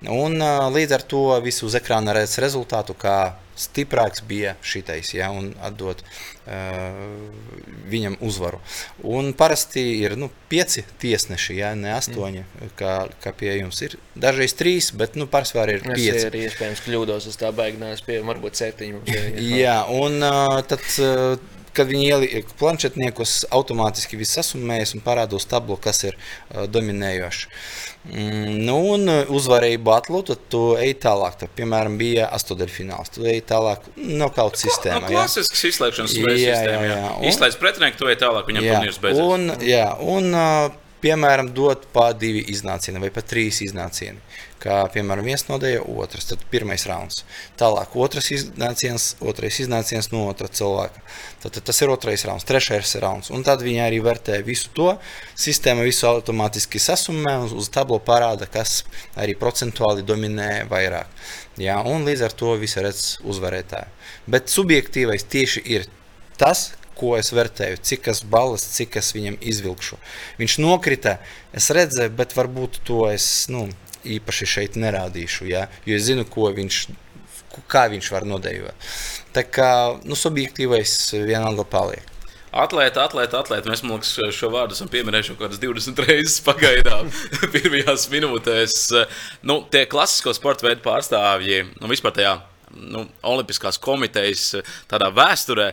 Un, 0.07 0.39
līdz 0.73 0.97
ar 0.97 1.03
to 1.03 1.25
visu 1.43 1.67
uz 1.67 1.75
ekrāna 1.77 2.15
redz 2.15 2.39
rezultātu, 2.41 2.95
kā 2.97 3.17
stiprāks 3.61 4.23
bija 4.25 4.55
šitais, 4.65 5.11
ja, 5.13 5.29
un 5.35 5.51
atdot 5.63 6.01
uh, 6.01 6.95
viņam 7.91 8.17
uzvaru. 8.25 8.61
Un 9.07 9.31
parasti 9.37 9.83
ir 9.99 10.15
nu, 10.19 10.31
pieci 10.51 10.83
tiesneši, 11.03 11.57
ja, 11.59 11.73
ne 11.77 11.93
astoņi, 11.97 12.43
mm. 12.45 12.73
kā, 12.79 12.95
kā 13.23 13.35
pie 13.37 13.53
jums 13.59 13.81
ir. 13.85 13.97
Dažreiz 14.15 14.55
trīs, 14.57 14.91
bet 14.97 15.19
nu, 15.19 15.27
pārsvarā 15.31 15.77
ir 15.77 15.85
pieci. 15.85 16.11
Es 16.15 16.29
arī 16.31 16.45
iespējams 16.47 16.85
kļūdos, 16.87 17.29
es 17.31 17.41
tā 17.41 17.51
baigi 17.55 17.81
neesmu 17.81 18.09
pie, 18.09 18.19
varbūt 18.31 18.61
septiņi. 18.63 19.17
Jā, 19.61 19.81
un 19.93 20.21
uh, 20.25 20.61
tad. 20.67 20.85
Uh, 20.97 21.50
kad 21.77 21.89
viņi 21.91 22.09
ieliek 22.09 22.51
planšetniekus, 22.59 23.45
automātiski 23.53 24.19
viss 24.19 24.37
sasumējas 24.39 24.95
un 24.97 25.05
parādos 25.05 25.47
tablo, 25.49 25.77
kas 25.81 26.03
ir 26.07 26.17
uh, 26.17 26.65
dominējošs. 26.71 27.47
Mm, 28.01 28.53
nu, 28.65 28.77
un 28.95 29.09
uzvarēji 29.29 29.77
batlu, 29.85 30.23
tad 30.25 30.41
tu 30.49 30.61
ej 30.81 30.95
tālāk. 31.03 31.35
Tad, 31.43 31.51
piemēram, 31.57 31.99
bija 32.01 32.31
astotdaļfināls. 32.33 33.13
Tu 33.13 33.27
ej 33.29 33.43
tālāk 33.51 33.85
no 33.95 34.31
kaut 34.33 34.55
kādas 34.55 34.65
sistēmas. 34.65 35.05
No 35.05 35.19
klasiskas 35.19 35.65
izslēgšanas 35.69 36.15
spēles 36.17 36.41
sistēma. 36.41 36.87
Jā, 36.89 36.95
jā. 36.97 37.11
Izslēdz 37.29 37.59
pretinieku, 37.61 38.01
tu 38.01 38.09
ej 38.09 38.17
tālāk, 38.23 38.47
viņam 38.49 38.65
turnīrs 38.71 39.01
beidzas. 39.03 39.27
Un, 39.35 39.51
jā, 39.67 39.85
un, 40.01 40.31
uh, 40.33 40.80
piemēram, 41.01 41.51
dot 41.57 41.87
pa 41.93 42.11
divi 42.13 42.45
iznācieni 42.53 43.01
vai 43.01 43.11
pa 43.13 43.25
trīs 43.25 43.61
iznācieni 43.65 44.19
kā 44.61 44.77
piemēram 44.93 45.25
viens 45.25 45.43
nodēja, 45.47 45.81
otrs, 45.89 46.27
tad 46.29 46.43
pirmais 46.53 46.83
rauns. 46.89 47.23
Tālāk 47.59 47.95
otrs 47.97 48.29
iznāciens, 48.35 49.07
otrais 49.31 49.57
iznāciens 49.63 50.11
no 50.13 50.25
otra 50.29 50.49
cilvēka. 50.51 51.01
Tad, 51.41 51.55
tad 51.57 51.65
tas 51.69 51.81
ir 51.81 51.93
otrais 51.93 52.25
rauns, 52.27 52.45
trešais 52.47 52.93
rauns. 53.01 53.31
Un 53.33 53.45
tad 53.47 53.63
viņi 53.65 53.81
arī 53.85 54.01
vērtē 54.05 54.41
visu 54.45 54.71
to. 54.77 54.91
Sistēma 55.39 55.85
visu 55.87 56.07
automātiski 56.09 56.81
sasumē 56.81 57.37
un 57.45 57.55
uz 57.61 57.71
tablo 57.73 57.97
parāda, 58.05 58.49
kas 58.51 58.83
arī 59.19 59.35
procentuāli 59.39 60.05
dominē 60.05 60.51
vairāk. 60.71 61.09
Jā, 61.61 61.79
un 61.85 62.05
līdz 62.07 62.27
ar 62.27 62.37
to 62.37 62.53
visi 62.61 62.83
redz 62.83 63.17
uzvarētāju. 63.27 63.89
Bet 64.31 64.53
subjektīvais 64.53 65.25
tieši 65.29 65.65
ir 65.73 65.89
tas, 66.39 66.71
ko 67.01 67.15
es 67.17 67.33
vērtēju, 67.33 67.81
cik 67.81 68.05
tas 68.07 68.21
balvas, 68.21 68.67
cik 68.77 68.99
es 69.01 69.11
viņam 69.17 69.39
izvilkšu. 69.41 69.97
Viņš 70.41 70.57
nokrita, 70.61 71.17
es 71.57 71.71
redzēju, 71.73 72.13
bet 72.19 72.37
varbūt 72.37 72.83
to 72.87 73.07
es 73.09 73.25
nu, 73.49 73.65
īpaši 74.05 74.49
šeit 74.49 74.77
nerādīšu, 74.81 75.49
ja? 75.49 75.65
jo 75.85 75.97
es 75.97 76.05
zinu, 76.07 76.25
ko 76.29 76.51
viņš, 76.53 76.85
kā 77.71 77.87
viņš 77.91 78.13
var 78.13 78.29
nodejot. 78.29 78.93
Tā 79.35 79.45
kā 79.47 79.71
nu, 80.05 80.17
subjektīvais 80.17 80.95
vienalga 81.25 81.65
paliek. 81.67 82.07
Atlēta, 82.51 83.05
atlēta, 83.07 83.39
atlēta. 83.39 83.69
Mēs 83.71 83.79
liekas, 83.85 84.11
šo 84.35 84.49
vārdu 84.51 84.75
esam 84.75 84.89
pieminējuši 84.91 85.31
kaut 85.31 85.45
kādas 85.45 85.61
20 85.61 86.01
reizes 86.03 86.41
pagaidām, 86.49 87.07
pirmajās 87.55 88.09
minūtēs. 88.11 88.77
Nu, 89.47 89.61
tie 89.71 89.85
klasisko 89.91 90.33
sporta 90.35 90.67
veidu 90.67 90.83
pārstāvji, 90.83 91.63
nu, 91.79 91.91
vispār 91.91 92.17
tajā 92.17 92.35
nu, 92.75 93.05
Olimpiskās 93.27 93.79
komitejas 93.81 94.57
tādā 94.91 95.11
vēsturē. 95.15 95.71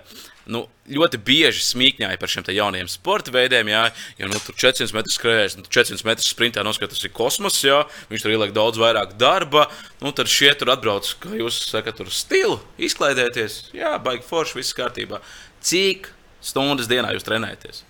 Nu, 0.48 0.62
ļoti 0.88 1.18
bieži 1.20 1.60
smīkņāja 1.60 2.16
par 2.20 2.30
šiem 2.32 2.46
jauniem 2.56 2.88
sporta 2.88 3.32
veidiem. 3.34 3.68
Jā, 3.68 3.82
jo 4.16 4.30
nu, 4.30 4.38
tur 4.40 4.56
400 4.56 4.96
metru 4.96 5.12
skrejējis, 5.12 5.58
nu, 5.60 5.66
400 5.68 6.08
metru 6.08 6.24
sprintā 6.24 6.64
noskatās, 6.64 6.96
tas 6.96 7.04
ir 7.04 7.12
kosmos. 7.12 7.58
Jā, 7.60 7.82
viņš 8.08 8.24
tur 8.24 8.32
ieliek 8.32 8.54
daudz 8.56 8.80
vairāk 8.80 9.12
darba. 9.20 9.66
Nu, 10.00 10.14
tad 10.16 10.32
šie 10.32 10.54
tur 10.56 10.72
atbrauc, 10.72 11.10
kā 11.20 11.34
jūs 11.36 11.60
sakat, 11.68 12.00
tur 12.00 12.08
stilu, 12.14 12.56
izklaidēties. 12.80 13.60
Jā, 13.76 13.92
baigi 14.00 14.24
forši, 14.30 14.56
viss 14.62 14.76
kārtībā. 14.78 15.20
Cik 15.68 16.08
stundas 16.40 16.88
dienā 16.88 17.12
jūs 17.12 17.28
trenējaties? 17.28 17.84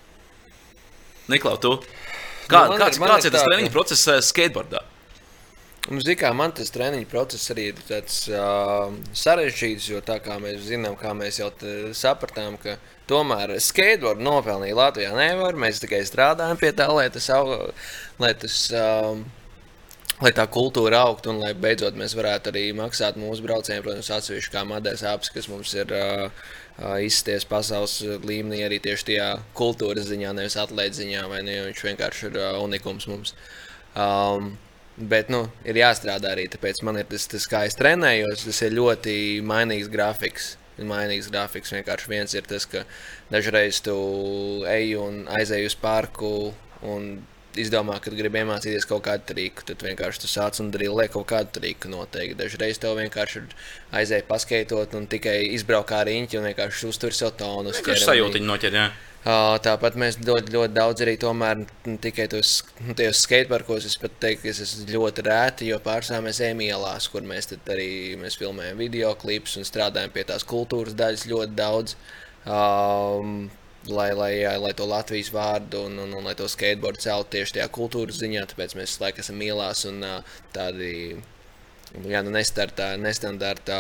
Niklau, 1.30 1.59
tu? 1.62 1.76
Kā, 2.48 2.64
nu, 2.66 2.78
kāds, 2.80 2.98
ir, 2.98 3.06
kāds 3.06 3.28
ir 3.28 3.34
tas 3.34 3.44
treniņa 3.46 3.74
process 3.74 4.09
uh, 4.11 4.22
skateboardā? 5.89 6.12
Nu, 6.12 6.16
kā, 6.20 6.32
man 6.36 6.53
tas 6.53 6.70
treniņa 6.70 7.09
process 7.09 7.51
arī 7.51 7.70
ir 7.72 7.80
tāds, 7.89 8.28
uh, 8.28 8.93
sarežģīts, 9.16 9.89
jo 9.89 10.01
tā 10.05 10.18
kā 10.20 10.39
mēs 10.43 10.68
zinām, 10.68 10.97
kā 10.97 11.14
mēs 11.16 11.41
jau 11.41 11.51
sapratām, 11.97 12.59
ka 12.61 12.76
tomēr 13.09 13.57
skateboardu 13.61 14.22
nopelnīt 14.22 14.76
Latvijā 14.76 15.14
nevar. 15.16 15.57
Mēs 15.57 15.80
tikai 15.80 16.05
strādājam 16.05 16.61
pie 16.61 16.72
tā, 16.76 16.91
lai 16.93 17.09
tas, 17.11 17.30
au, 17.30 17.72
lai 18.20 18.34
tas 18.34 18.68
uh, 18.74 19.16
lai 20.20 20.32
tā 20.34 20.45
kultūra 20.51 21.05
augtu 21.07 21.32
un 21.32 21.41
lai 21.41 21.55
beidzot 21.55 21.97
mēs 21.97 22.16
varētu 22.18 22.53
arī 22.53 22.64
maksāt 22.76 23.16
mūsu 23.16 23.45
braucieniem, 23.47 23.84
protams, 23.86 24.11
atsevišķi 24.11 24.55
kā 24.55 24.64
Madēs 24.66 25.05
apsi, 25.07 25.32
kas 25.34 25.49
mums 25.49 25.74
ir 25.78 25.95
uh, 25.95 26.28
izsties 27.03 27.47
pasaules 27.49 28.01
līmenī 28.26 28.64
arī 28.66 28.80
tieši 28.82 29.12
tajā 29.12 29.28
kultūras 29.59 30.11
ziņā, 30.11 30.34
nevis 30.36 30.59
atlētas 30.61 31.01
ziņā, 31.01 31.26
vai 31.30 31.43
ne, 31.47 31.61
viņš 31.70 31.84
vienkārši 31.91 32.28
ir 32.28 32.41
uh, 32.43 32.59
unikums 32.61 33.09
mums. 33.11 33.36
Um, 33.99 34.57
Bet 34.99 35.28
nu, 35.30 35.44
ir 35.62 35.78
jāstrādā 35.78 36.32
arī, 36.34 36.49
tāpēc 36.51 36.80
man 36.82 36.99
ir 36.99 37.07
tas, 37.07 37.28
tas 37.30 37.46
kā 37.46 37.62
es 37.68 37.76
trenējos, 37.78 38.42
tas 38.49 38.62
ir 38.66 38.74
ļoti 38.74 39.14
mainīgs 39.46 39.90
grafiks. 39.92 40.57
Mainīgs 40.78 41.30
grafiks 41.30 41.74
vienkārši 41.74 42.11
viens 42.11 42.34
ir 42.34 42.46
tas, 42.46 42.66
ka 42.66 42.84
dažreiz 43.30 43.80
tu 43.82 43.94
ej 44.70 44.96
un 44.99 45.24
aizej 45.38 45.66
uz 45.70 45.76
parku 45.78 46.53
un 46.86 47.11
izdomā, 47.59 47.96
ka 48.03 48.12
gribi 48.14 48.42
iemācīties 48.42 48.86
kaut 48.88 49.05
kādu 49.07 49.26
triku, 49.32 49.64
tad 49.66 49.82
vienkārši 49.86 50.22
tu 50.22 50.30
sāc 50.30 50.59
un 50.62 50.70
drillē 50.74 51.09
kaut 51.12 51.26
kādu 51.30 51.59
triku 51.59 51.90
noteikti. 51.90 52.38
Dažreiz 52.38 52.78
tev 52.82 52.99
vienkārši 52.99 53.44
aizēja 53.99 54.26
paskaitot 54.28 54.94
un 54.99 55.09
tikai 55.11 55.40
izbraukā 55.57 56.05
riņķi 56.09 56.40
un 56.40 56.49
vienkārši 56.51 56.90
uztur 56.90 57.16
sev 57.16 57.34
tonu. 57.38 57.74
Tas 57.74 58.07
sajūtiņi 58.07 58.51
noķer, 58.51 58.78
jā. 58.78 58.88
Tāpat 59.24 59.96
mēs 59.98 60.16
ļoti, 60.22 60.52
ļoti 60.54 60.74
daudz 60.76 61.02
arī 61.02 61.16
tomēr 61.20 61.64
tikai 62.00 62.28
tos, 62.30 62.62
tajos 62.96 63.24
skateparkos. 63.26 63.88
Es 63.88 63.98
pat 64.00 64.14
teiktu, 64.22 64.46
ka 64.46 64.52
es 64.54 64.74
ļoti 64.88 65.24
rēti, 65.26 65.68
jo 65.72 65.80
pārsvarā 65.84 66.22
mēs 66.24 66.40
ejam 66.46 66.62
ielās, 66.64 67.08
kur 67.10 67.26
mēs 67.26 67.50
arī 67.58 68.16
mēs 68.20 68.38
filmējam 68.38 68.78
video 68.78 69.14
klipus 69.18 69.58
un 69.58 69.66
strādājam 69.68 70.14
pie 70.14 70.24
tās 70.28 70.46
kultūras 70.48 70.96
daļas 70.96 71.26
ļoti 71.32 71.58
daudz. 71.58 71.96
Um, 72.48 73.50
lai, 73.90 74.12
lai, 74.14 74.32
lai 74.62 74.72
to 74.76 74.86
Latvijas 74.88 75.32
vārdu 75.34 75.84
un, 75.88 75.98
un, 76.04 76.14
un 76.14 76.24
lai 76.24 76.36
to 76.38 76.46
skateboardu 76.48 77.02
celtu 77.02 77.36
tieši 77.36 77.58
tajā 77.58 77.68
kultūras 77.74 78.22
ziņā. 78.22 78.46
Tāpēc 78.52 78.78
mēs 78.78 79.00
laikam 79.02 79.26
esam 79.26 79.42
mīlās 79.42 79.84
un 79.90 80.06
tādi. 80.54 81.18
Jā, 82.04 82.20
nu 82.20 82.28
nestartā, 82.34 82.90
nestandarta 83.00 83.76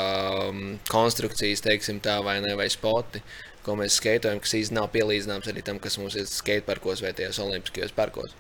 um, 0.48 0.78
konstrukcijas, 0.88 1.60
teiksim 1.60 1.98
tā, 2.00 2.14
vai 2.24 2.38
ne, 2.40 2.54
vai 2.56 2.70
spoti, 2.72 3.20
ko 3.68 3.76
mēs 3.78 4.00
skaitojam, 4.00 4.40
kas 4.42 4.56
īstenībā 4.58 4.80
nav 4.80 4.90
pielīdzināms 4.96 5.52
arī 5.52 5.64
tam, 5.66 5.78
kas 5.82 6.00
mums 6.00 6.16
ir 6.18 6.28
skateparkos 6.28 7.04
vai 7.04 7.14
tajos 7.16 7.40
olimpiskajos 7.44 7.96
parkos. 7.96 8.36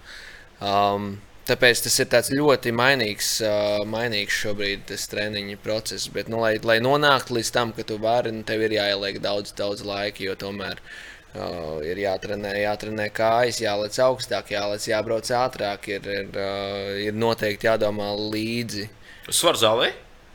Um, 0.58 1.18
Tāpēc 1.48 1.80
tas 1.80 2.26
ir 2.28 2.42
ļoti 2.42 2.74
mainīgs, 2.76 3.28
uh, 3.40 3.78
mainīgs 3.88 4.36
šobrīd 4.36 4.82
tas 4.90 5.06
treniņa 5.08 5.56
process. 5.64 6.10
Bet, 6.12 6.26
nu, 6.28 6.42
lai, 6.42 6.58
lai 6.60 6.76
nonāktu 6.84 7.38
līdz 7.38 7.52
tam, 7.54 7.72
ka 7.72 7.86
tu 7.88 7.96
vari, 8.02 8.34
nu, 8.36 8.42
tev 8.44 8.66
ir 8.66 8.74
jāieliek 8.76 9.16
daudz, 9.24 9.54
daudz 9.56 9.80
laika, 9.88 10.20
jo 10.26 10.34
tomēr 10.36 10.82
uh, 10.82 11.78
ir 11.88 12.02
jātrenē, 12.02 12.52
jātrenē 12.66 13.08
kājas, 13.16 13.62
jālec 13.64 13.96
augstāk, 14.04 14.52
jālec, 14.52 14.90
jābrauc 14.90 15.32
ātrāk. 15.38 15.88
Ir, 15.94 16.10
ir, 16.18 16.28
uh, 16.36 16.92
ir 17.06 17.16
noteikti 17.16 17.70
jādomā 17.70 18.10
līdzi. 18.18 18.84
Svaru 19.32 19.64
zālē? 19.64 19.88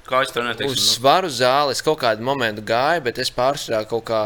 Kā 0.04 0.20
es 0.26 0.34
trenēju? 0.36 0.68
Uz 0.68 0.84
svaru 0.98 1.30
zāli 1.32 1.72
es 1.76 1.82
kaut 1.86 2.02
kādu 2.02 2.26
momentu 2.28 2.64
gāju, 2.68 3.06
bet 3.06 3.22
es 3.24 3.32
pārstrādāju 3.32 3.90
kaut 3.94 4.06
kā 4.10 4.22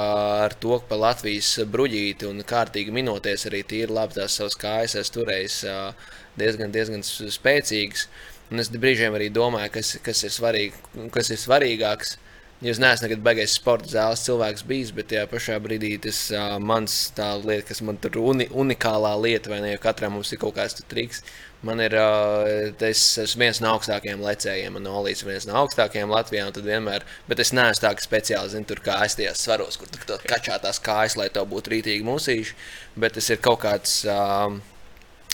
ar 0.47 0.55
to, 0.57 0.79
ka 0.81 0.89
pa 0.89 0.97
Latvijas 1.03 1.51
bruģīti 1.69 2.25
un 2.29 2.41
kārtīgi 2.47 2.93
minoties 2.95 3.45
arī 3.49 3.61
tīri 3.67 3.93
labi 3.93 4.17
tās 4.17 4.39
savas 4.39 4.57
kājas. 4.57 4.97
Es 4.97 5.13
turēju 5.13 5.51
uh, 5.69 6.07
diezgan, 6.41 6.73
diezgan 6.73 7.05
spēcīgas. 7.05 8.07
Un 8.49 8.63
es 8.63 8.71
brīžiem 8.73 9.13
arī 9.13 9.27
domāju, 9.33 9.75
kas, 9.77 9.97
kas, 10.01 10.23
ir, 10.25 10.33
svarīgi, 10.33 11.09
kas 11.13 11.29
ir 11.35 11.41
svarīgāks 11.41 12.17
Jūs 12.57 12.79
neesat 12.81 13.03
nekad 13.05 13.19
beigais 13.21 13.53
sporta 13.53 13.85
zāles 13.91 14.23
cilvēks 14.25 14.63
bijis, 14.65 14.89
bet 14.97 15.11
tajā 15.11 15.27
pašā 15.29 15.59
brīdī 15.61 15.91
tas 16.01 16.23
uh, 16.33 16.55
mans 16.57 16.93
tā 17.13 17.27
lieta, 17.37 17.67
kas 17.69 17.83
man 17.85 17.99
tur 18.01 18.17
uni, 18.17 18.47
unikālā 18.49 19.11
lieta, 19.21 19.51
vai 19.51 19.59
ne, 19.61 19.75
jo 19.75 19.81
katram 19.83 20.15
mums 20.17 20.31
ir 20.33 20.39
kaut 20.41 20.55
kāds 20.55 20.81
triks. 20.89 21.21
Man 21.65 21.81
ir, 21.81 21.95
es 22.85 23.01
esmu 23.17 23.41
viens 23.41 23.59
no 23.63 23.71
augstākajiem 23.73 24.21
lecējiem, 24.21 24.75
man 24.77 24.89
Olīds 24.91 25.23
ir 25.23 25.31
viens 25.31 25.47
no 25.49 25.55
augstākajiem 25.63 26.11
Latvijā, 26.13 26.45
un 26.45 26.67
vienmēr, 26.67 27.05
bet 27.25 27.41
es 27.41 27.49
neesmu 27.49 27.81
tā, 27.81 27.95
ka 27.97 28.05
speciāli 28.05 28.53
zinu, 28.53 28.67
tur 28.69 28.83
kā 28.85 28.99
es 29.07 29.17
tajās 29.17 29.41
svaros, 29.41 29.79
kur 29.81 29.89
tur 29.89 30.21
kačā 30.29 30.59
tās 30.61 30.77
kājas, 30.85 31.17
lai 31.17 31.31
tev 31.33 31.49
būtu 31.49 31.73
rītīgi 31.73 32.05
musīši, 32.05 32.53
bet 32.95 33.17
tas 33.17 33.29
ir 33.33 33.41
kaut 33.41 33.63
kāds... 33.65 34.03
Uh, 34.05 34.59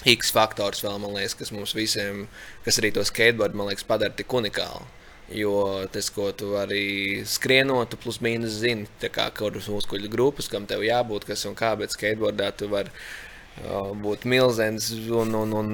X 0.04 0.34
faktors 0.36 0.82
vēl, 0.84 0.98
man 1.00 1.14
liekas, 1.16 1.36
kas 1.40 1.52
mums 1.56 1.72
visiem, 1.78 2.26
kas 2.66 2.80
arī 2.82 2.90
to 2.92 3.06
skateboardu, 3.08 3.56
man 3.56 3.70
liekas, 3.70 3.86
padara 3.88 4.12
tik 4.12 4.34
unikālu. 4.36 4.84
Jo 5.32 5.54
tas, 5.94 6.10
ko 6.12 6.28
tu 6.36 6.50
vari 6.52 7.24
skrienot, 7.30 7.96
plus 8.04 8.20
mīnus 8.26 8.58
zini, 8.60 8.90
kā 9.00 9.30
kuras 9.38 9.70
muskuļu 9.72 10.12
grupas, 10.12 10.50
kam 10.52 10.68
tev 10.68 10.84
jābūt, 10.84 11.30
kas 11.30 11.46
un 11.48 11.56
kā, 11.56 11.72
bet 11.80 11.96
skateboardā 11.96 12.52
tu 12.60 12.68
vari 12.74 12.92
uh, 12.92 13.94
būt 13.96 14.28
milzens 14.28 14.92
un, 15.08 15.32
un, 15.40 15.56
un, 15.62 15.72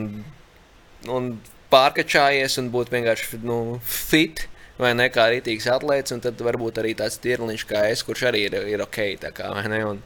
un 1.08 1.36
pārkačājies 1.72 2.58
un 2.62 2.72
būt 2.74 2.92
vienkārši 2.94 3.42
nu, 3.46 3.80
fit. 3.84 4.48
Vai 4.80 4.94
ne 4.96 5.10
kā 5.12 5.26
rītīgs 5.28 5.66
atlētājs, 5.68 6.14
un 6.16 6.22
tad 6.24 6.40
varbūt 6.40 6.78
arī 6.80 6.94
tāds 6.96 7.18
tirliņš 7.20 7.66
kā 7.68 7.82
es, 7.92 8.04
kurš 8.08 8.30
arī 8.30 8.46
ir, 8.48 8.54
ir 8.72 8.84
ok. 8.86 9.00
Kā, 9.36 9.50
un, 9.90 10.00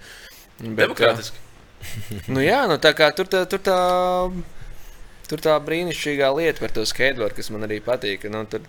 bet, 0.58 0.88
Demokrātiski. 0.88 1.38
nu, 2.34 2.42
jā, 2.42 2.64
nu, 2.70 2.80
tā 2.82 2.96
kā 2.98 3.12
tur 3.14 3.30
tā, 3.30 3.44
tur 3.50 3.62
tā, 3.62 3.78
tur 5.30 5.46
tā 5.46 5.60
brīnišķīgā 5.68 6.32
lieta 6.40 6.66
par 6.66 6.74
to 6.74 6.88
skateboardu, 6.90 7.38
kas 7.38 7.54
man 7.54 7.68
arī 7.70 7.84
patīk. 7.86 8.26
Nu, 8.34 8.48
tur, 8.50 8.66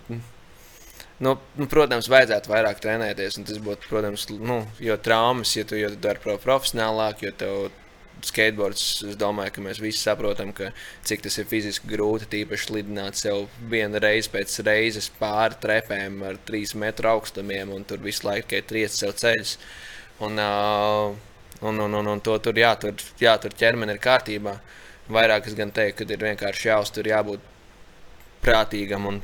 Nu, 1.15 1.37
nu, 1.55 1.63
protams, 1.71 2.09
vajadzētu 2.11 2.51
vairāk 2.51 2.81
trenēties. 2.83 3.37
Tas 3.47 3.59
būtu, 3.63 3.87
protams, 3.87 4.25
nu, 4.35 4.57
jo 4.83 4.97
traumas, 4.99 5.53
ja 5.55 5.63
tu, 5.67 5.77
ja 5.79 5.87
tu 5.93 5.99
dari 6.03 6.19
profesionālāk, 6.19 7.23
jo 7.23 7.31
tev 7.39 7.53
skateboards, 8.29 8.83
es 9.09 9.17
domāju, 9.19 9.53
ka 9.55 9.63
mēs 9.65 9.81
visi 9.83 10.01
saprotam, 10.01 10.51
ka, 10.55 10.71
cik 11.07 11.23
tas 11.25 11.37
ir 11.41 11.47
fiziski 11.49 11.89
grūti. 11.91 12.29
Tīpaši 12.31 12.75
lidināt 12.75 13.19
sev 13.19 13.45
vienu 13.71 14.01
reizi 14.03 14.31
pēc 14.33 14.57
reizes 14.67 15.11
pāri 15.19 15.59
trepēm 15.63 16.21
ar 16.29 16.39
trīs 16.47 16.75
metru 16.75 17.11
augstumiem, 17.13 17.73
un 17.75 17.87
tur 17.87 18.03
visu 18.03 18.27
laiku 18.27 18.49
tikai 18.49 18.67
triec 18.69 18.95
sev 18.95 19.15
ceļus. 19.21 19.57
Un, 20.25 20.39
uh, 20.39 21.15
un, 21.61 21.81
un, 21.87 21.99
un, 22.01 22.13
un 22.13 22.23
to 22.23 22.37
tur 22.43 22.57
jātur, 22.59 22.95
jātur 23.19 23.55
ķermeni 23.57 23.95
ir 23.95 24.03
kārtībā. 24.03 24.59
Vairāk 25.11 25.49
es 25.49 25.57
gan 25.57 25.73
teiktu, 25.73 26.05
ka 26.05 26.15
ir 26.15 26.23
vienkārši 26.31 26.71
jāuztur, 26.71 27.11
jābūt 27.11 27.51
prātīgam 28.45 29.07
un 29.09 29.19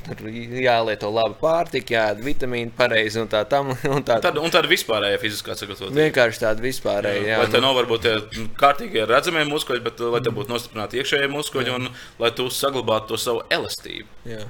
jālieto 0.62 1.12
laba 1.14 1.36
pārtika, 1.40 1.96
jāēd 1.96 2.22
vitamīni 2.26 2.74
pareizi 2.76 3.22
un 3.22 3.30
tā 3.32 3.44
tam. 3.50 3.74
Un 3.92 4.06
tā, 4.08 4.18
tad, 4.24 4.38
un 4.40 4.52
tāda 4.54 4.70
vispārējā 4.72 5.18
fiziskā 5.22 5.56
sagatavotība. 5.58 6.06
Vienkārši 6.06 6.42
tāda 6.42 6.64
vispārēja. 6.64 7.22
Jā, 7.22 7.34
jā, 7.34 7.40
lai 7.42 7.50
tā 7.52 7.60
nu. 7.60 7.66
nav 7.68 7.78
varbūt 7.82 8.06
tie 8.06 8.44
kārtīgie 8.60 9.04
redzamie 9.10 9.44
muskuļi, 9.50 9.84
bet 9.84 10.02
lai 10.14 10.22
te 10.24 10.34
būtu 10.34 10.54
nostiprināti 10.54 11.02
iekšējie 11.02 11.30
muskuļi 11.32 11.72
jā. 11.72 11.78
un 11.78 11.90
lai 12.22 12.32
tu 12.38 12.48
saglabātu 12.54 13.12
to 13.12 13.20
savu 13.22 13.44
elastību. 13.52 14.08
Jā. 14.32 14.46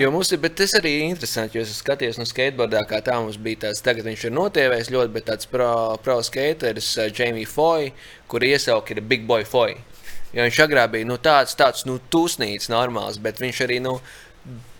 Jo 0.00 0.12
mums 0.14 0.30
ir, 0.32 0.40
bet 0.42 0.56
tas 0.58 0.74
arī 0.78 0.94
ir 1.00 1.08
interesanti, 1.10 1.58
jo 1.58 1.66
es 1.66 1.74
skatījos 1.80 2.20
no 2.20 2.26
skateboardā, 2.28 2.84
kā 2.88 3.02
tā 3.04 3.18
mums 3.20 3.38
bija 3.42 3.66
tāds, 3.66 3.82
tagad 3.84 4.06
viņš 4.08 4.28
ir 4.28 4.36
notievējis 4.36 4.92
ļoti, 4.94 5.14
bet 5.18 5.28
tāds 5.32 5.50
pro, 5.50 5.70
pro 6.02 6.20
skateris, 6.26 6.92
uh, 7.00 7.10
Jamie 7.10 7.46
Foy, 7.50 7.92
kur 8.30 8.46
iesauka 8.46 8.94
ir 8.94 9.04
Big 9.04 9.26
Boy 9.28 9.46
Foy. 9.48 9.76
Jo 10.36 10.44
viņš 10.44 10.62
agrāk 10.66 10.92
bija 10.92 11.08
nu, 11.08 11.16
tāds, 11.16 11.56
tāds 11.56 11.86
nu, 11.88 11.96
tūsnīgs, 12.12 12.68
normāls, 12.68 13.16
bet 13.22 13.40
viņš 13.40 13.62
arī 13.64 13.80
nu, 13.80 13.96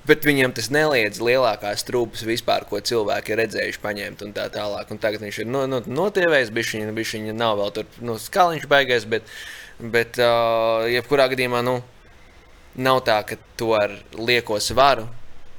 Bet 0.06 0.22
viņam 0.22 0.52
tas 0.54 0.68
neliedz 0.70 1.18
lielākās 1.18 1.82
trūkumus 1.88 2.22
vispār, 2.28 2.62
ko 2.70 2.78
cilvēki 2.78 3.32
ir 3.32 3.40
redzējuši, 3.40 3.80
paņemt 3.82 4.20
un 4.22 4.34
tā 4.36 4.44
tālāk. 4.54 4.92
Un 4.94 5.00
tagad 5.02 5.24
viņš 5.24 5.40
ir 5.42 5.48
no, 5.50 5.64
no, 5.66 5.80
notievējis, 5.82 6.52
viņš 6.54 7.14
viņa, 7.16 7.34
nav 7.34 7.56
vēl 7.58 7.72
tur 7.74 7.88
nu, 8.06 8.14
skaliņš 8.22 8.68
beigais, 8.70 9.08
bet, 9.10 9.26
bet 9.82 10.20
uh, 10.22 10.86
jebkurā 10.92 11.26
gadījumā 11.32 11.64
nu, 11.66 11.80
nav 12.86 13.02
tā, 13.08 13.18
ka 13.26 13.40
tu 13.58 13.72
ar 13.74 13.96
lieko 14.14 14.60
svaru 14.62 15.08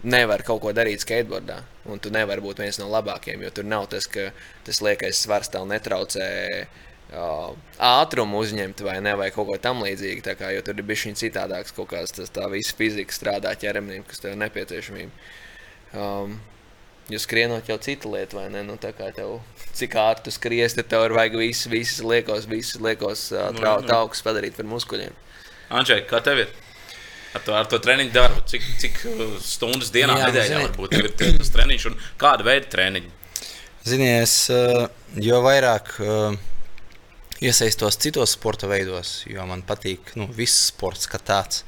nevar 0.08 0.46
kaut 0.48 0.64
ko 0.64 0.72
darīt 0.72 1.04
skateboardā. 1.04 1.60
Un 1.92 2.00
tu 2.00 2.12
nevari 2.14 2.44
būt 2.44 2.64
viens 2.64 2.80
no 2.80 2.88
labākajiem, 2.94 3.44
jo 3.44 3.52
tur 3.52 3.68
nav 3.68 3.92
tas, 3.92 4.08
ka 4.08 4.30
tas 4.64 4.80
liekais 4.86 5.26
svars 5.28 5.52
tev 5.52 5.68
netraucē 5.68 6.32
uh, 6.64 6.87
ātrumu 7.14 8.42
uzņemt 8.44 8.84
vai, 8.84 8.98
ne, 9.04 9.14
vai 9.16 9.30
kaut 9.32 9.48
ko 9.48 9.56
tamlīdzīgu. 9.64 10.26
Kā, 10.38 10.52
jo 10.56 10.66
tur 10.66 10.76
ir 10.76 10.88
bijis 10.88 11.08
viņa 11.08 11.22
citādāks 11.24 11.76
kaut 11.76 11.92
kāds 11.94 12.16
tas 12.16 12.34
tā 12.34 12.50
visa 12.52 12.76
fizika 12.76 13.16
strādā 13.16 13.54
ķermenim, 13.60 14.04
kas 14.08 14.20
tev 14.24 14.36
ir 14.36 14.42
nepieciešamība. 14.44 15.28
Um, 15.96 16.38
Jo 17.08 17.22
skrienot 17.24 17.70
jau 17.72 17.78
cita 17.80 18.10
lieta, 18.12 18.36
vai 18.36 18.50
ne? 18.52 18.66
Nu, 18.68 18.74
tev, 18.76 18.98
cik 19.80 19.94
ātri 19.96 20.26
tu 20.26 20.32
skries, 20.36 20.74
tad 20.76 20.90
tev 20.92 21.06
ir 21.06 21.14
vajag 21.16 21.38
visas, 21.40 21.70
visas 21.72 22.02
liekos, 22.04 22.48
visas 22.52 22.82
liekos 22.84 23.22
uh, 23.32 23.46
trau, 23.56 23.78
trauks 23.86 24.20
padarīt 24.26 24.58
par 24.58 24.68
muskuļiem. 24.68 25.16
Anģē, 25.72 26.02
kā 26.10 26.20
tev 26.26 26.42
ir? 26.44 26.52
Ar 27.32 27.46
to, 27.46 27.56
ar 27.56 27.70
to 27.72 27.80
treniņu 27.84 28.12
darbu, 28.12 28.44
cik, 28.52 28.68
cik 28.84 29.00
stundas 29.46 29.94
dienā, 29.96 30.18
Jā, 30.20 30.28
nedēļā 30.28 30.60
varbūt 30.66 30.98
ir 30.98 31.10
tas 31.16 31.54
treniņš 31.56 31.88
un 31.94 31.98
kāda 32.20 32.44
veida 32.48 32.68
treniņi? 32.76 33.14
Ziniet, 33.88 34.28
es 34.28 35.24
jo 35.24 35.40
vairāk 35.46 35.94
iesaistos 37.42 37.98
citos 37.98 38.32
sporta 38.32 38.68
veidos, 38.68 39.22
jo 39.30 39.46
man 39.46 39.62
patīk 39.66 40.16
nu, 40.18 40.28
viss 40.34 40.72
sports 40.72 41.10
kā 41.10 41.20
tāds. 41.22 41.64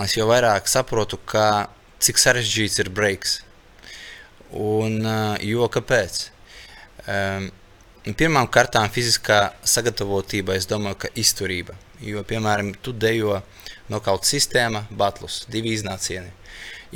Es 0.00 0.16
jau 0.16 0.28
vairāk 0.30 0.68
saprotu, 0.70 1.18
ka, 1.28 1.68
cik 2.00 2.20
sarežģīts 2.20 2.80
ir 2.80 2.90
breaks. 2.94 3.40
Un, 4.56 5.00
jo 5.44 5.68
kāpēc? 5.72 6.26
Um, 7.06 7.50
Pirmām 8.16 8.46
kārtām 8.48 8.88
fiziskā 8.88 9.50
sagatavotība, 9.68 10.54
es 10.56 10.64
domāju, 10.64 10.96
ka 11.02 11.10
izturība. 11.20 11.74
Jo, 12.00 12.22
piemēram, 12.24 12.70
tu 12.80 12.94
dejo 12.96 13.42
nokauts 13.92 14.32
sistēma, 14.32 14.86
batlus, 14.88 15.42
divi 15.52 15.74
iznācieni. 15.76 16.32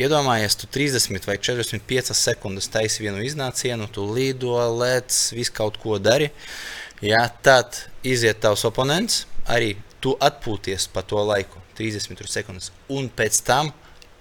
Iedomājies, 0.01 0.57
tu 0.57 0.67
30 0.73 1.29
vai 1.29 1.37
45 1.37 2.17
sekundes 2.17 2.71
taisi 2.73 3.05
vienu 3.05 3.21
iznācienu, 3.23 3.91
tu 3.93 4.07
lido, 4.17 4.57
lec, 4.81 5.13
visu 5.37 5.53
kaut 5.55 5.77
ko 5.83 6.01
dari. 6.01 6.31
Uh, 6.33 6.84
Ja, 7.05 7.27
tad 7.43 7.77
iziet 8.01 8.39
tavs 8.41 8.63
oponents, 8.65 9.27
arī 9.45 9.75
tu 10.01 10.15
atpūties 10.25 10.87
pa 10.89 11.03
to 11.05 11.21
laiku, 11.21 11.61
30 11.77 12.31
sekundes, 12.33 12.71
un 12.89 13.11
pēc 13.13 13.43
tam 13.45 13.69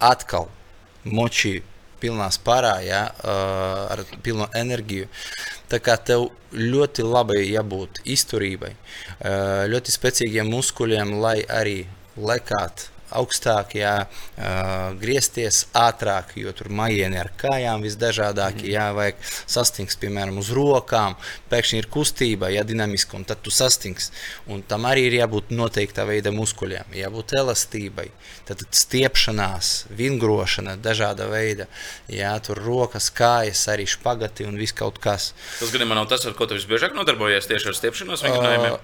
atkal 0.03 0.49
moči 1.07 1.61
pilnā 2.03 2.27
spārā, 2.35 2.73
ja, 2.83 3.05
ar 3.23 4.03
pilnu 4.25 4.49
enerģiju. 4.59 5.07
Tā 5.71 5.79
kā 5.79 5.95
tev 5.95 6.27
ļoti 6.51 7.05
labai 7.07 7.45
jābūt 7.53 8.03
izturībai, 8.03 8.73
ļoti 9.71 9.95
spēcīgiem 9.95 10.51
muskuļiem, 10.51 11.15
lai 11.23 11.37
arī 11.47 11.77
lekāt 12.19 12.89
augstāk, 13.19 13.75
jā, 13.77 13.93
uh, 14.05 14.93
griezties 14.99 15.63
ātrāk, 15.77 16.33
jo 16.39 16.53
tur 16.55 16.69
majieni 16.73 17.19
ar 17.21 17.29
kājām 17.39 17.83
visdažādākie, 17.85 18.71
jā, 18.73 18.89
vajag 18.95 19.19
sastingt, 19.29 19.95
piemēram, 20.01 20.39
uz 20.41 20.51
rokām, 20.55 21.17
pēkšņi 21.51 21.81
ir 21.81 21.89
kustība, 21.93 22.51
jā, 22.53 22.65
dinamiska, 22.67 23.17
un 23.19 23.27
tad 23.29 23.43
tu 23.45 23.53
sastingst. 23.53 24.15
Un 24.51 24.63
tam 24.67 24.87
arī 24.89 25.07
ir 25.09 25.17
jābūt 25.21 25.53
noteikta 25.53 26.07
veida 26.09 26.33
muskuļiem, 26.35 26.95
jābūt 26.97 27.35
elastībai, 27.39 28.07
tad 28.49 28.63
stiepšanās, 28.73 29.73
vingrošana, 29.93 30.77
dažāda 30.83 31.29
veida, 31.31 31.69
jā, 32.11 32.33
tur 32.45 32.61
rokas, 32.63 33.11
kājas, 33.13 33.65
arī 33.71 33.87
špagati 33.89 34.47
un 34.49 34.57
viss 34.59 34.75
kaut 34.75 34.99
kas. 35.03 35.31
Tas 35.59 35.73
gadījumā 35.73 35.99
nav 35.99 36.09
tas, 36.11 36.25
ar 36.27 36.37
ko 36.37 36.49
tu 36.49 36.57
visbiežāk 36.57 36.97
nodarbojies 36.97 37.49
tieši 37.49 37.71
ar 37.71 37.79
stiepšanos 37.79 38.25
vingrinājumiem? 38.25 38.79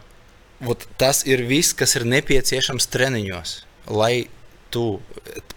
Uh, 0.60 0.86
tas 1.00 1.24
ir 1.28 1.46
viss, 1.48 1.76
kas 1.78 1.96
ir 1.96 2.08
nepieciešams 2.10 2.90
treniņos 2.92 3.58
lai 3.90 4.28
tu 4.70 5.00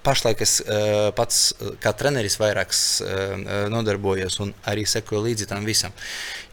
pašlaik 0.02 0.40
es 0.40 0.58
uh, 0.64 1.10
pats 1.16 1.52
kā 1.82 1.92
treneris 1.96 2.38
vairāk 2.40 2.72
uh, 2.72 3.34
nodarbojos 3.72 4.38
un 4.44 4.54
arī 4.68 4.86
sekoju 4.88 5.24
līdzi 5.26 5.48
tam 5.50 5.68
visam. 5.68 5.92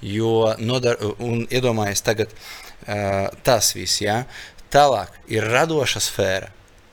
Jo 0.04 0.54
nodar, 0.60 1.00
un 1.24 1.46
iedomājies 1.48 2.04
tagad 2.04 2.36
uh, 2.36 3.30
tas 3.48 3.74
viss, 3.78 4.02
ja? 4.04 4.24
tālāk 4.70 5.16
ir 5.34 5.48
radoša 5.50 6.02
sfēra, 6.04 6.52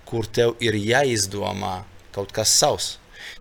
kur 0.09 0.25
tev 0.27 0.55
ir 0.65 0.79
jāizdomā 0.79 1.83
kaut 2.15 2.33
kas 2.33 2.55
savs. 2.57 2.95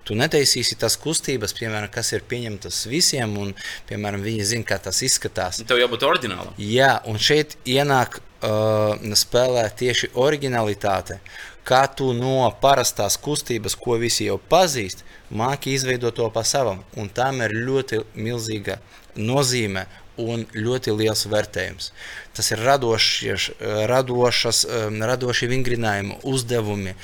Tu 0.06 0.18
netaisīsi 0.18 0.78
tās 0.82 0.98
kustības, 1.02 1.54
piemēram, 1.58 1.90
kas 1.94 2.12
ir 2.14 2.26
pieņemtas 2.30 2.84
visiem, 2.90 3.32
un, 3.42 3.54
piemēram, 3.90 4.22
viņi 4.26 4.48
zina, 4.52 4.68
kā 4.68 4.78
tas 4.82 5.02
izskatās. 5.06 5.62
Tev 5.66 5.82
jābūt 5.82 6.06
oriģinālam. 6.06 6.54
Jā, 6.62 6.98
un 7.10 7.18
šeit 7.22 7.56
ienāk 7.70 8.20
uh, 8.46 9.16
spēlē 9.18 9.66
tieši 9.78 10.14
originalitāte. 10.14 11.20
Kā 11.66 11.86
tu 11.90 12.12
no 12.14 12.46
parastās 12.62 13.18
kustības, 13.18 13.74
ko 13.76 13.98
visi 14.02 14.28
jau 14.28 14.38
pazīst, 14.38 15.02
māki 15.34 15.74
izveidot 15.74 16.16
to 16.16 16.30
pa 16.30 16.46
savam. 16.46 16.84
Un 16.98 17.10
tam 17.10 17.42
ir 17.42 17.56
ļoti 17.66 18.04
milzīga 18.14 18.78
nozīme 19.18 19.88
un 20.22 20.46
ļoti 20.56 20.94
liels 20.96 21.26
vērtējums. 21.28 21.90
Tas 22.36 22.52
ir 22.54 22.62
radošies, 22.64 23.50
radošas, 23.90 24.62
um, 24.68 25.02
radoši 25.10 25.50
vingrinājumi, 25.52 26.20
uzdevumi, 26.32 26.96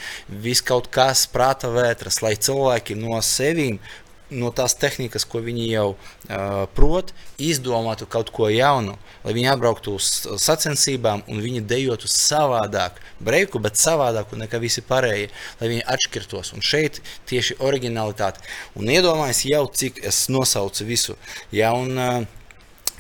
viss 0.46 0.64
kaut 0.64 0.88
kas 0.94 1.26
prāta 1.32 1.72
vētras, 1.74 2.22
lai 2.24 2.38
cilvēki 2.40 2.96
no 3.00 3.20
sevīm 3.26 3.82
no 4.32 4.52
tās 4.56 4.76
tehnikas, 4.80 5.26
ko 5.28 5.42
viņi 5.44 5.68
jau 5.70 5.86
uh, 5.94 6.64
prot, 6.76 7.12
izdomātu 7.42 8.08
kaut 8.10 8.32
ko 8.34 8.50
jaunu, 8.52 8.96
lai 9.26 9.36
viņi 9.36 9.52
atbrauktu 9.54 9.96
uz 10.00 10.10
sacensībām 10.42 11.26
un 11.32 11.44
viņi 11.44 11.64
dejotu 11.68 12.10
savādāk, 12.12 13.00
breiku, 13.20 13.62
bet 13.64 13.80
savādāk 13.80 14.34
nekā 14.40 14.62
visi 14.64 14.84
pārējie, 14.88 15.30
lai 15.62 15.72
viņi 15.76 15.88
atšķirtos. 15.96 16.54
Un 16.56 16.66
šeit 16.66 17.02
tieši 17.30 17.60
originalitāte. 17.60 18.44
Un 18.80 18.92
iedomājieties 18.92 19.48
jau, 19.52 19.66
cik 19.82 20.04
es 20.08 20.26
nosaucu 20.32 20.88
visu. 20.88 21.18
Ja, 21.56 21.76
un, 21.78 21.98
uh, 21.98 22.38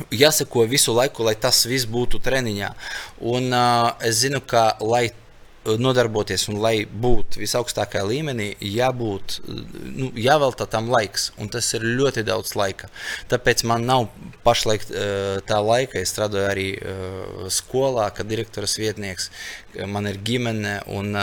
Jāsako 0.09 0.63
visu 0.65 0.95
laiku, 0.95 1.21
lai 1.27 1.36
tas 1.38 1.59
viss 1.69 1.86
būtu 1.86 2.17
treniņā. 2.25 2.71
Un 3.29 3.51
uh, 3.53 3.91
es 4.01 4.23
zinu, 4.23 4.39
ka, 4.41 4.71
lai 4.82 5.11
nodarboties 5.66 6.47
un 6.49 6.57
lai 6.62 6.86
būtu 6.86 7.41
visaugstākajā 7.41 8.03
līmenī, 8.09 8.47
jābūt, 8.66 9.38
nu, 9.45 10.09
jāvelta 10.18 10.66
tam 10.70 10.89
laiks, 10.89 11.30
un 11.38 11.51
tas 11.53 11.70
ir 11.78 11.86
ļoti 11.86 12.24
daudz 12.26 12.55
laika. 12.57 12.89
Tāpēc 13.32 13.64
man 13.70 13.86
nav 13.86 14.07
pašlaik 14.45 14.88
tā 15.47 15.62
laika. 15.62 16.01
Es 16.01 16.14
strādāju 16.16 16.49
arī 16.49 16.68
skolā, 17.53 18.09
kā 18.16 18.26
direktors 18.28 18.78
vietnieks. 18.82 19.30
Man 19.86 20.09
ir 20.09 20.18
ģimene 20.26 20.80
un 20.91 21.14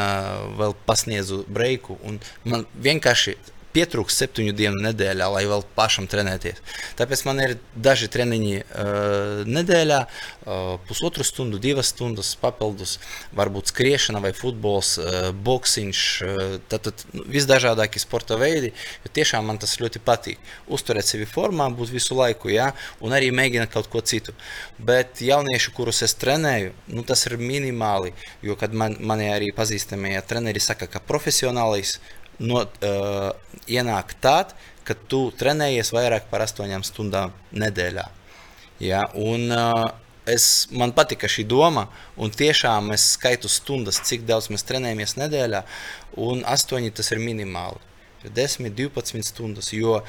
vēl 0.60 0.76
pasniedzu 0.86 1.44
breiku. 1.50 1.98
Man 2.46 2.66
vienkārši 2.78 3.36
pietrūks 3.74 4.16
septiņu 4.22 4.54
dienu 4.56 4.80
nedēļā, 4.82 5.28
lai 5.32 5.44
vēl 5.48 5.64
pašam 5.76 6.08
trenēties. 6.10 6.60
Tāpēc 6.98 7.22
man 7.28 7.42
ir 7.44 7.54
daži 7.76 8.08
treniņi 8.12 8.54
uh, 8.58 9.42
nedēļā, 9.48 10.00
uh, 10.04 10.74
pusotru 10.88 11.26
stundu, 11.26 11.60
divas 11.62 11.92
stundas 11.92 12.32
papildus, 12.40 12.96
varbūt 13.36 13.72
skriešana 13.72 14.22
vai 14.24 14.32
futbols, 14.36 14.94
uh, 15.02 15.30
boksiņš, 15.32 16.02
uh, 16.24 16.56
tad, 16.70 16.88
tad 16.88 17.04
nu, 17.12 17.26
visdažādākie 17.28 18.02
sporta 18.02 18.38
veidi, 18.40 18.72
jo 19.04 19.12
tiešām 19.20 19.48
man 19.50 19.60
tas 19.60 19.76
ļoti 19.82 20.02
patīk. 20.04 20.42
Uzturēt 20.72 21.08
sevi 21.08 21.28
formā, 21.28 21.68
būt 21.74 21.92
visu 21.94 22.16
laiku, 22.18 22.52
jā, 22.52 22.70
un 23.04 23.16
arī 23.16 23.30
mēģināt 23.34 23.72
kaut 23.74 23.90
ko 23.92 24.02
citu. 24.02 24.34
Bet 24.78 25.22
jaunieši, 25.24 25.74
kurus 25.76 26.02
es 26.06 26.16
trenēju, 26.18 26.72
nu, 26.94 27.04
tas 27.06 27.26
ir 27.28 27.38
minimāli, 27.40 28.14
jo 28.44 28.56
kad 28.58 28.74
man, 28.74 28.96
mani 29.00 29.28
arī 29.32 29.52
pazīstamie 29.56 30.16
treneri 30.28 30.62
saka, 30.62 30.88
ka 30.90 31.02
profesionālais 31.04 31.98
no, 32.38 32.64
uh, 32.64 33.30
ienāk 33.70 34.14
tāds, 34.22 34.56
ka 34.86 34.96
tu 35.08 35.28
trenējies 35.36 35.92
vairāk 35.92 36.30
par 36.30 36.44
astoņām 36.46 36.84
stundām 36.86 37.34
nedēļā. 37.52 38.06
Ja? 38.80 39.04
Un, 39.18 39.50
uh, 39.52 39.88
es, 40.28 40.68
man 40.72 40.94
patika 40.96 41.28
šī 41.30 41.44
doma, 41.48 41.88
un 42.16 42.32
tiešām 42.32 42.92
es 42.96 43.12
skaitu 43.16 43.50
stundas, 43.52 44.00
cik 44.08 44.24
daudz 44.28 44.48
mēs 44.52 44.64
trenējamies 44.68 45.18
nedēļā, 45.20 45.64
un 46.24 46.44
astoņi 46.48 46.94
tas 46.96 47.12
ir 47.12 47.22
minimāli. 47.22 47.84
10, 48.24 48.72
12 48.74 49.22
stundas. 49.22 49.72
Jo 49.72 50.00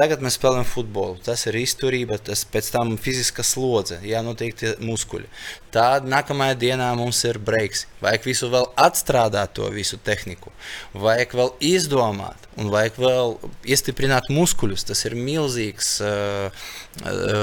Tagad 0.00 0.22
mēs 0.24 0.38
spēlējam 0.38 0.64
futbolu. 0.64 1.18
Tas 1.20 1.42
ir 1.50 1.58
izturība, 1.60 2.16
tas 2.24 2.46
pēc 2.48 2.70
tam 2.72 2.94
fiziska 2.96 3.44
slodze, 3.44 3.98
jā, 4.06 4.22
noteikti 4.24 4.72
muskuļi. 4.80 5.28
Tad 5.74 6.06
nākamajā 6.08 6.56
dienā 6.62 6.86
mums 6.96 7.20
ir 7.28 7.36
breiks. 7.44 7.84
Vajag 8.00 8.30
visu 8.30 8.48
vēl 8.48 8.70
atstrādāt, 8.80 9.52
to 9.58 9.68
visu 9.74 10.00
tehniku. 10.00 10.54
Vajag 10.96 11.36
vēl 11.36 11.52
izdomāt, 11.74 12.48
un 12.56 12.72
vajag 12.72 12.96
vēl 13.04 13.36
iestiprināt 13.68 14.32
muskuļus. 14.32 14.88
Tas 14.88 15.04
ir 15.04 15.18
milzīgs 15.20 15.92
uh, 16.00 16.68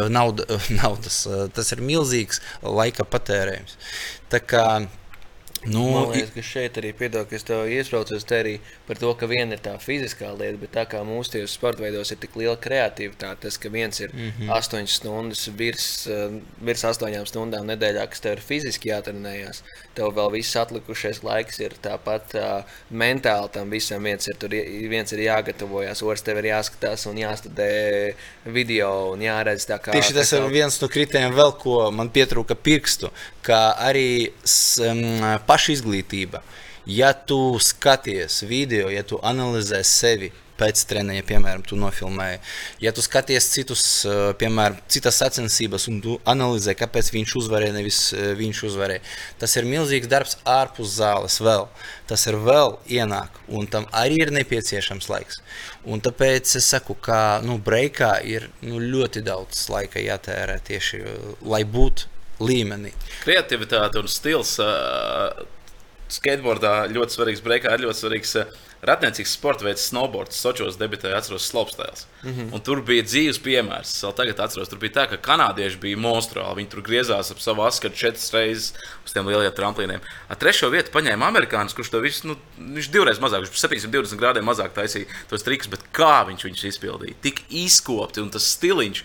nauda, 0.10 0.50
naudas, 0.82 1.28
uh, 1.30 1.46
tas 1.54 1.70
ir 1.78 1.86
milzīgs 1.86 2.42
laika 2.66 3.06
patērējums. 3.06 3.78
Tā 4.34 4.42
kā 4.42 4.66
Nu, 5.68 5.84
Man 5.92 6.12
liekas, 6.14 6.32
ka 6.36 6.44
šeit 6.46 6.78
arī 6.80 6.94
piedod, 6.96 7.28
ka 7.28 7.36
es 7.36 7.44
tev 7.48 7.68
iesprāstos 7.72 8.26
te 8.28 8.38
arī 8.40 8.54
par 8.88 9.00
to, 9.02 9.10
ka 9.20 9.28
viena 9.28 9.58
ir 9.58 9.64
tā 9.64 9.74
fiziskā 9.82 10.30
lieta, 10.32 10.60
bet 10.62 10.74
tā 10.76 10.86
kā 10.90 11.02
mūsu 11.08 11.34
tajos 11.36 11.56
sporta 11.58 11.84
veidos 11.84 12.12
ir 12.14 12.20
tik 12.22 12.38
liela 12.40 12.56
kreativitāte, 12.62 13.42
tas, 13.44 13.58
ka 13.60 13.72
viens 13.74 14.00
ir 14.00 14.14
mm 14.14 14.32
-hmm. 14.40 14.54
8 14.56 14.88
stundas 14.88 15.48
virs, 15.58 16.08
uh, 16.08 16.40
virs 16.62 16.84
8 16.84 17.26
stundām 17.28 17.68
nedēļā, 17.68 18.08
kas 18.10 18.24
tev 18.24 18.38
ir 18.38 18.42
fiziski 18.42 18.90
jātrenējas, 18.90 19.64
tev 19.96 20.14
vēl 20.16 20.32
viss 20.32 20.56
atlikušais 20.56 21.24
laiks 21.24 21.60
ir 21.60 21.74
tāpat 21.84 22.36
uh, 22.36 22.64
mentāli 22.92 23.52
tam 23.52 23.70
visam. 23.70 24.04
Viens 24.04 24.28
ir, 24.28 24.36
tur, 24.40 24.50
viens 24.90 25.12
ir 25.12 25.20
jāgatavojas, 25.20 26.04
otrs 26.04 26.22
tev 26.22 26.38
ir 26.38 26.52
jāskatās 26.54 27.08
un 27.10 27.18
jāstudē 27.18 28.14
video 28.46 29.12
un 29.14 29.22
jāredz 29.22 29.66
kā. 29.66 29.92
Tieši 29.92 30.14
tas 30.14 30.32
ir 30.34 30.48
viens 30.52 30.82
no 30.82 30.88
kritērijiem, 30.88 31.36
vēl 31.36 31.52
ko 31.60 31.92
man 31.92 32.10
pietrūka 32.10 32.56
pirkstu, 32.56 33.12
kā 33.48 33.62
arī 33.90 34.10
um, 34.84 35.06
pašizglītība. 35.48 36.44
Ja 36.88 37.12
tu 37.12 37.58
skaties 37.60 38.44
video, 38.48 38.88
ja 38.94 39.04
tu 39.04 39.20
analizē 39.20 39.82
sevi 39.84 40.32
pēc 40.58 40.82
treniņa, 40.90 41.24
piemēram, 41.28 41.64
tu 41.68 41.78
nofilmēji, 41.80 42.40
ja 42.82 42.94
tu 42.96 43.04
skaties 43.06 43.50
citus, 43.54 43.84
uh, 44.08 44.32
piemēram, 44.40 44.80
citas 44.92 45.20
sacensības 45.22 45.88
un 45.92 46.00
tu 46.02 46.18
analizē, 46.30 46.74
kāpēc 46.78 47.12
viņš 47.14 47.36
uzvarēja, 47.42 47.76
nevis 47.76 48.00
uh, 48.16 48.32
viņš 48.40 48.64
uzvarēja, 48.72 49.04
tas 49.42 49.54
ir 49.60 49.70
milzīgs 49.70 50.10
darbs 50.12 50.38
ārpus 50.48 50.98
zāles 50.98 51.38
vēl. 51.44 51.68
Tas 52.10 52.26
ir 52.32 52.40
vēl 52.42 52.78
ienāk, 53.00 53.38
un 53.54 53.70
tam 53.70 53.88
arī 53.92 54.22
ir 54.24 54.34
nepieciešams 54.34 55.10
laiks. 55.12 55.42
Un 55.86 56.02
tāpēc 56.04 56.58
es 56.58 56.72
saku, 56.74 56.98
ka 56.98 57.40
nu, 57.46 57.60
breikā 57.62 58.16
ir 58.26 58.50
nu, 58.66 58.82
ļoti 58.82 59.24
daudz 59.28 59.68
laika 59.74 60.02
jātērē 60.04 60.62
tieši, 60.72 61.04
uh, 61.04 61.34
lai 61.54 61.66
būtu 61.68 62.17
līmenī. 62.40 62.94
Kreativitāte 63.24 64.02
un 64.02 64.10
stils. 64.12 64.58
Uh, 64.62 65.46
skateboardā 66.12 66.88
ļoti 66.92 67.18
svarīgs, 67.18 67.44
breakā 67.44 67.76
ir 67.76 67.86
ļoti 67.88 68.04
svarīgs. 68.04 68.40
Ratniecīgs 68.88 69.32
sporta 69.34 69.66
veids, 69.66 69.88
snowboards, 69.90 70.38
Sochos 70.38 70.76
debitēja, 70.78 71.18
atceros, 71.18 71.48
slopestēls. 71.50 72.06
Mm 72.22 72.34
-hmm. 72.34 72.52
Un 72.54 72.62
tur 72.62 72.84
bija 72.86 73.04
dzīves 73.04 73.40
piemērs. 73.42 73.96
Vēl 74.04 74.14
tagad 74.16 74.40
atceros, 74.46 74.70
tur 74.70 74.78
bija 74.78 74.94
tā, 75.00 75.06
ka 75.10 75.18
kanādieši 75.18 75.80
bija 75.82 75.98
monstruāli. 75.98 76.60
Viņi 76.60 76.70
tur 76.70 76.84
griezās 76.86 77.32
ap 77.32 77.42
savu 77.42 77.66
askatu 77.66 77.98
četras 77.98 78.30
reizes 78.34 78.74
uz 79.06 79.14
tiem 79.14 79.28
lielajiem 79.28 79.56
tramplīniem. 79.58 80.02
Ar 80.30 80.38
trešo 80.38 80.70
vietu 80.70 80.94
paņēma 80.94 81.28
amerikānis, 81.28 81.74
kurš 81.74 81.90
to 81.90 82.00
visu, 82.00 82.28
nu, 82.28 82.38
viņš 82.58 82.92
divreiz 82.92 83.20
mazāk, 83.20 83.48
viņš 83.48 83.66
720 83.66 84.22
grādiem 84.22 84.46
mazāk 84.46 84.78
taisīja 84.78 85.10
tos 85.30 85.44
trikus, 85.44 85.68
bet 85.68 85.82
kā 85.92 86.28
viņš 86.30 86.44
viņus 86.46 86.64
izpildīja? 86.64 87.18
Tik 87.22 87.42
izkopti 87.50 88.22
un 88.22 88.30
tas 88.30 88.46
stiliņš. 88.46 89.04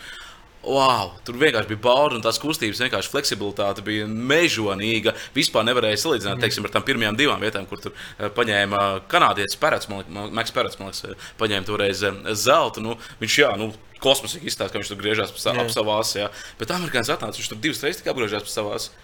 Wow, 0.63 1.17
tur 1.27 1.35
vienkārši 1.41 1.73
bija 1.73 1.81
bauda, 1.83 2.15
un 2.15 2.23
tās 2.23 2.39
kustības 2.39 2.79
vienkārši 2.85 3.11
fleksibilitāte 3.11 3.83
bija 3.83 4.07
mežonīga. 4.07 5.17
Vispār 5.35 5.67
nevarēja 5.67 5.99
salīdzināt 6.05 6.39
teiksim, 6.45 6.69
ar 6.69 6.75
tām 6.77 6.85
pirmajām 6.87 7.19
divām 7.19 7.43
vietām, 7.43 7.67
kur 7.67 7.83
tur 7.83 7.97
eh, 7.97 8.29
paņēma 8.37 8.83
kanādietis 9.11 9.59
Pērts, 9.59 9.91
Maks 9.91 10.55
Pērts, 10.55 10.79
eh, 11.09 11.31
paņēma 11.41 11.67
toreiz 11.67 12.05
eh, 12.07 12.21
zeltu. 12.39 12.85
Nu, 12.85 12.95
viņš, 13.19 13.39
jā, 13.43 13.51
nu, 13.59 13.73
kosmosīgi 14.03 14.53
izstāsta, 14.53 14.77
ka 14.77 14.83
viņš 14.83 14.95
tur 14.95 15.03
griežās 15.03 15.35
pa 15.35 15.43
sa- 15.43 15.57
ap 15.59 15.75
savu 15.75 15.97
asi. 15.99 16.21
jā. 16.23 16.31
Bet 16.63 16.71
amerikānis 16.75 17.11
atnāca, 17.11 17.43
viņš 17.43 17.51
tur 17.51 17.63
divas 17.63 17.83
reizes 17.83 18.03
tikai 18.03 18.15
apgriežās 18.15 18.47
pa 18.47 18.55
savu 18.55 18.77
asi. 18.79 18.95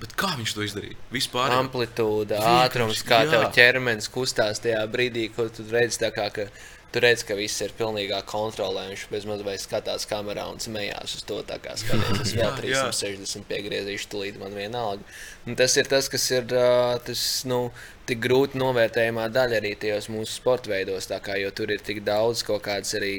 Bet 0.00 0.12
kā 0.18 0.34
viņš 0.36 0.52
to 0.52 0.64
izdarīja? 0.66 0.96
Vispār. 1.14 1.54
amplitūda, 1.56 2.42
ātrums, 2.66 2.98
kā 3.06 3.22
jā. 3.24 3.30
tev 3.32 3.46
ķermenis 3.56 4.10
kustās 4.12 4.60
tajā 4.60 4.82
brīdī, 4.92 5.30
kad 5.32 5.54
tu 5.56 5.64
redz, 5.70 5.96
tā 6.02 6.10
kā, 6.12 6.26
ka 6.34 6.50
tu 6.96 7.02
redz, 7.04 7.22
ka 7.28 7.36
viss 7.36 7.60
ir 7.60 7.74
pilnīgā 7.76 8.22
kontrolē. 8.28 8.86
Viņš 8.88 9.02
bezmaz 9.12 9.42
vai 9.44 9.58
skatās 9.60 10.08
kamerā 10.08 10.46
un 10.48 10.62
smējās 10.62 11.18
uz 11.18 11.26
to, 11.28 11.42
kā 11.44 11.76
skaties. 11.76 12.22
Es 12.24 12.32
vēl 12.38 12.48
Jā, 12.48 12.54
jā. 12.72 12.86
360 12.88 13.44
piegriezīšu 13.50 14.08
tulīt 14.14 14.40
man 14.40 14.56
vienalga. 14.56 15.04
Un 15.44 15.58
tas 15.60 15.76
ir 15.76 15.90
tas, 15.92 16.08
kas 16.12 16.24
ir 16.32 16.48
tas, 16.48 17.26
nu, 17.48 17.66
tik 18.08 18.22
grūti 18.24 18.56
novērtējumā 18.62 19.28
daļa 19.34 19.60
arī 19.60 19.74
tajos 19.82 20.08
mūsu 20.14 20.38
sporta 20.38 20.72
veidos, 20.72 21.10
tā 21.10 21.20
kā, 21.20 21.36
jo 21.42 21.52
tur 21.52 21.74
ir 21.76 21.84
tik 21.84 22.00
daudz 22.06 22.46
kaut 22.46 22.64
kādas 22.64 22.96
arī. 22.96 23.16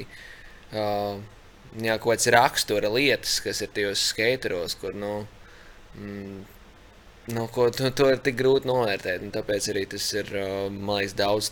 Uh, 0.73 1.21
Jā, 1.77 1.97
kaut 1.99 2.15
kādas 2.15 2.29
rakstura 2.33 2.89
lietas, 2.89 3.37
kas 3.43 3.59
ir 3.61 3.69
tajos 3.75 4.01
skateros, 4.09 4.73
kur 4.81 4.95
nu, 4.97 5.11
mm, 5.99 6.39
nu, 7.35 7.43
ko, 7.53 7.67
to, 7.75 7.91
to 7.93 8.07
ir 8.13 8.21
tik 8.23 8.39
grūti 8.39 8.69
novērtēt. 8.69 9.27
Tāpēc 9.35 9.67
arī 9.73 9.83
tas 9.91 10.07
ir 10.15 10.31
liekas, 10.71 11.13
daudz 11.19 11.51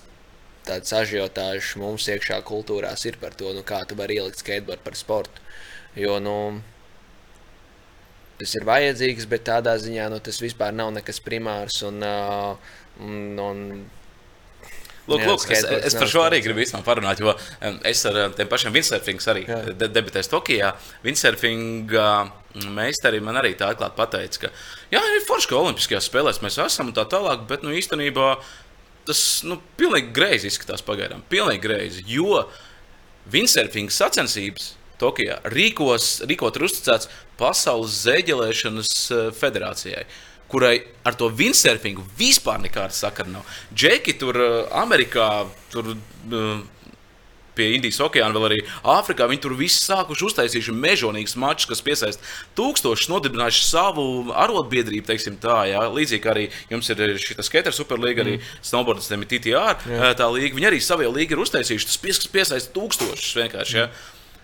tāds 0.67 0.93
ažiotāžs 0.95 1.75
mums 1.81 2.07
iekšā 2.11 2.41
kultūrās 2.47 3.05
ir 3.09 3.19
par 3.21 3.35
to, 3.37 3.53
nu, 3.55 3.63
kā 3.67 3.83
tu 3.87 3.97
vari 3.99 4.19
ielikt 4.19 4.41
skateboardu 4.41 4.85
par 4.85 4.97
sportu. 4.99 5.43
Jo 5.95 6.17
nu, 6.19 6.37
tas 8.39 8.55
ir 8.57 8.65
vajadzīgs, 8.67 9.27
bet 9.31 9.45
tādā 9.47 9.75
ziņā 9.79 10.09
nu, 10.11 10.21
tas 10.23 10.41
vispār 10.43 10.75
nav 10.75 10.91
nekas 10.95 11.21
primārs. 11.23 11.81
Un, 11.87 12.01
uh, 12.03 12.73
un, 12.99 13.21
un, 13.39 13.61
Lūk, 15.05 15.21
Jā, 15.21 15.27
lūk, 15.29 15.43
es, 15.53 15.65
es 15.85 15.95
par 15.99 16.09
šo 16.09 16.23
arī 16.25 16.39
gribu 16.41 16.63
parunāt, 16.81 17.19
jo 17.21 17.29
em, 17.61 17.75
es 17.85 17.99
ar 18.09 18.15
em, 18.23 18.31
tiem 18.33 18.47
pašiem 18.49 18.73
windsurfingiem 18.73 19.27
arī 19.35 19.43
Jā. 19.45 19.59
de 19.77 19.89
debitēju 19.93 20.31
Tokijā. 20.31 20.71
Windsurfinga 21.05 22.07
meistari 22.73 23.19
man 23.21 23.37
arī 23.37 23.53
tā 23.59 23.69
atklāti 23.69 23.99
pateica, 23.99 24.47
ka 24.47 24.49
jā, 24.95 25.03
ir 25.13 25.27
forši, 25.27 25.51
ka 25.51 25.59
Olimpiskajās 25.59 26.09
spēlēs 26.09 26.41
mēs 26.41 26.57
esam 26.65 26.89
un 26.89 26.97
tā 26.97 27.05
tālāk, 27.11 27.45
bet 27.51 27.61
nu, 27.61 27.75
īstenībā 27.77 28.31
tas 29.07 29.21
nu, 29.47 29.59
pilnīgi 29.79 30.13
greizi 30.15 30.49
izskatās 30.51 30.83
pagaidām. 30.85 31.23
Pilnīgi 31.29 31.63
greizi, 31.63 32.05
jo 32.09 32.43
windsurfinga 33.33 33.93
sacensības 33.93 34.73
Tokijā 35.01 35.41
rīkos, 35.51 36.21
rīkot 36.29 36.55
ir 36.55 36.67
uzticēts 36.69 37.09
Pasaules 37.39 37.97
zēģelēšanas 38.05 38.93
eh, 39.11 39.25
federācijai. 39.35 40.05
Kurai 40.51 40.75
ar 41.03 41.17
to 41.19 41.27
windsurfingu 41.33 42.05
vispār 42.19 42.61
nekāda 42.63 42.95
sakara 42.95 43.33
nav. 43.33 43.57
Džeki 43.75 44.15
tur, 44.21 44.39
eh, 44.39 44.55
Amerikā, 44.79 45.27
tur 45.73 45.91
eh, 45.95 46.63
pie 47.55 47.71
Indijas 47.75 47.99
okeāna, 48.03 48.33
vēl 48.35 48.47
arī 48.49 48.59
Āfrikā. 48.95 49.27
Viņi 49.31 49.41
tur 49.45 49.55
viss 49.59 49.85
sākuši 49.87 50.27
uztaisījuši 50.29 50.75
mežonīgus 50.75 51.35
mačus, 51.41 51.69
kas 51.71 51.83
piesaista 51.85 52.23
tūkstošus, 52.57 53.09
nodibinājuši 53.13 53.63
savu 53.67 54.07
arotbiedrību, 54.35 55.05
teiksim 55.07 55.37
tā, 55.43 55.63
jā. 55.71 55.85
Līdzīgi 55.95 56.31
arī 56.31 56.47
jums 56.71 56.89
ir 56.93 57.03
šī 57.21 57.37
skater 57.45 57.75
superlīga, 57.75 58.25
arī 58.25 58.37
snowboardistiem 58.65 59.23
ir 59.25 59.31
TTR, 59.33 59.79
tā 60.19 60.27
līga. 60.31 60.55
Viņi 60.59 60.69
arī 60.71 60.81
savā 60.83 61.07
līgā 61.11 61.35
ir 61.37 61.43
uztaisījuši, 61.45 61.89
tas 61.91 61.97
pies- 62.03 62.27
piesaista 62.31 62.73
tūkstošus 62.75 63.33
vienkārši. 63.41 63.81
Jā. 63.81 63.89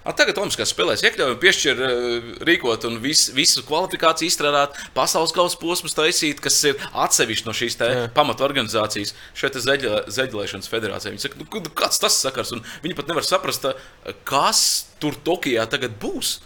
A, 0.01 0.13
tagad 0.17 0.39
Olimpiskās 0.41 0.71
spēlēs 0.73 1.03
iekļaujam, 1.05 1.37
piešķir, 1.41 1.81
eh, 1.85 2.29
rīkot 2.47 2.87
un 2.89 2.97
vis, 3.03 3.27
visu 3.37 3.61
kvalifikāciju 3.67 4.31
izstrādāt, 4.31 4.77
pasaules 4.95 5.33
kausa 5.35 5.59
posmus 5.61 5.93
taisīt, 5.93 6.41
kas 6.41 6.57
ir 6.65 6.79
atsevišķi 6.91 7.45
no 7.45 7.53
šīs 7.53 7.77
pamatorganizācijas, 8.15 9.13
šeit 9.37 9.59
ir 9.59 9.65
zeļa, 9.67 9.99
zeļošanas 10.09 10.71
federācija. 10.71 11.13
Viņi 11.13 11.25
saka, 11.27 11.37
nu, 11.37 11.73
kāds 11.77 12.01
tas 12.01 12.17
sakars, 12.17 12.53
un 12.57 12.65
viņi 12.81 12.97
pat 12.97 13.13
nevar 13.13 13.27
saprast, 13.27 13.69
eh, 13.69 14.13
kas 14.25 14.87
tur 14.99 15.13
Tokijā 15.13 15.69
tagad 15.69 15.99
būs. 16.01 16.39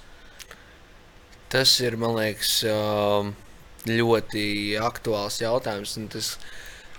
Tas 1.48 1.80
ir, 1.80 1.96
man 1.96 2.18
liekas, 2.18 2.58
um, 2.68 3.36
ļoti 3.88 4.76
aktuāls 4.82 5.40
jautājums. 5.40 5.96
un 5.96 6.10
Tas, 6.12 6.38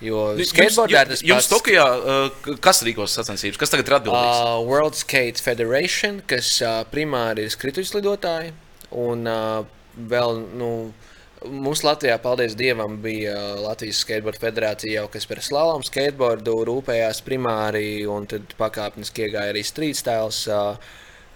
jo 0.05 0.23
Jums, 0.37 0.51
skateboardā 0.53 1.03
jums, 1.03 1.09
tas 1.15 1.23
jums 1.25 1.47
pats- 1.47 1.53
Tokijā, 1.55 1.87
eh, 1.97 2.57
kas 2.65 2.83
rīkos 2.87 3.15
sacensības, 3.17 3.59
kas 3.61 3.73
tagad 3.73 3.89
ir 3.89 3.97
atbildīgs? 3.99 4.43
Uh, 4.43 4.61
World 4.69 4.99
Skate 4.99 5.41
Federation, 5.43 6.21
kas 6.27 6.61
uh, 6.63 6.83
primāri 6.93 7.47
ir 7.47 7.55
skrituļslidotāji. 7.55 8.53
Un 8.97 9.27
uh, 9.27 9.65
vēl, 9.97 10.43
nu, 10.61 10.71
mums 11.47 11.83
Latvijā, 11.87 12.19
paldies 12.23 12.55
Dievam, 12.59 12.99
bija 13.03 13.35
uh, 13.35 13.63
Latvijas 13.65 14.03
Skateboard 14.05 14.39
Federācija 14.43 15.01
jau, 15.01 15.09
kas 15.13 15.27
par 15.27 15.43
slālām 15.45 15.85
skateboardu 15.87 16.59
rūpējās 16.69 17.23
primāri, 17.27 18.05
un 18.11 18.29
tad 18.31 18.55
pakāpeniski 18.61 19.27
iegāja 19.27 19.55
arī 19.55 19.65
street 19.67 19.99
styles. 19.99 20.45
Uh, 20.49 20.77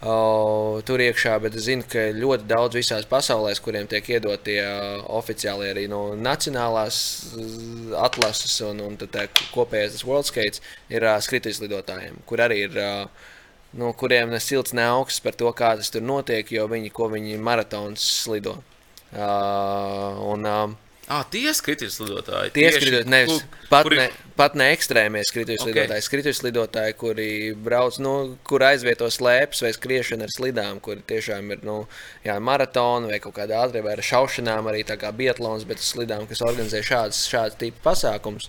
Uh, 0.00 0.78
tur 0.88 1.02
iekšā, 1.04 1.34
bet 1.44 1.58
es 1.60 1.66
zinu, 1.66 1.84
ka 1.84 2.06
ļoti 2.16 2.46
daudz 2.48 2.78
visās 2.78 3.04
pasaulēs, 3.08 3.58
kuriem 3.60 3.84
tiek 3.84 4.06
iedotie 4.08 4.56
uh, 4.62 5.02
oficiāli 5.18 5.68
arī 5.74 5.82
no 5.92 6.14
nacionālās 6.16 7.00
uh, 7.34 7.98
atlases 8.00 8.54
un, 8.64 8.80
un 8.80 8.96
tad 9.02 9.12
tā 9.12 9.26
kopējais 9.52 9.98
tas 9.98 10.06
World 10.08 10.30
Skates 10.30 10.64
ir 10.88 11.04
uh, 11.04 11.18
skrituļslidotājiem, 11.20 12.24
kur 12.26 12.46
arī 12.46 12.64
ir. 12.68 12.80
Uh, 12.80 13.28
No 13.70 13.92
kuriem 13.94 14.32
ne 14.34 14.40
silts, 14.42 14.72
ne 14.74 14.82
augsts 14.82 15.22
par 15.22 15.36
to, 15.38 15.46
kā 15.54 15.76
tas 15.78 15.92
tur 15.94 16.02
notiek, 16.02 16.48
jo 16.50 16.64
viņi, 16.66 16.88
ko 16.90 17.06
viņi 17.12 17.36
maratons 17.38 18.02
slido. 18.02 18.56
Uh, 19.14 20.18
un, 20.26 20.46
um, 20.46 20.74
Ah, 21.10 21.24
tie 21.26 21.50
skrituļs 21.50 21.96
lidotāji. 22.04 22.52
Tie 22.54 22.68
skrituļi, 22.70 23.06
nevis 23.10 23.32
kur- 23.40 23.66
pat, 23.68 23.82
kuri- 23.88 23.96
ne, 23.98 24.04
pat 24.38 24.54
ne 24.54 24.68
ekstrēmie 24.76 25.24
skrituļu 25.26 25.58
Ok. 25.58 25.64
slidotāji. 25.66 26.04
Skrituļu 26.06 26.34
slidotāji, 26.38 26.94
kuri 27.00 27.26
brauc, 27.58 27.98
nu, 27.98 28.12
kur 28.46 28.60
aizvieto 28.62 29.08
slēpes 29.10 29.62
vai 29.64 29.72
skriešanu 29.74 30.22
ar 30.22 30.30
slidām, 30.36 30.78
kur 30.80 30.96
tiešām 31.10 31.50
ir 31.50 31.64
nu, 31.66 31.88
jā, 32.24 32.36
maratoni 32.38 33.10
vai 33.10 33.18
kaut 33.18 33.34
kāda 33.34 33.58
ātrā 33.64 33.82
vai 33.82 33.96
ar 33.96 34.04
šaušanām, 34.06 34.70
arī 34.70 34.84
tā 34.86 34.96
kā 34.96 35.10
biatlons, 35.12 35.64
bet 35.66 35.78
ar 35.78 35.88
slidām, 35.88 36.28
kas 36.30 36.38
organizē 36.46 36.78
šādas, 36.86 37.26
šādas 37.26 37.58
tipu 37.58 37.82
pasākumus. 37.82 38.48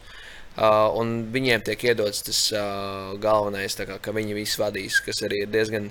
Uh, 0.58 0.92
un 1.00 1.32
viņiem 1.32 1.64
tiek 1.64 1.80
iedots 1.80 2.22
tas 2.28 2.52
uh, 2.52 3.16
galvenais, 3.18 3.74
kā, 3.74 3.98
ka 4.00 4.12
viņi 4.12 4.34
visi 4.36 4.58
vadīs, 4.62 5.02
kas 5.04 5.22
arī 5.26 5.42
ir 5.44 5.48
diezgan. 5.48 5.90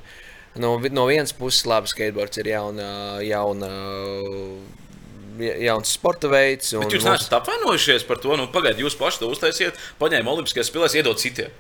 No, 0.54 0.76
vi- 0.78 0.90
no 0.90 1.06
vienas 1.06 1.32
puses, 1.32 1.64
labi, 1.66 1.88
skateboards 1.88 2.38
ir 2.38 2.44
jauna, 2.52 3.18
jauna 3.24 3.70
jauns 5.41 5.93
sporta 5.97 6.28
veids. 6.30 6.72
Bet 6.76 6.93
jūs 6.95 7.05
mums- 7.05 7.20
neesat 7.24 7.34
apvainojušies 7.41 8.07
par 8.07 8.20
to. 8.22 8.36
Nu, 8.36 8.47
Pagaidiet, 8.53 8.84
jūs 8.84 8.97
paši 8.99 9.22
to 9.22 9.30
uztaisiet, 9.32 9.74
paņēma 10.01 10.32
Olimpiskajās 10.34 10.70
spēlēs, 10.70 10.95
iedod 11.01 11.18
citiem. 11.18 11.51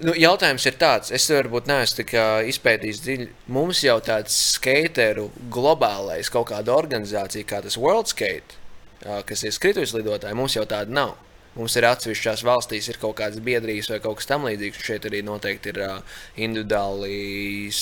Nu, 0.00 0.12
jautājums 0.14 0.64
ir 0.66 0.76
tāds, 0.78 1.10
es 1.10 1.24
varbūt 1.28 1.66
neesmu 1.66 2.04
izpētījis 2.46 3.00
dziļi. 3.02 3.28
Mums 3.50 3.80
jau 3.82 3.96
tāds 4.00 4.36
skateru 4.54 5.30
globālais 5.50 6.30
kaut 6.30 6.52
kāda 6.52 6.70
organizācija, 6.76 7.44
kā 7.44 7.62
tas 7.62 7.76
World 7.76 8.06
Skate, 8.06 8.54
kas 9.26 9.42
ir 9.42 9.50
skrituļslidotāji, 9.56 10.38
mums 10.38 10.54
jau 10.54 10.64
tāda 10.70 10.94
nav. 10.94 11.16
Mums 11.56 11.74
ir 11.74 11.82
atsevišķās 11.88 12.44
valstīs 12.46 12.86
ir 12.88 13.00
kaut 13.02 13.16
kādas 13.18 13.40
biedrības 13.42 13.90
vai 13.90 13.98
kaut 13.98 14.20
kas 14.20 14.28
tamlīdzīgs. 14.30 14.84
Šeit 14.86 15.08
arī 15.08 15.24
noteikti 15.26 15.72
ir 15.72 15.80
individuāli 16.36 17.72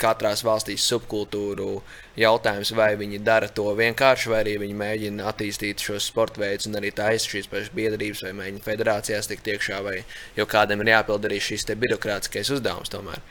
katrās 0.00 0.44
valstīs 0.46 0.84
subkultūru 0.90 1.80
jautājums, 2.20 2.70
vai 2.76 2.92
viņi 3.00 3.20
dara 3.26 3.48
to 3.48 3.66
vienkārši, 3.78 4.30
vai 4.30 4.42
arī 4.44 4.54
viņi 4.62 4.78
mēģina 4.78 5.26
attīstīt 5.30 5.82
šos 5.82 6.10
sporta 6.10 6.42
veidus 6.42 6.68
un 6.70 6.78
arī 6.80 6.92
taisa 6.94 7.30
šīs 7.30 7.50
pašas 7.50 7.74
biedrības, 7.74 8.22
vai 8.26 8.32
mēģina 8.40 8.64
federācijās 8.64 9.30
tikt 9.30 9.50
iekšā, 9.54 9.82
vai 9.86 9.98
jo 10.38 10.46
kādam 10.50 10.84
ir 10.84 10.94
jāpild 10.94 11.26
arī 11.28 11.40
šis 11.42 11.66
birokrātiskais 11.74 12.52
uzdevums 12.54 12.92
tomēr. 12.92 13.22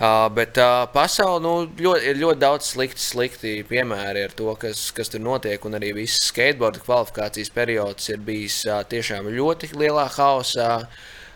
Uh, 0.00 0.30
bet 0.32 0.56
uh, 0.56 0.86
pasaulē 0.88 1.42
nu, 1.44 1.50
ļoti, 1.76 2.06
ir 2.08 2.20
ļoti 2.22 2.40
daudz 2.40 2.70
slikti, 2.70 3.02
slikti 3.04 3.50
piemēri 3.68 4.22
ar 4.24 4.32
to, 4.32 4.46
kas, 4.56 4.86
kas 4.96 5.12
tur 5.12 5.20
notiek. 5.20 5.60
Un 5.68 5.76
arī 5.76 5.90
viss 5.98 6.22
skateboarda 6.30 6.80
kvalifikācijas 6.80 7.52
periods 7.52 8.08
ir 8.08 8.22
bijis 8.24 8.62
uh, 8.64 8.78
tiešām 8.88 9.28
ļoti 9.34 9.74
lielā 9.76 10.06
haosā. 10.14 10.70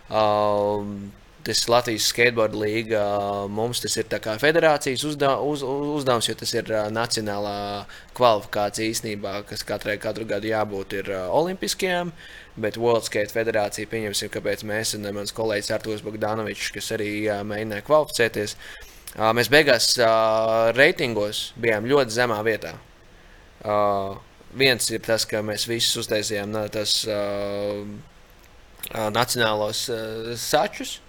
Uh, 0.09 0.81
tas 1.45 1.61
Latvijas 1.69 2.07
skateboarda 2.11 2.59
līga 2.59 3.03
mums 3.53 3.83
tas 3.85 3.97
ir 4.01 4.07
federācijas 4.41 5.05
uzda, 5.05 5.35
uz, 5.39 5.63
uz- 5.63 5.91
uzdevums, 5.99 6.29
jo 6.29 6.35
tas 6.41 6.55
ir 6.55 6.71
nacionālā 6.95 7.85
kvalifikācija 8.17 8.91
īstenībā, 8.93 9.45
kas 9.49 9.63
katrai 9.63 9.99
katru 9.99 10.25
gadu 10.25 10.49
jābūt 10.49 10.93
ir 11.01 11.13
olimpiskajām. 11.15 12.13
Bet 12.57 12.77
World 12.79 13.05
Skate 13.05 13.35
federācija, 13.35 13.91
pieņemsim, 13.91 14.31
kāpēc 14.31 14.63
mēs 14.65 14.95
un 14.95 15.09
mans 15.15 15.35
kolēģis 15.35 15.73
Artūrs 15.75 16.05
Bogdanovičs, 16.07 16.71
kas 16.77 16.93
arī 16.95 17.27
mēģināja 17.27 17.83
kvalificēties, 17.89 18.57
mēs 19.35 19.51
beigās 19.51 19.97
reitingos 20.79 21.49
bijām 21.59 21.89
ļoti 21.91 22.15
zemā 22.15 22.39
vietā. 22.47 22.77
Viens 24.55 24.91
ir 24.95 25.03
tas, 25.03 25.25
ka 25.27 25.43
mēs 25.43 25.67
visus 25.67 26.05
uztaisījām 26.05 26.55
tas, 26.71 27.01
uh, 27.11 27.83
nacionālos 29.11 29.89
uh, 29.91 30.31
sačus, 30.39 31.01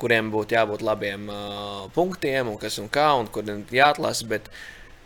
kuriem 0.00 0.32
būtu 0.32 0.56
jābūt 0.56 0.84
labiem 0.86 1.30
uh, 1.32 1.86
punktiem, 1.94 2.52
un 2.52 2.58
kas 2.60 2.80
un 2.82 2.90
kā, 2.92 3.08
un 3.18 3.30
kuriem 3.32 3.64
jāatlasa. 3.72 4.28
Bet 4.30 4.50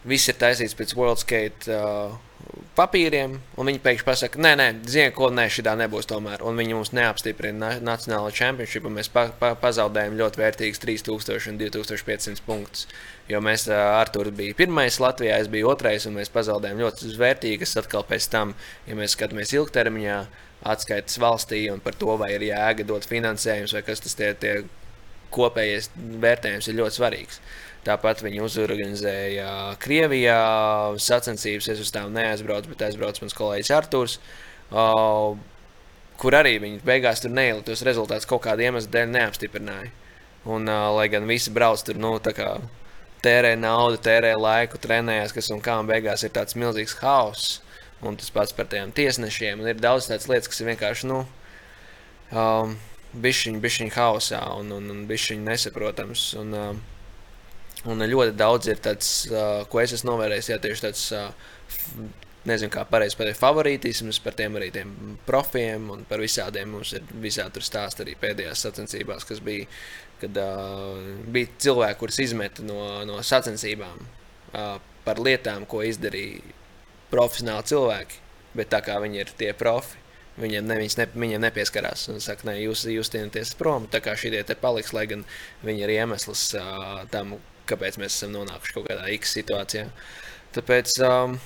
viss 0.09 0.31
ir 0.31 0.39
taisīts 0.41 0.77
pēc 0.79 0.97
World 0.99 1.23
Skate 1.23 1.71
uh, 1.75 2.19
papīriem, 2.79 3.37
un 3.59 3.69
viņi 3.69 3.81
pēkšņi 3.85 4.07
pasakā, 4.07 4.41
nē, 4.43 4.53
nē, 4.59 4.67
ziniet, 4.89 5.15
ko 5.17 5.29
nē, 5.35 5.47
šī 5.53 5.65
tā 5.67 5.75
nebūs 5.79 6.09
tomēr. 6.11 6.43
Un 6.47 6.59
viņi 6.59 6.77
mums 6.77 6.93
neapstiprina 6.97 7.75
na 7.77 7.93
Nacionālo 7.93 8.31
čempionšīpu, 8.35 8.89
un 8.89 8.99
mēs 8.99 9.11
pa 9.13 9.27
pa 9.41 9.53
pazaudējam 9.61 10.17
ļoti 10.19 10.41
vērtīgus 10.41 10.83
3000 10.83 11.51
un 11.53 11.61
2500 11.61 12.45
punktus. 12.47 12.87
Jo 13.31 13.43
mēs 13.45 13.69
ar 13.71 14.11
to 14.11 14.25
bijām 14.27 14.59
pirmais 14.59 14.99
Latvijā, 15.03 15.39
es 15.43 15.51
biju 15.53 15.71
otrais, 15.75 16.07
un 16.09 16.17
mēs 16.19 16.33
pazaudējām 16.35 16.81
ļoti 16.83 17.15
vērtīgas. 17.21 17.77
Atkal 17.83 18.07
pēc 18.09 18.31
tam, 18.33 18.55
ja 18.89 18.99
mēs 18.99 19.15
skatāmies 19.19 19.55
ilgtermiņā, 19.55 20.21
atskaites 20.71 21.21
valstī 21.21 21.65
un 21.73 21.81
par 21.81 21.97
to, 21.97 22.17
vai 22.21 22.35
ir 22.35 22.45
jēga 22.51 22.85
dot 22.89 23.07
finansējums 23.09 23.73
vai 23.77 23.85
kas 23.87 24.03
tas 24.05 24.17
tie, 24.19 24.35
tie 24.37 24.59
kopējais 25.35 25.91
vērtējums 25.97 26.69
ir 26.71 26.79
ļoti 26.81 26.99
svarīgs. 26.99 27.41
Tāpat 27.87 28.21
viņi 28.21 28.43
uzorganizēja 28.45 29.53
Krievijā 29.81 30.41
sacensības. 31.01 31.71
Es 31.73 31.81
uz 31.81 31.93
tām 31.95 32.13
neaizbraucu, 32.13 32.75
bet 32.75 32.85
aizbraucu 32.91 33.25
mans 33.25 33.37
kolēģis 33.39 33.73
Arthurs. 33.77 34.19
Uh, 34.71 35.39
kur 36.21 36.37
arī 36.37 36.59
viņi 36.61 36.83
beigās 36.85 37.25
tur 37.25 37.33
neielika 37.33 37.71
tos 37.71 37.85
rezultātus, 37.87 38.29
kaut 38.29 38.45
kāda 38.45 38.69
iemesla 38.69 38.93
dēļ 38.99 39.15
neapstiprināja. 39.15 39.95
Un, 40.45 40.69
uh, 40.69 40.91
lai 40.97 41.09
gan 41.13 41.27
visi 41.29 41.53
brauc 41.53 41.81
tur, 41.85 41.97
nu, 42.01 42.13
tā 42.23 42.35
kā 42.37 42.53
tērē 43.25 43.55
naudu, 43.61 43.99
tērē 44.05 44.35
laiku, 44.37 44.81
trenējās, 44.81 45.35
kas 45.37 45.51
un 45.55 45.65
kā, 45.65 45.79
un 45.81 45.89
beigās 45.89 46.25
ir 46.25 46.33
tāds 46.37 46.57
milzīgs 46.61 46.99
haoss. 47.01 47.59
Un 48.05 48.17
tas 48.17 48.33
pats 48.33 48.55
par 48.57 48.69
tiem 48.73 48.93
tiesnešiem. 48.97 49.61
Un 49.61 49.73
ir 49.73 49.81
daudz 49.81 50.09
tādas 50.09 50.29
lietas, 50.29 50.49
kas 50.49 50.63
ir 50.63 50.71
vienkārši, 50.71 51.09
nu, 51.11 51.19
um, 52.33 52.79
bišķiņi, 53.15 53.61
bišķiņi 53.63 53.93
haosā 53.97 54.41
un, 54.61 54.73
un, 54.77 54.89
un 54.95 55.05
bišķiņi 55.11 55.47
nesaprotams. 55.47 56.25
Un, 56.41 56.57
um, 56.57 56.81
un 57.91 58.09
ļoti 58.13 58.37
daudz 58.39 58.71
ir 58.71 58.83
tāds, 58.83 59.13
uh, 59.31 59.63
ko 59.71 59.83
es 59.83 59.95
esmu 59.97 60.15
novērējis, 60.15 60.53
jā, 60.55 60.59
tieši 60.67 60.89
tāds. 60.89 61.07
Uh, 61.15 62.27
Nezinu, 62.49 62.71
kā 62.73 62.87
pareizi 62.89 63.19
pateikt, 63.19 63.37
favorītisms 63.37 64.17
par 64.25 64.33
tiem 64.33 64.55
arī 64.57 64.71
tiem 64.73 64.95
profiem 65.27 65.91
un 65.93 66.07
par 66.09 66.23
visādiem. 66.25 66.71
Mums 66.73 66.95
ir 66.97 67.05
visādi 67.21 67.59
tur 67.59 67.67
stāsti 67.67 68.01
arī 68.01 68.15
pēdējās 68.17 68.63
sacensībās, 68.65 69.27
kas 69.29 69.43
bija, 69.45 69.67
kad 70.23 70.41
uh, 70.41 70.97
bija 71.29 71.51
cilvēki, 71.61 71.99
kurus 72.01 72.23
izmeta 72.25 72.65
no, 72.65 72.79
no 73.05 73.19
sacensībām 73.21 74.01
uh, 74.01 74.79
par 75.05 75.21
lietām, 75.21 75.69
ko 75.69 75.83
izdarīja 75.85 76.41
profesionāli 77.13 77.69
cilvēki. 77.75 78.23
Bet 78.57 78.73
tā 78.73 78.81
kā 78.89 78.97
viņi 79.05 79.21
ir 79.21 79.35
tie 79.37 79.53
profi, 79.55 80.01
viņiem, 80.39 80.67
ne, 80.67 80.79
ne, 80.85 81.07
viņiem 81.25 81.45
nepieskarās. 81.47 82.09
Un 82.13 82.21
saka, 82.23 82.47
ne, 82.51 82.57
jūs, 82.63 82.87
jūs 82.91 83.13
tienaties 83.13 83.55
prom, 83.59 83.89
tā 83.91 84.03
kā 84.05 84.17
šie 84.19 84.43
te 84.47 84.57
paliks, 84.59 84.95
lai 84.97 85.07
gan 85.11 85.25
viņi 85.67 85.87
ir 85.87 85.95
iemesls 85.99 86.51
uh, 86.59 87.03
tam, 87.13 87.39
kāpēc 87.71 87.99
mēs 88.03 88.19
esam 88.19 88.35
nonākuši 88.39 88.77
kaut 88.77 88.91
kādā 88.91 89.09
X 89.17 89.35
situācijā. 89.39 89.89
Tāpēc 90.55 90.97
um, 91.07 91.37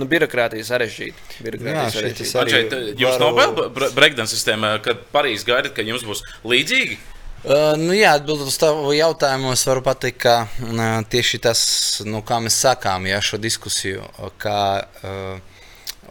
nu, 0.00 0.06
birokrātija 0.08 0.64
sarežģīta. 0.68 1.42
Birokrātija 1.44 1.90
sarežģīta. 1.96 2.38
arī 2.44 2.54
Atšķiet, 2.62 3.02
jums 3.02 3.18
varu- 3.20 3.34
nav 3.36 3.92
breakdance 3.96 4.36
sistēma, 4.36 4.76
kad 4.84 5.04
Parīzē 5.12 5.52
gaidat, 5.52 5.76
ka 5.76 5.84
jums 5.84 6.06
būs 6.06 6.24
līdzīgi? 6.44 6.98
Uh, 7.46 7.76
nu, 7.78 7.92
jā, 7.94 8.14
atbildot 8.16 8.48
uz 8.48 8.56
tavu 8.58 8.90
jautājumu, 8.96 9.52
es 9.54 9.62
varu 9.68 9.82
pateikt, 9.84 10.18
ka 10.24 10.32
uh, 10.48 10.80
tieši 11.06 11.38
tas, 11.44 11.60
nu, 12.08 12.22
kā 12.26 12.40
mēs 12.42 12.56
sākām 12.64 13.06
jā, 13.06 13.20
šo 13.22 13.38
diskusiju, 13.38 14.08
ka 14.42 14.56
uh, 15.04 15.55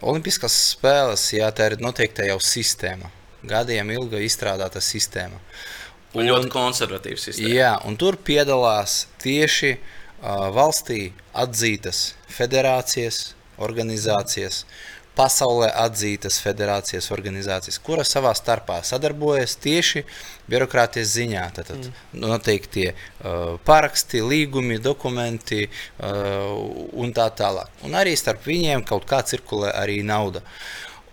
Olimpiskās 0.04 0.54
spēles, 0.74 1.24
jā, 1.32 1.48
tā 1.56 1.70
ir 1.70 1.78
noteikta 1.80 2.26
jau 2.28 2.36
sistēma, 2.42 3.08
gadiem 3.46 3.94
ilga 3.94 4.20
izstrādāta 4.24 4.82
sistēma. 4.84 5.40
Un 6.16 6.28
ļoti 6.28 6.50
konservatīva 6.52 7.20
sistēma. 7.20 7.52
Jā, 7.52 7.72
un 7.88 7.96
tur 8.00 8.18
piedalās 8.20 9.06
tieši 9.22 9.72
uh, 9.76 10.48
valstī 10.56 11.10
atzītas 11.36 12.14
federācijas, 12.32 13.34
organizācijas, 13.62 14.64
pasaulē 15.16 15.70
atzītas 15.84 16.38
federācijas, 16.44 17.10
organizācijas, 17.14 17.78
kuras 17.82 18.12
savā 18.12 18.34
starpā 18.36 18.82
sadarbojas 18.84 19.56
tieši 19.64 20.04
birokrātijas 20.50 21.14
ziņā. 21.16 21.44
Tad 21.56 21.72
mm. 21.74 21.92
noteikti 22.22 22.90
uh, 22.90 23.56
paraksti, 23.66 24.22
līgumi, 24.24 24.80
dokumenti 24.82 25.66
uh, 25.66 26.52
un 27.00 27.14
tā 27.16 27.30
tālāk. 27.36 27.72
Un 27.88 27.96
arī 27.98 28.16
starp 28.18 28.44
viņiem 28.46 28.84
kaut 28.88 29.08
kā 29.08 29.22
cirkulē 29.26 29.72
arī 29.76 30.02
nauda. 30.06 30.44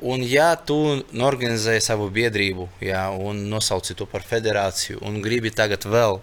Un, 0.03 0.19
ja 0.27 0.49
tu 0.59 0.75
norganizēji 1.15 1.83
savu 1.85 2.09
biedrību 2.11 2.67
jā, 2.83 3.05
un 3.15 3.45
nosauci 3.47 3.95
to 3.95 4.07
par 4.09 4.25
federāciju 4.27 4.99
un 5.07 5.21
gribi 5.23 5.53
tagad 5.55 5.87
vēl 5.87 6.19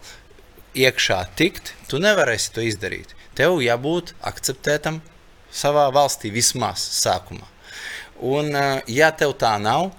iekšā 0.76 1.22
tikt, 1.38 1.72
tu 1.88 1.98
nevarēsi 2.02 2.52
to 2.52 2.64
izdarīt. 2.66 3.14
Tev 3.38 3.56
jābūt 3.64 4.12
akceptētam 4.26 5.00
savā 5.48 5.86
valstī 5.94 6.28
vismaz 6.34 6.82
sākumā. 7.00 7.48
Un, 8.20 8.52
ja 8.90 9.10
tev 9.16 9.32
tā 9.40 9.54
nav, 9.62 9.90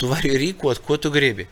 tu 0.00 0.10
vari 0.10 0.34
rīkot, 0.40 0.82
ko 0.84 0.98
tu 1.00 1.12
gribi. 1.12 1.46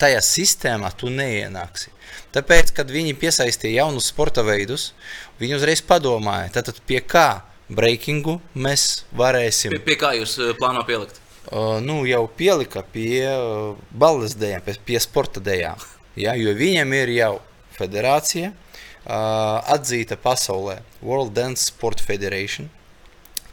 Tajā 0.00 0.20
sistēmā 0.24 0.90
tu 0.98 1.08
neienāksi. 1.12 1.92
Tāpēc, 2.34 2.72
kad 2.74 2.90
viņi 2.90 3.14
piesaistīja 3.18 3.84
jaunus 3.84 4.08
sporta 4.10 4.42
veidus, 4.46 4.92
viņi 5.40 5.58
uzreiz 5.58 5.82
padomāja, 5.86 6.50
tad 6.56 6.80
pie 6.88 6.98
kā 7.00 7.44
breakingu 7.68 8.38
mēs 8.54 9.04
varēsim. 9.16 9.74
Pie, 9.76 9.84
pie 9.86 9.98
kā 10.00 10.14
jūs 10.18 10.36
eh, 10.42 10.52
plāno 10.58 10.84
pielikt? 10.88 11.20
Uh, 11.44 11.78
nu, 11.84 12.02
jau 12.08 12.24
pielika 12.38 12.82
pie 12.94 13.22
uh, 13.28 13.74
balles 13.92 14.34
dēļiem, 14.40 14.64
pie, 14.64 14.76
pie 14.88 15.00
sporta 15.02 15.42
dēļiem. 15.44 15.82
Ja, 16.18 16.32
jo 16.38 16.54
viņam 16.56 16.94
ir 16.96 17.12
jau 17.14 17.32
federācija, 17.76 18.50
uh, 18.50 19.60
atzīta 19.74 20.16
pasaulē 20.20 20.78
World 21.04 21.34
Dance 21.36 21.68
Sport 21.68 22.02
Federation. 22.02 22.70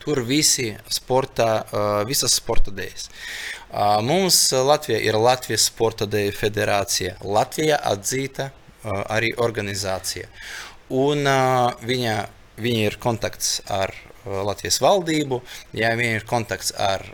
Tur 0.02 0.24
visi 0.26 0.72
sporta, 0.90 1.48
visas 2.10 2.34
sporta 2.40 2.74
dēļas. 2.74 3.10
Mums 4.04 4.40
Latvijā 4.52 5.00
ir 5.06 5.16
Latvijas 5.16 5.68
Sporta 5.70 6.08
dēļu 6.10 6.34
federācija. 6.36 7.16
Latvijā 7.24 7.78
atzīta 7.92 8.50
arī 8.84 9.32
organizācija. 9.38 10.28
Un 10.92 11.24
viņa, 11.88 12.16
viņa 12.60 12.88
ir 12.90 12.98
kontakts 13.04 13.62
ar 13.72 13.94
Latvijas 14.26 14.82
valdību, 14.84 15.40
ja 15.78 15.94
viņa 15.98 16.20
ir 16.20 16.28
kontakts 16.30 16.74
ar 16.78 17.06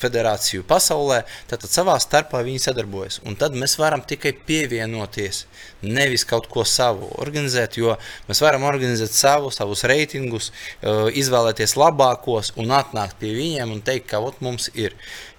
federāciju 0.00 0.64
pasaulē, 0.68 1.22
tad, 1.50 1.62
tad 1.64 1.72
savā 1.72 1.96
starpā 2.02 2.42
viņi 2.46 2.62
sadarbojas. 2.66 3.20
Un 3.26 3.38
tad 3.38 3.56
mēs 3.58 3.76
varam 3.80 4.04
tikai 4.06 4.34
pievienoties, 4.48 5.44
nevis 5.86 6.26
kaut 6.28 6.50
ko 6.52 6.64
savu 6.68 7.10
organizēt, 7.22 7.78
jo 7.80 7.96
mēs 8.28 8.42
varam 8.44 8.66
organizēt 8.68 9.14
savu, 9.16 9.52
savus 9.54 9.86
reitingus, 9.88 10.50
uh, 10.50 11.06
izvēlēties 11.12 11.76
labākos 11.80 12.52
un 12.60 12.74
atnākt 12.76 13.18
pie 13.22 13.34
viņiem 13.36 13.74
un 13.76 13.82
teikt, 13.86 14.10
ka 14.12 14.22
ot, 14.24 14.42
mums 14.44 14.70
ir. 14.74 14.96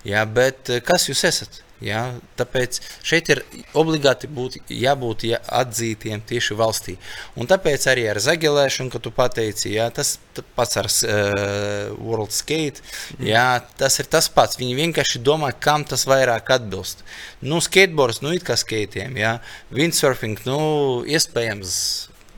Jā, 0.08 0.26
bet 0.26 0.74
uh, 0.74 0.84
kas 0.84 1.10
jūs 1.12 1.26
esat? 1.28 1.62
Ja? 1.84 2.02
Tāpēc 2.40 2.80
šeit 3.06 3.30
ir 3.34 3.44
obligāti 3.78 4.30
būt, 4.32 4.60
jābūt 4.72 5.28
ja, 5.30 5.42
atzītiem 5.60 6.24
tieši 6.28 6.58
valstī. 6.58 6.98
Un 7.38 7.50
tāpēc 7.50 7.88
arī 7.92 8.08
ar 8.12 8.22
zaģelēšanu, 8.24 8.92
kad 8.94 9.06
tu 9.06 9.14
pateici, 9.14 9.74
ja, 9.76 9.90
tas 9.94 10.16
pats 10.58 10.78
ar 10.82 10.90
uh, 10.90 11.94
World 12.02 12.34
Skate, 12.36 12.84
ja, 13.24 13.62
tas 13.78 14.00
ir 14.02 14.10
tas 14.10 14.30
pats. 14.34 14.60
Viņi 14.60 14.78
vienkārši 14.82 15.24
domā, 15.26 15.54
kam 15.54 15.86
tas 15.88 16.08
vairāk 16.10 16.52
atbilst. 16.58 17.06
Nu, 17.42 17.62
skateboards, 17.64 18.24
nu, 18.26 18.34
it 18.38 18.46
kā 18.48 18.58
skatiem, 18.60 19.18
ja, 19.22 19.38
windsurfing, 19.74 20.42
nu, 20.50 20.60
iespējams, 21.06 21.74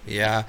ja, 0.10 0.44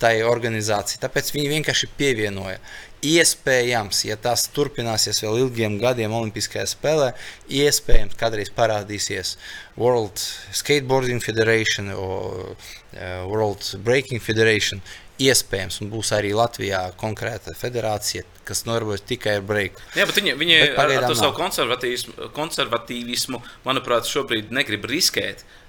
tai 0.00 0.14
organizācijai. 0.26 1.00
Tāpēc 1.04 1.32
viņi 1.34 1.52
vienkārši 1.56 1.90
pievienoja. 1.98 2.58
Iespējams, 3.04 4.04
ja 4.08 4.16
tas 4.16 4.46
turpināsies 4.56 5.20
vēl 5.20 5.42
ilgiem 5.44 5.76
gadiem 5.82 6.14
Olimpiskajā 6.16 6.64
spēlē, 6.70 7.10
iespējams, 7.52 8.16
kādreiz 8.16 8.48
parādīsies 8.56 9.34
World 9.76 10.22
Skateboarding 10.56 11.20
Federation 11.20 11.92
vai 11.92 12.54
uh, 12.54 13.26
World 13.28 13.74
Breaking 13.84 14.22
Federation. 14.22 14.80
Iespējams, 15.20 15.78
un 15.80 15.88
būs 15.88 16.10
arī 16.12 16.34
Latvijā 16.36 16.82
konkrēta 17.00 17.54
federācija, 17.56 18.24
kas 18.44 18.66
nodarbojas 18.68 19.04
tikai 19.08 19.38
ar 19.38 19.46
breiku. 19.48 19.80
Jā, 19.96 20.04
bet 20.08 20.18
viņi, 20.20 20.34
viņi 20.36 20.58
bet 20.60 20.80
ar, 20.82 20.92
ar 20.92 21.06
to 21.08 21.16
savu 21.16 21.32
konservatīvismu, 21.38 22.28
konservatīvismu, 22.36 23.40
manuprāt, 23.64 24.08
šobrīd 24.12 24.52
negrib 24.52 24.84
riskēt. 24.90 25.40
Uh, 25.40 25.65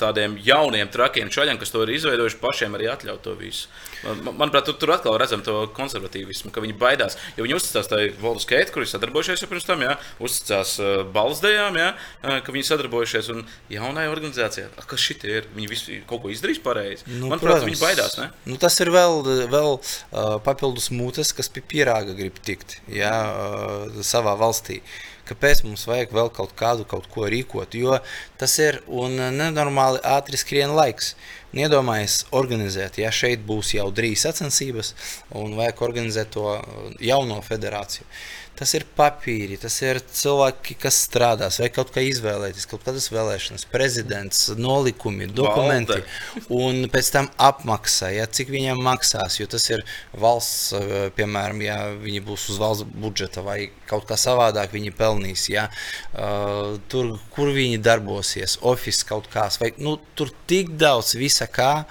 tādiem 0.00 0.34
jauniem, 0.42 0.88
trakiem 0.90 1.30
čaļiem, 1.32 1.58
kas 1.60 1.70
to 1.70 1.84
ir 1.84 1.92
izveidojuši, 1.94 2.38
pašiem 2.42 2.74
arī 2.74 2.88
atļaut 2.90 3.22
to 3.22 3.34
visu. 3.38 3.68
Man, 4.04 4.34
manuprāt, 4.40 4.66
tur, 4.66 4.76
tur 4.80 4.92
atkal 4.96 5.16
redzam 5.20 5.44
to 5.46 5.64
konservatīvismu, 5.76 6.50
ka 6.52 6.62
viņi 6.64 6.74
baidās. 6.80 7.16
Jo 7.38 7.46
viņi 7.46 7.56
uzticās 7.56 7.88
tai 7.90 8.02
Volga 8.20 8.42
skate, 8.42 8.72
kur 8.74 8.84
ir 8.84 8.90
sadarbojušies 8.90 9.44
jau 9.44 9.50
pirms 9.52 9.68
tam, 9.68 9.84
jā, 9.86 9.94
uzticās 10.24 10.74
uh, 10.82 10.96
balsdējām, 11.14 11.78
jā, 11.80 11.88
uh, 11.94 12.36
ka 12.44 12.54
viņi 12.54 12.68
sadarbojušies 12.68 13.30
un 13.36 13.46
jaunai 13.72 14.08
organizācijai. 14.10 14.68
Kas 14.90 15.06
šitie 15.06 15.38
ir? 15.38 15.48
Viņi 15.54 15.70
visi 15.70 16.02
kaut 16.10 16.24
ko 16.24 16.34
izdarīs 16.34 16.60
pareizi. 16.64 17.06
Nu, 17.08 17.30
manuprāt, 17.30 17.62
protams, 17.62 17.70
viņi 17.70 17.80
baidās. 17.80 18.18
Ne? 18.20 18.28
Nu, 18.50 18.58
tas 18.60 18.76
ir 18.82 18.92
vēl, 18.94 19.22
vēl 19.54 19.72
uh, 19.78 20.36
papildus 20.44 20.90
mūtes, 20.94 21.32
kas 21.36 21.48
pie 21.52 21.64
pierāga 21.64 22.18
grib 22.18 22.42
tikt 22.44 22.80
jā, 22.90 23.14
uh, 23.14 24.04
savā 24.04 24.36
valstī. 24.40 24.82
Uh, 24.82 25.13
kāpēc 25.28 25.64
mums 25.66 25.86
vajag 25.88 26.12
vēl 26.14 26.30
kaut 26.34 26.54
kādu 26.58 26.86
kaut 26.88 27.08
ko 27.12 27.28
rīkot. 27.30 27.76
Jo 27.78 27.98
tas 28.40 28.58
ir 28.62 28.82
un 28.88 29.16
nenormāli 29.38 30.02
ātri 30.16 30.40
skrien 30.40 30.74
laiks. 30.76 31.14
Iedomājieties, 31.54 32.24
organizēt, 32.34 32.98
ja 32.98 33.12
šeit 33.14 33.44
būs 33.46 33.74
jau 33.76 33.86
drīz 33.94 34.24
sacensības, 34.26 34.94
un 35.38 35.54
vajag 35.58 35.84
organizēt 35.86 36.32
to 36.34 36.56
jauno 37.02 37.38
federāciju. 37.46 38.08
Tas 38.54 38.70
ir 38.76 38.84
papīri, 38.94 39.56
tas 39.58 39.74
ir 39.82 39.98
cilvēki, 39.98 40.76
kas 40.78 41.00
strādās, 41.08 41.56
vai 41.58 41.72
kaut 41.74 41.88
kā 41.94 42.04
izvēlēties, 42.06 42.68
kaut 42.70 42.84
kādas 42.86 43.08
vēlēšanas, 43.10 43.64
prezidents, 43.72 44.44
nolikumi, 44.54 45.26
dokumenti, 45.26 45.96
Valde. 45.96 46.44
un 46.54 46.86
pēc 46.92 47.10
tam 47.16 47.28
apmaksa, 47.34 48.12
ja, 48.14 48.28
cik 48.30 48.52
viņiem 48.54 48.78
maksās, 48.86 49.40
jo 49.40 49.48
tas 49.50 49.66
ir 49.72 49.82
valsts, 50.14 50.70
eh, 50.78 50.94
piemēram, 51.18 51.64
ja 51.66 51.78
viņi 51.98 52.22
būs 52.28 52.46
uz 52.54 52.60
valsts 52.62 52.86
budžeta 52.94 53.42
vai 53.42 53.72
kaut 53.90 54.06
kā 54.06 54.14
savādāk 54.14 54.70
viņi 54.70 54.94
pelnīs, 54.96 55.48
ja, 55.50 55.66
uh, 56.14 56.78
tur, 56.88 57.18
kur 57.34 57.50
viņi 57.54 57.82
darbosies, 57.84 58.56
office 58.62 59.04
kaut 59.06 59.26
kās, 59.32 59.58
vai, 59.60 59.72
nu, 59.82 59.98
tur 60.14 60.30
tik 60.48 60.72
daudz 60.80 61.14
visa 61.44 61.52
kā, 61.52 61.84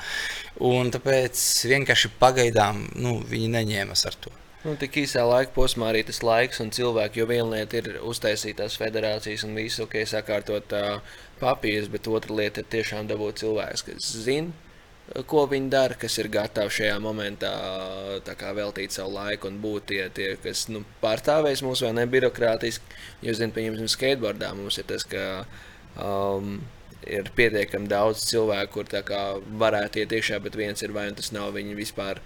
tāpēc 0.92 1.68
vienkārši 1.70 2.10
pagaidām, 2.20 2.90
nu, 2.96 3.22
viņi 3.28 3.50
neņēmas 3.50 4.06
ar 4.06 4.16
to. 4.16 4.32
Nu, 4.64 4.78
tik 4.80 4.96
īsā 4.96 5.26
laika 5.28 5.52
posmā 5.52 5.90
arī 5.92 6.04
tas 6.08 6.22
laiks 6.24 6.62
un 6.64 6.72
cilvēki, 6.72 7.20
jo 7.20 7.26
viena 7.28 7.50
lieta 7.58 7.82
ir 7.82 8.00
uztaisīt 8.02 8.58
tās 8.58 8.78
federācijas 8.80 9.44
un 9.44 9.56
visu, 9.56 9.84
ok, 9.84 10.06
sakārtot 10.08 10.72
uh, 10.72 11.02
papīrus, 11.42 11.90
bet 11.92 12.08
otra 12.08 12.34
lieta 12.34 12.62
ir 12.62 12.70
tiešām 12.72 13.10
dabūt 13.10 13.44
cilvēks, 13.44 13.84
kas 13.84 14.08
zina, 14.24 14.54
ko 15.28 15.44
viņi 15.52 15.68
dara, 15.70 15.98
kas 16.00 16.16
ir 16.18 16.30
gatavi 16.32 16.72
šajā 16.72 16.96
momentā 17.04 17.52
kā, 18.24 18.54
veltīt 18.56 18.96
savu 18.96 19.18
laiku 19.18 19.52
un 19.52 19.60
būt 19.60 19.90
tie, 19.92 20.06
tie 20.16 20.30
kas 20.40 20.70
nu, 20.72 20.86
pārstāvēs 21.04 21.66
mūs 21.66 21.84
vai 21.84 21.92
ne 21.98 22.08
birokrātiski. 22.08 22.96
Jūs 23.28 23.42
zināt, 23.42 23.58
piemēram, 23.58 23.92
skateboardā 23.92 24.54
mums 24.56 24.80
ir 24.80 24.88
tas, 24.88 25.04
ka 25.04 25.44
um, 26.00 26.62
ir 27.08 27.30
pietiekami 27.36 27.92
daudz 27.92 28.26
cilvēku, 28.30 28.84
kur 28.84 29.46
varētu 29.60 30.04
iet 30.04 30.18
iekšā, 30.18 30.40
bet 30.44 30.58
viens 30.60 30.84
ir 30.84 30.96
vai 30.96 31.10
nu 31.10 31.20
tas 31.20 31.32
nav 31.36 31.54
viņi 31.58 31.78
vispār 31.78 32.22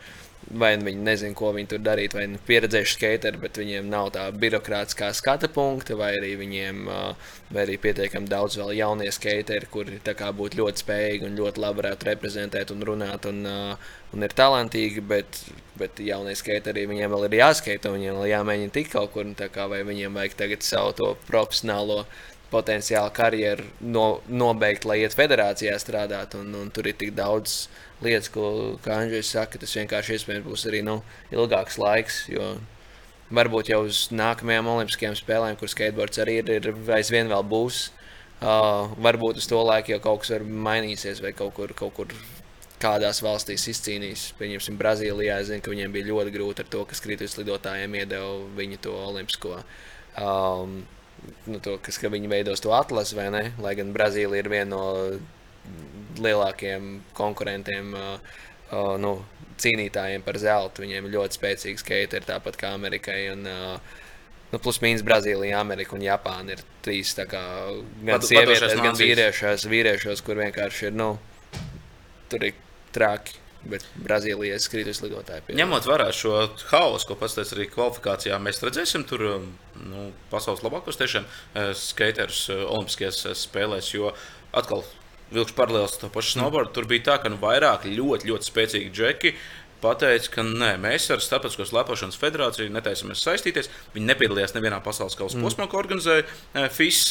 vai 0.52 0.76
nu 0.80 0.86
viņi 0.88 1.04
nezina, 1.04 1.36
ko 1.36 1.50
viņi 1.56 1.70
tur 1.74 1.82
darīt, 1.84 2.14
vai 2.16 2.26
nu 2.32 2.40
pieredzējuši 2.48 2.94
skateri, 2.96 3.40
bet 3.42 3.58
viņiem 3.60 3.90
nav 3.92 4.12
tā 4.16 4.28
birokrātiskā 4.32 5.10
skata 5.16 5.50
punkta, 5.52 5.98
vai 6.00 6.14
arī 6.16 6.34
viņiem 6.40 6.86
vai 6.88 7.64
arī 7.64 7.78
pietiekami 7.84 8.30
daudz 8.32 8.58
vēl 8.60 8.74
jaunie 8.78 9.10
skateri, 9.12 9.68
kuri 9.72 10.00
būtu 10.00 10.62
ļoti 10.62 10.84
spējīgi 10.84 11.28
un 11.28 11.38
ļoti 11.40 11.64
labi 11.64 11.82
varētu 11.82 12.10
reprezentēt 12.12 12.72
un 12.72 12.86
runāt 12.88 13.28
un, 13.28 13.44
un 14.14 14.24
ir 14.24 14.38
talantīgi, 14.40 15.04
bet, 15.04 15.44
bet 15.80 16.00
jaunie 16.00 16.36
skateri 16.40 16.88
viņiem 16.88 17.12
vēl 17.12 17.28
ir 17.28 17.40
jāskaita, 17.42 17.92
viņiem 17.92 18.22
vēl 18.22 18.32
jāmēģina 18.32 18.76
tikt 18.80 18.96
kaut 18.96 19.14
kur, 19.16 19.28
kā, 19.52 19.68
vai 19.68 19.84
viņiem 19.88 20.16
vajag 20.16 20.40
tagad 20.46 20.64
savu 20.64 20.96
to 20.96 21.14
profesionālo 21.28 22.06
potenciālu 22.52 23.12
karjeru 23.16 23.66
no, 23.82 24.22
nobeigt, 24.30 24.88
lai 24.88 25.02
iet 25.02 25.16
federācijā 25.18 25.76
strādāt, 25.82 26.38
un, 26.40 26.54
un 26.56 26.72
tur 26.74 26.88
ir 26.88 26.96
tik 27.00 27.14
daudz 27.18 27.68
lietas, 28.04 28.32
ko, 28.32 28.78
Andrzejs 28.86 29.34
saka, 29.36 29.60
tas 29.62 29.76
vienkārši 29.76 30.18
iespējams 30.18 30.48
būs 30.48 30.66
arī 30.70 30.82
nu, 30.86 31.02
ilgāks 31.34 31.80
laiks. 31.82 32.24
Varbūt 33.28 33.74
jau 33.74 33.82
uz 33.90 34.06
nākamajām 34.16 34.70
Olimpiskajām 34.72 35.18
spēlēm, 35.20 35.58
kur 35.60 35.72
skateboards 35.72 36.24
arī 36.24 36.40
ir, 36.44 36.52
ir 36.62 36.74
aizvien 36.96 37.28
vēl 37.32 37.44
būs. 37.52 37.88
Uh, 38.38 38.94
varbūt 39.02 39.40
uz 39.42 39.48
to 39.50 39.58
laiku 39.66 39.96
jau 39.96 40.02
kaut 40.04 40.22
kas 40.22 40.36
ir 40.36 40.44
mainīsies, 40.46 41.24
vai 41.26 41.32
kaut 41.36 41.56
kur, 41.58 41.74
kaut 41.76 41.96
kur 41.98 42.12
kādās 42.82 43.22
valstīs 43.26 43.66
izcīnījis. 43.74 44.28
Pieņemsim, 44.38 44.78
Brazīlijā. 44.80 45.40
Es 45.42 45.50
zinu, 45.50 45.64
ka 45.66 45.74
viņiem 45.74 45.96
bija 45.96 46.10
ļoti 46.12 46.34
grūti 46.36 46.64
ar 46.64 46.70
to, 46.72 46.84
ka 46.86 46.98
skrituļu 46.98 47.42
lidotājiem 47.42 47.98
iedeva 47.98 48.36
viņu 48.60 48.80
to 48.86 48.94
olimpisko. 49.08 49.58
Um, 50.22 50.84
nu, 51.48 51.62
to, 51.64 51.78
kas, 51.84 52.00
ka 52.02 52.12
viņi 52.14 52.32
veidos 52.32 52.64
to 52.64 52.74
atlasi, 52.76 53.18
vai 53.18 53.30
ne? 53.34 53.44
Lai 53.64 53.76
gan 53.80 53.94
Brazīlija 53.96 54.44
ir 54.44 54.52
viena 54.52 54.72
no 54.76 54.84
lielākiem 56.24 57.00
konkurentiem, 57.18 57.94
uh, 57.98 58.42
uh, 58.72 58.96
nu, 59.02 59.18
cīnītājiem 59.62 60.26
par 60.26 60.40
zeltu. 60.42 60.86
Viņiem 60.86 61.08
ir 61.08 61.16
ļoti 61.18 61.40
spēcīgi 61.40 61.84
skateri, 61.84 62.28
tāpat 62.28 62.60
kā 62.60 62.74
Amerikai. 62.78 63.22
Un, 63.36 63.48
uh, 63.52 64.04
Nu, 64.48 64.62
plus 64.64 64.78
mīnus 64.80 65.04
Brazīlija, 65.04 65.60
Amerika 65.60 65.92
un 65.98 66.04
Japāna 66.06 66.54
ir 66.56 66.62
trīs 66.86 67.10
kā, 67.18 67.42
gan 68.08 68.24
sievietes, 68.24 68.78
gan 68.80 68.96
vīriešos, 68.96 69.66
vīriešos, 69.68 70.22
kur 70.24 70.40
vienkārši 70.40 70.88
ir, 70.88 70.96
nu, 70.96 71.10
tur 72.32 72.46
ir 72.48 72.56
traki. 72.96 73.36
Bet 73.68 73.84
Brazīlijas 74.00 74.70
krītas 74.72 75.02
lidotāji. 75.04 75.44
Pie... 75.48 75.58
Ņemot 75.60 75.88
vērā 75.90 76.08
šo 76.16 76.46
haosu, 76.72 77.10
ko 77.10 77.18
teica 77.20 77.44
arī 77.58 77.68
kvalifikācijā, 77.72 78.38
mēs 78.44 78.64
redzēsim 78.64 79.04
tur 79.10 79.26
um, 79.34 79.50
nu, 79.90 80.08
pasaules 80.32 80.64
labākos 80.66 81.00
tiešām 81.02 81.28
uh, 81.28 81.74
skaterus 81.78 82.46
Olimpiskajās 82.54 83.26
spēlēs. 83.42 83.92
Jo 83.96 84.14
atkal 84.56 84.86
vilkšu 85.34 85.56
paralēlus 85.58 86.00
to 86.00 86.10
pašu 86.14 86.38
snowboardu. 86.38 86.74
Tur 86.76 86.88
bija 86.90 87.10
tā, 87.12 87.18
ka 87.24 87.32
nu, 87.32 87.40
vairāk 87.42 87.88
ļoti, 87.92 88.30
ļoti 88.32 88.52
spēcīgi 88.52 88.94
džeki 88.96 89.34
pateica, 89.82 90.32
ka 90.36 90.46
nē, 90.48 90.74
mēs 90.82 91.08
ar 91.14 91.22
Starptautiskās 91.24 91.74
lepošanas 91.76 92.20
federāciju 92.20 92.74
netaisamies 92.74 93.24
saistīties. 93.26 93.70
Viņi 93.96 94.10
nepiedalījās 94.10 94.56
nevienā 94.56 94.82
pasaules 94.86 95.18
kausa 95.20 95.38
mm. 95.38 95.48
posmā, 95.48 95.68
ko 95.72 95.80
organizēja 95.82 96.26
eh, 96.26 96.68
FIS. 96.74 97.02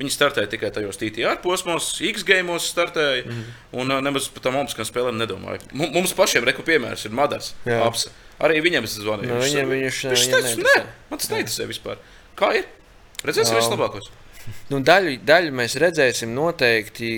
Viņi 0.00 0.14
startēja 0.14 0.50
tikai 0.56 0.72
tajos 0.74 1.00
TTR 1.00 1.40
posmos, 1.44 1.92
X 2.10 2.26
gameos 2.26 2.68
startēja. 2.72 3.24
Mm. 3.26 3.48
Un 3.82 3.96
eh, 3.96 4.04
nemaz 4.08 4.28
par 4.34 4.46
tām 4.46 4.60
olimpiskām 4.60 4.88
spēlēm 4.88 5.18
nedomāja. 5.22 5.62
Mums 5.76 6.14
pašiem 6.18 6.46
reku 6.48 6.66
piemērs 6.66 7.08
ir 7.08 7.16
Madars. 7.16 7.54
Apsa. 7.80 8.12
Arī 8.42 8.60
viņam 8.64 8.84
es 8.84 8.98
zvanīju. 9.00 9.32
No, 9.32 9.40
viņam, 9.40 9.70
viņš, 9.72 10.02
viņš 10.12 10.28
teica, 10.34 10.54
nē, 10.66 10.76
man 11.08 11.22
tas 11.22 11.32
neinteresē 11.32 11.68
vispār. 11.70 12.00
Kā 12.36 12.52
ir? 12.58 12.66
Redzēsim, 13.24 13.56
kas 13.56 13.70
labākos. 13.72 14.10
Nu, 14.70 14.78
daļu, 14.82 15.16
daļu 15.26 15.52
mēs 15.54 15.74
redzēsim 15.82 16.32
noteikti, 16.34 17.08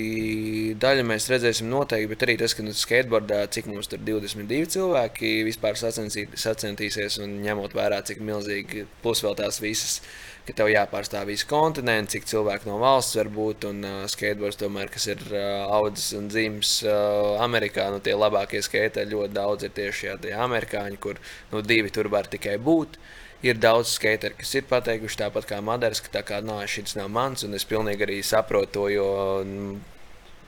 daļu 0.81 1.03
mēs 1.09 1.27
redzēsim 1.29 1.69
noteikti, 1.69 2.09
bet 2.09 2.25
arī 2.25 2.35
tas, 2.41 2.55
ka 2.57 2.65
nu, 2.65 2.73
skateboardā, 2.77 3.43
cik 3.53 3.69
mums 3.69 3.89
tur 3.89 4.01
22 4.05 4.69
cilvēki 4.75 5.31
vispār 5.45 5.77
sacentīsies 5.77 7.19
un 7.21 7.39
ņemot 7.43 7.73
vērā, 7.77 8.01
cik 8.05 8.23
milzīgi 8.25 8.87
plus 9.03 9.21
vēl 9.25 9.37
tās 9.37 9.61
visas, 9.61 9.99
ka 10.47 10.55
tev 10.57 10.71
jāpārstāv 10.73 11.29
visi 11.29 11.45
kontinenti, 11.49 12.17
cik 12.17 12.25
cilvēki 12.31 12.69
no 12.69 12.79
valsts 12.81 13.17
var 13.19 13.29
būt, 13.33 13.69
un 13.69 13.85
uh, 13.85 14.01
skateboards 14.09 14.57
tomēr, 14.61 14.89
kas 14.93 15.05
ir 15.11 15.21
uh, 15.29 15.69
audzis 15.77 16.15
un 16.17 16.29
dzimis 16.33 16.79
uh, 16.87 17.37
Amerikā, 17.45 17.91
nu 17.93 18.01
tie 18.01 18.17
labākie 18.17 18.63
skateri 18.65 19.13
ļoti 19.13 19.37
daudz 19.37 19.69
ir 19.69 19.73
tieši 19.77 20.17
tie 20.25 20.33
amerikāņi, 20.37 21.01
kur 21.01 21.21
nu 21.53 21.61
divi 21.61 21.93
tur 21.93 22.09
var 22.09 22.29
tikai 22.29 22.57
būt. 22.57 22.97
Ir 23.39 23.55
daudz 23.55 23.93
skateru, 23.95 24.35
kas 24.35 24.49
ir 24.59 24.65
pateikuši 24.67 25.21
tāpat 25.21 25.45
kā 25.47 25.61
Madars, 25.63 26.01
ka 26.03 26.11
tā 26.17 26.23
kā 26.27 26.41
nā, 26.43 26.57
šis 26.67 26.97
nav 26.99 27.07
mans, 27.15 27.45
un 27.47 27.55
es 27.55 27.63
pilnīgi 27.67 28.03
arī 28.03 28.17
saprotu 28.25 28.73
to, 28.75 28.87
jo, 28.91 29.05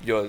jo 0.03 0.25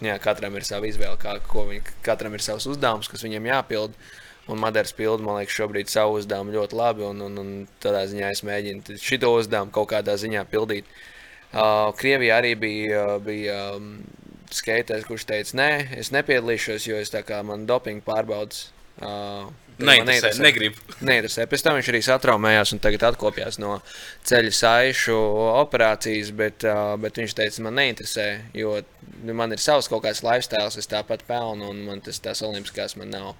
jā, 0.00 0.14
katram 0.24 0.56
ir 0.56 0.64
sava 0.64 0.88
izvēle, 0.88 1.18
kā, 1.20 1.34
viņi, 1.40 1.82
katram 2.06 2.36
ir 2.36 2.44
savs 2.44 2.64
uzdevums, 2.70 3.10
kas 3.12 3.26
viņam 3.26 3.50
jāpild. 3.52 3.98
Un 4.46 4.60
Madars 4.62 4.94
pilda, 4.94 5.24
man 5.26 5.40
liekas, 5.40 5.56
šobrīd 5.58 5.90
savu 5.90 6.20
uzdevumu 6.20 6.54
ļoti 6.54 6.78
labi, 6.78 7.02
un, 7.02 7.20
un, 7.26 7.38
un 7.42 7.52
tādā 7.82 8.04
ziņā 8.06 8.30
es 8.30 8.44
mēģinu 8.46 8.96
šo 9.02 9.32
uzdevumu 9.40 9.74
kaut 9.74 9.90
kādā 9.90 10.14
ziņā 10.22 10.46
pildīt. 10.52 10.88
Uh, 11.50 11.90
Krievijā 11.98 12.38
arī 12.40 12.54
bija, 12.58 13.02
bija 13.22 13.58
um, 13.74 13.98
skaitējs, 14.54 15.04
kurš 15.08 15.26
teica, 15.28 15.58
nē, 15.58 15.70
es 15.98 16.12
nepiedalīšos, 16.14 16.86
jo 16.86 17.00
es 17.02 17.10
tā 17.10 17.24
kā 17.26 17.42
man 17.46 17.66
dopingu 17.66 18.06
pārbaudas. 18.06 18.68
Uh, 19.02 19.50
Neinteresē, 19.76 20.30
negribu. 20.40 20.80
Neinteresē. 21.04 21.44
Pēc 21.50 21.64
tam 21.66 21.76
viņš 21.76 21.90
arī 21.92 22.00
satraumējās 22.04 22.72
un 22.72 22.80
tagad 22.80 23.02
atkopjās 23.10 23.58
no 23.60 23.74
ceļa 24.28 24.52
saišu 24.56 25.16
operācijas, 25.60 26.32
bet, 26.36 26.64
bet 27.02 27.20
viņš 27.20 27.36
teica, 27.36 27.64
man 27.66 27.76
neinteresē, 27.76 28.26
jo 28.56 28.78
nu, 29.20 29.36
man 29.36 29.52
ir 29.52 29.60
savs 29.60 29.90
kaut 29.92 30.06
kāds 30.06 30.24
lifestyle, 30.24 30.72
es 30.72 30.88
tāpat 30.88 31.26
pelnu 31.28 31.68
un 31.74 31.84
man 31.90 32.00
tas 32.04 32.22
tās 32.24 32.40
olimpiskās 32.46 32.96
man 33.00 33.12
nav. 33.12 33.36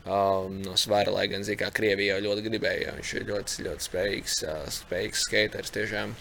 Um, 0.00 0.62
no 0.64 0.78
svara, 0.80 1.12
lai 1.12 1.26
gan 1.28 1.42
Zikā 1.44 1.68
Krievija 1.76 2.14
jau 2.16 2.30
ļoti 2.30 2.46
gribēja, 2.46 2.94
viņš 2.96 3.10
ir 3.18 3.26
ļoti, 3.28 3.64
ļoti 3.66 3.84
spējīgs, 3.84 4.36
uh, 4.46 4.62
spējīgs 4.72 5.26
skaters 5.26 5.74
tiešām. 5.74 6.14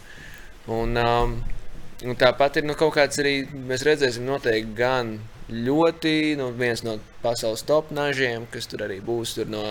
Un, 0.76 1.00
um, 1.00 1.38
un 2.06 2.16
tāpat 2.20 2.60
ir 2.60 2.68
nu, 2.68 2.76
kaut 2.80 2.96
kāds 2.96 3.20
arī, 3.22 3.42
mēs 3.68 3.84
redzēsim 3.88 4.28
noteikti 4.28 4.76
gan 4.78 5.18
ļoti 5.50 6.38
nu, 6.38 6.50
viens 6.58 6.84
no 6.86 6.98
pasaules 7.24 7.66
top 7.68 7.90
nažiem, 7.96 8.46
kas 8.54 8.70
tur 8.70 8.86
arī 8.86 9.00
būs. 9.04 9.34
Tur 9.38 9.50
no 9.52 9.64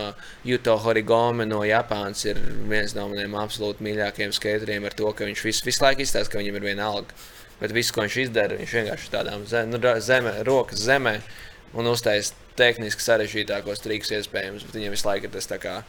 Juto 0.45 0.75
Horigome 0.83 1.47
no 1.47 1.61
Japānas 1.67 2.25
ir 2.27 2.39
viens 2.69 2.95
no 2.97 3.07
maniem 3.11 3.37
absolūti 3.39 3.85
mīļākajiem 3.87 4.35
skateriem 4.35 4.87
ar 4.89 4.97
to, 4.97 5.11
ka 5.15 5.27
viņš 5.29 5.45
visu, 5.47 5.65
visu 5.69 5.85
laiku 5.85 6.05
izstāsta, 6.05 6.33
ka 6.33 6.43
viņam 6.43 6.59
ir 6.59 6.67
viena 6.71 6.89
alga. 6.91 7.15
Bet 7.59 7.73
viss, 7.75 7.91
ko 7.91 8.05
viņš 8.05 8.19
izdara, 8.23 8.59
viņš 8.59 8.75
vienkārši 8.77 9.13
tādām 9.13 9.47
zem, 9.49 9.71
nu, 9.71 9.79
zemē, 9.79 10.37
rokas 10.47 10.83
zemē 10.85 11.17
un 11.75 11.89
uztaisīs 11.91 12.35
tehniski 12.59 13.03
sarežģītākos 13.03 13.83
trikus 13.83 14.13
iespējams. 14.15 14.67
Viņam 14.73 14.95
visu 14.95 15.07
laiku 15.07 15.27
ir 15.27 15.35
tas 15.35 15.47
tā 15.47 15.59
kā 15.61 15.79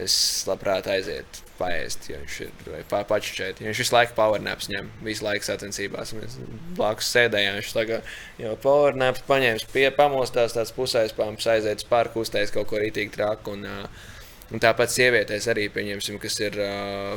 es 0.00 0.14
labprāt 0.48 0.88
aizietu 0.92 1.44
paēst, 1.56 2.10
ja 2.10 2.18
viņš 2.20 2.40
ir 2.44 2.82
pa, 2.90 3.00
pačķēt. 3.08 3.62
Ja 3.62 3.70
viņš 3.70 3.80
visu 3.80 3.94
laiku 3.96 4.16
powernaps 4.18 4.68
ņem, 4.72 4.90
visu 5.06 5.24
laiku 5.24 5.48
sacensībās. 5.48 6.12
Mēs 6.18 6.36
blakus 6.76 7.08
sēdējām, 7.14 7.60
viņš 7.60 7.72
tagad 7.76 8.10
jau 8.42 8.52
powernaps 8.60 9.24
paņēmis, 9.28 9.64
pie, 9.72 9.86
pamostās 9.96 10.56
tāds 10.56 10.74
pusēspāms, 10.76 11.48
aiziet 11.54 11.80
uz 11.84 11.88
parku, 11.88 12.26
uztais 12.26 12.52
kaut 12.54 12.68
ko 12.72 12.82
rītīgi 12.82 13.16
traku. 13.16 13.56
Un, 13.56 13.64
uh, 13.64 14.12
Un 14.54 14.62
tāpat 14.62 14.92
sievietēs 14.94 15.48
arī, 15.50 15.64
pieņemsim, 15.74 16.20
kas 16.22 16.36
ir, 16.38 16.54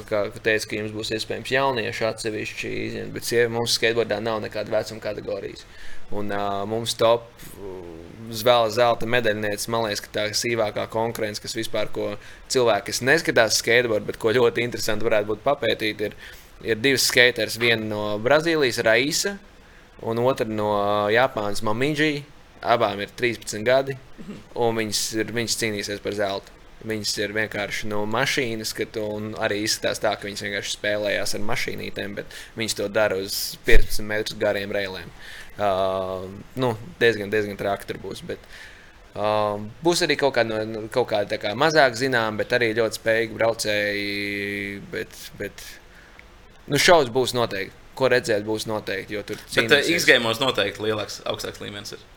kā 0.10 0.24
teica, 0.42 0.66
ka 0.66 0.78
jums 0.80 0.94
būs 0.96 1.12
iespējams 1.14 1.52
jaunieši 1.54 2.06
atsevišķi, 2.08 2.72
bet 3.14 3.28
sievi, 3.28 3.52
mums 3.54 3.76
skateboardā 3.78 4.18
nav 4.24 4.40
nekāda 4.42 4.74
vecuma 4.74 5.04
kategorijas. 5.04 5.62
Un 6.16 6.32
uh, 6.34 6.64
mums 6.70 6.96
top 6.98 7.28
zvēla 8.34 8.70
zelta 8.74 9.08
medaļniece, 9.10 9.70
man 9.74 9.86
liekas, 9.88 10.04
ka 10.06 10.14
tā 10.14 10.26
ir 10.30 10.38
sīvākā 10.38 10.86
konkurence, 10.94 11.42
kas 11.42 11.56
vispār, 11.58 11.90
ko 11.94 12.12
cilvēki, 12.52 12.90
kas 12.92 13.02
neskatās 13.06 13.60
skateboard, 13.62 14.06
bet 14.08 14.20
ko 14.22 14.34
ļoti 14.36 14.66
interesanti 14.66 15.08
varētu 15.08 15.32
būt 15.32 15.46
papētīt, 15.46 16.04
ir, 16.10 16.18
ir 16.66 16.82
divas 16.82 17.08
skaters, 17.10 17.60
viena 17.62 17.86
no 17.86 18.04
Brazīlijas, 18.24 18.82
Raisa, 18.86 19.38
un 20.06 20.22
otra 20.24 20.48
no 20.50 20.72
Japānas, 21.14 21.64
Mamīģija. 21.66 22.28
Abām 22.60 23.00
ir 23.00 23.12
13 23.16 23.64
gadi, 23.64 23.94
un 24.60 24.74
viņas, 24.76 25.04
ir, 25.16 25.30
viņas 25.32 25.54
cīnīsies 25.62 26.02
par 26.04 26.18
zeltu. 26.18 26.52
Viņas 26.90 27.14
ir 27.22 27.32
vienkārši 27.36 27.88
no 27.92 28.02
mašīnas, 28.08 28.74
ka 28.76 28.84
tu 28.88 29.06
arī 29.40 29.62
izskatās 29.64 30.00
tā, 30.04 30.12
ka 30.20 30.28
viņas 30.28 30.44
vienkārši 30.44 30.74
spēlējās 30.76 31.36
ar 31.38 31.46
mašīnītēm, 31.48 32.18
bet 32.20 32.36
viņas 32.60 32.76
to 32.76 32.88
dara 32.92 33.16
uz 33.20 33.38
15 33.68 34.04
metru 34.08 34.36
gariem 34.44 34.76
reiliem. 34.76 35.08
Uh, 35.08 35.39
Uh, 35.60 36.28
nu, 36.56 36.74
diezgan, 37.02 37.32
diezgan 37.32 37.58
traki 37.60 37.90
tur 37.90 38.00
būs. 38.04 38.22
Bet, 38.28 38.44
uh, 39.16 39.58
būs 39.84 40.06
arī 40.06 40.16
kaut 40.20 40.38
kāda, 40.38 40.62
kaut 40.94 41.10
kāda 41.12 41.40
kā 41.42 41.52
mazāk 41.60 41.98
zināma, 42.00 42.40
bet 42.40 42.56
arī 42.56 42.72
ļoti 42.78 43.02
spējīga 43.02 43.36
braucēji. 43.40 44.80
Bet, 44.94 45.18
bet 45.42 45.66
nu, 46.70 46.80
šausmas 46.80 47.12
būs 47.16 47.36
noteikti. 47.38 47.76
Ko 48.00 48.08
redzēt, 48.08 48.46
būs 48.48 48.64
noteikti. 48.70 49.18
Jo 49.18 49.26
tur 49.28 49.36
ir. 49.42 49.68
Bet 49.68 49.92
X-game 49.98 50.32
noteikti 50.40 50.86
lielāks, 50.86 51.20
augstāks 51.28 51.60
līmenis. 51.60 51.98
Ir. 51.98 52.08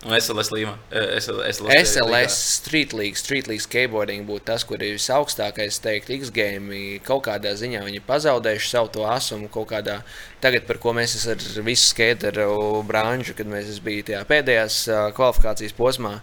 Un 0.00 0.14
SLS 0.16 0.48
līnija. 0.48 0.78
SLS, 1.20 1.58
SLS, 1.58 1.90
SLS 1.90 2.36
Street 2.54 2.94
League, 2.96 3.18
Street 3.20 3.50
League 3.50 3.60
skateboarding 3.60 4.24
būtu 4.24 4.46
tas, 4.48 4.64
kur 4.64 4.80
ir 4.80 4.94
visaugstākais, 4.96 5.76
teikt, 5.84 6.08
X-game. 6.14 6.78
Kaut 7.04 7.26
kādā 7.26 7.52
ziņā 7.60 7.82
viņi 7.84 8.00
pazaudējuši 8.08 8.70
savu 8.72 8.88
to 8.94 9.04
asumu 9.04 9.50
kaut 9.52 9.68
kādā. 9.74 9.98
Tagad, 10.40 10.64
par 10.68 10.80
ko 10.80 10.94
mēs 10.96 11.18
ar 11.28 11.44
visu 11.66 11.90
skateru 11.90 12.80
branžu, 12.88 13.36
kad 13.36 13.50
mēs 13.50 13.76
bijām 13.84 14.08
tajā 14.08 14.22
pēdējās 14.32 14.80
kvalifikācijas 15.18 15.76
posmā. 15.76 16.16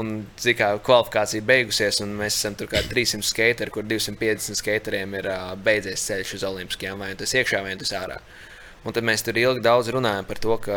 Un 0.00 0.24
cik 0.38 0.58
kā 0.58 0.74
kvalifikācija 0.86 1.46
beigusies, 1.46 2.02
un 2.02 2.18
mēs 2.18 2.34
esam 2.34 2.58
tur 2.58 2.70
kā 2.70 2.82
300 2.86 3.26
skateri, 3.26 3.74
kur 3.74 3.86
250 3.86 4.58
skateriem 4.58 5.18
ir 5.18 5.30
beidzies 5.62 6.06
ceļš 6.06 6.36
uz 6.38 6.46
Olimpiskajām, 6.50 7.02
vai 7.02 7.14
nu 7.14 7.22
tas 7.22 7.34
iekšā, 7.34 7.62
vai 7.62 7.74
nu 7.74 7.82
tas 7.82 7.94
ārā. 7.98 8.18
Uh, 8.18 8.49
Un 8.80 8.94
tad 8.96 9.04
mēs 9.04 9.20
tur 9.20 9.36
ilgi 9.36 9.60
daudz 9.60 9.90
runājam 9.92 10.24
par 10.24 10.38
to, 10.40 10.54
ka 10.64 10.76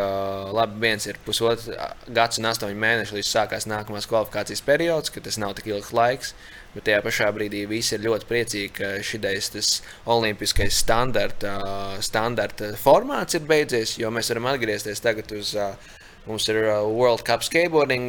labi, 0.51 0.75
viens 0.83 1.05
ir 1.07 1.15
pusotrs 1.23 1.69
gads 2.11 2.41
un 2.41 2.49
astoņi 2.49 2.75
mēneši 2.75 3.15
līdz 3.15 3.29
sākās 3.29 3.67
nākamās 3.71 4.09
kvalifikācijas 4.11 4.63
periods, 4.67 5.13
ka 5.13 5.23
tas 5.23 5.39
nav 5.39 5.55
tik 5.55 5.69
ilgs 5.71 5.93
laiks. 5.95 6.33
Bet 6.73 6.87
tajā 6.89 6.99
pašā 7.05 7.29
brīdī 7.31 7.63
visi 7.69 7.93
ir 7.95 8.03
ļoti 8.03 8.27
priecīgi, 8.27 8.69
ka 8.75 8.91
šis 9.05 9.69
olimpiskais 10.09 10.79
standarta, 10.83 11.53
standarta 12.03 12.73
formāts 12.81 13.37
ir 13.37 13.45
beidzies, 13.47 13.95
jo 14.01 14.11
mēs 14.11 14.33
varam 14.33 14.49
atgriezties 14.51 15.03
tagad 15.03 15.31
uz. 15.37 15.53
Mums 16.23 16.45
ir 16.47 16.55
World 16.87 17.25
Cup 17.27 17.43
skateboarding 17.43 18.07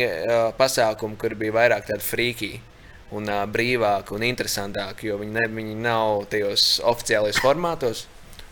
pasākumi, 0.54 1.16
kur 1.18 1.34
bija 1.34 1.54
vairāk 1.56 1.88
tādu 1.88 2.04
frīkī 2.06 2.52
un 3.18 3.26
brīvāki 3.50 4.14
un 4.14 4.22
interesantāki, 4.26 5.08
jo 5.10 5.18
viņi, 5.18 5.34
ne, 5.34 5.48
viņi 5.50 5.74
nav 5.82 6.28
tajos 6.30 6.76
oficiālajos 6.86 7.42
formātos. 7.42 8.04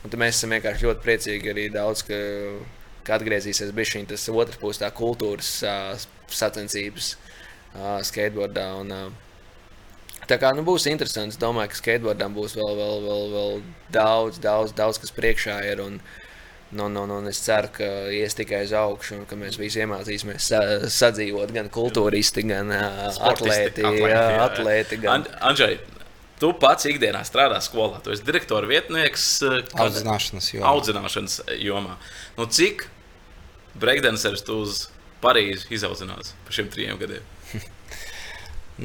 Un 0.02 0.14
mēs 0.18 0.38
esam 0.38 0.54
vienkārši 0.56 0.88
ļoti 0.88 1.04
priecīgi 1.04 1.52
arī 1.52 1.68
daudz, 1.70 2.02
ka, 2.06 2.16
ka 3.06 3.18
atgriezīsies 3.18 3.70
tas 4.10 4.28
otrs 4.28 4.58
puses 4.58 4.82
tā 4.82 4.90
kultūras 4.90 5.50
uh, 5.62 5.92
sacensības 6.26 7.14
uh, 7.14 8.00
skateboardā. 8.02 8.66
Un, 8.82 8.90
uh, 8.90 10.24
tā 10.26 10.40
kā 10.42 10.50
nu, 10.56 10.64
būs 10.66 10.88
interesanti, 10.90 11.36
es 11.36 11.38
domāju, 11.38 11.70
ka 11.70 11.78
skateboardam 11.78 12.34
būs 12.34 12.56
vēl, 12.58 12.74
vēl, 12.80 12.98
vēl, 13.06 13.24
vēl 13.36 13.62
daudz, 13.94 14.42
daudz, 14.42 14.74
daudz 14.74 14.98
kas 15.02 15.14
priekšā 15.14 15.62
ir. 15.70 15.86
Un, 15.86 16.02
Nu, 16.72 16.86
nu, 16.88 17.02
nu, 17.04 17.18
es 17.28 17.36
ceru, 17.44 17.68
ka 17.76 17.86
ies 18.08 18.32
tikai 18.32 18.62
uz 18.64 18.70
augšu, 18.72 19.18
un 19.18 19.26
ka 19.28 19.36
mēs 19.36 19.58
visi 19.60 19.82
iemācīsimies 19.82 20.46
sa 20.48 20.60
sadzīvot 20.88 21.52
gan 21.52 21.68
kultūristi, 21.68 22.46
gan 22.48 22.72
uh, 22.72 23.10
atlēti. 23.28 23.84
atlēti, 23.84 24.08
jā, 24.08 24.22
atlēti 24.46 24.98
gan... 25.02 25.26
An 25.28 25.50
Andžai, 25.50 25.74
Tu 26.42 26.48
pats 26.58 26.88
ikdienā 26.90 27.20
strādā 27.22 27.60
skolā, 27.62 28.00
tu 28.02 28.10
esi 28.10 28.24
direktora 28.26 28.66
vietnieks. 28.66 29.26
Eh, 29.46 29.60
audzināšanas 29.78 30.48
jomā. 30.50 30.72
Audzināšanas 30.72 31.36
jomā. 31.62 31.94
Nu, 32.34 32.48
cik 32.50 32.88
breakdanceris 33.78 34.42
tu 34.48 34.58
uz 34.64 34.88
Parīzi 35.22 35.70
izaudzinās 35.70 36.32
par 36.42 36.56
šiem 36.56 36.72
trim 36.72 36.98
gadiem? 36.98 37.22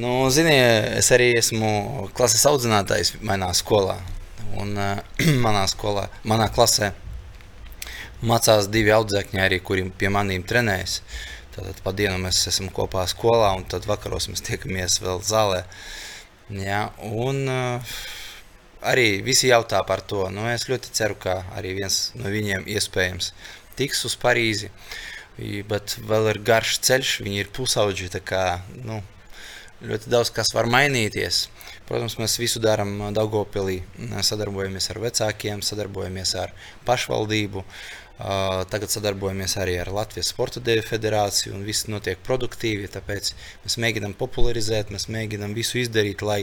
nu, 0.03 0.11
ziniet, 0.29 0.99
es 0.99 1.09
arī 1.17 1.31
esmu 1.39 2.11
klases 2.13 2.45
audzinātājs 2.45 3.15
manā 3.25 3.49
skolā. 3.57 3.97
Un 4.61 4.77
uh, 4.77 5.01
manā 5.47 5.65
skolā, 5.71 6.11
manā 6.29 6.51
klasē 6.53 6.91
mācās 8.21 8.69
divi 8.69 8.93
audzēkņi, 8.93 9.41
arī, 9.41 9.63
kuri 9.65 9.89
pie 9.97 10.13
maniem 10.13 10.45
trenējas. 10.45 10.99
Tad 11.57 11.81
pa 11.81 11.89
dienu 11.89 12.21
mēs 12.21 12.45
esam 12.53 12.69
kopā 12.69 13.09
skolā, 13.09 13.55
un 13.57 13.65
tad 13.65 13.89
vakaros 13.89 14.29
mēs 14.29 14.45
tiekamies 14.45 15.01
vēl 15.01 15.25
zālē. 15.25 15.65
Uh, 15.65 15.96
Ja, 16.47 16.87
un 17.03 17.43
uh, 17.51 17.97
arī 18.87 19.19
visi 19.25 19.49
jautā 19.51 19.81
par 19.87 20.01
to. 20.07 20.29
Nu, 20.31 20.45
es 20.47 20.67
ļoti 20.69 20.93
ceru, 20.95 21.17
ka 21.19 21.41
arī 21.57 21.75
viens 21.81 22.13
no 22.15 22.31
viņiem 22.31 22.67
iespējams 22.71 23.33
tiks 23.77 24.05
uz 24.07 24.15
Parīzi. 24.19 24.71
Bet 25.69 25.99
vēl 26.07 26.31
ir 26.31 26.41
garš 26.41 26.79
ceļš, 26.87 27.19
viņi 27.25 27.43
ir 27.43 27.51
pusauģi. 27.53 28.09
Kā, 28.25 28.61
nu, 28.87 29.01
ļoti 29.85 30.09
daudz 30.09 30.31
kas 30.33 30.53
var 30.55 30.69
mainīties. 30.71 31.45
Protams, 31.87 32.17
mēs 32.19 32.39
visu 32.39 32.59
darām 32.63 32.95
Daugopilī, 33.15 33.81
sadarbojamies 34.25 34.89
ar 34.91 35.03
vecākiem, 35.03 35.61
sadarbojamies 35.63 36.33
ar 36.41 36.55
pašvaldību. 36.87 37.61
Uh, 37.61 38.06
Tagad 38.17 38.89
sadarbojamies 38.89 39.53
arī 39.61 39.75
ar 39.77 39.91
Latvijas 39.93 40.31
Sporta 40.33 40.61
Dēļu 40.63 40.83
federāciju, 40.87 41.53
un 41.53 41.65
viss 41.67 41.85
notiek 41.85 42.17
produktīvi. 42.25 42.89
Tāpēc 42.89 43.29
mēs 43.65 43.77
mēģinām 43.83 44.15
popularizēt, 44.17 44.89
mēs 44.93 45.05
mēģinām 45.13 45.53
visu 45.57 45.77
izdarīt, 45.83 46.23
lai 46.25 46.39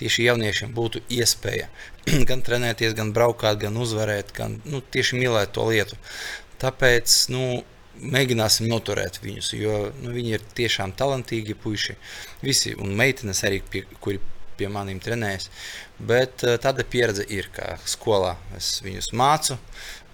tieši 0.00 0.24
jauniešiem 0.30 0.72
būtu 0.76 1.02
iespēja 1.18 1.68
gan 2.30 2.44
trenēties, 2.46 2.96
gan 2.96 3.12
braukāt, 3.16 3.60
gan 3.66 3.76
uzvarēt, 3.76 4.32
gan 4.36 4.56
nu, 4.64 4.80
tieši 4.80 5.20
mīlēt 5.20 5.52
to 5.58 5.68
lietu. 5.68 6.00
Tāpēc 6.62 7.18
nu, 7.34 7.60
mēģināsim 7.98 8.68
noturēt 8.70 9.20
viņus, 9.20 9.52
jo 9.58 9.76
nu, 10.00 10.14
viņi 10.16 10.34
ir 10.38 10.48
tiešām 10.56 10.96
talantīgi 10.96 11.58
puiši. 11.60 11.98
Visi 12.40 12.72
un 12.78 12.96
meitenes 12.96 13.44
arī, 13.44 13.60
pie, 13.68 13.84
kuri 14.00 14.22
pie 14.58 14.68
maniem 14.72 15.00
trenējas. 15.02 15.48
Bet 15.98 16.44
uh, 16.46 16.56
tāda 16.62 16.86
pieredze 16.86 17.26
ir, 17.32 17.50
ka 17.54 17.76
skolā 17.88 18.34
es 18.58 18.76
viņus 18.84 19.12
mācu, 19.18 19.58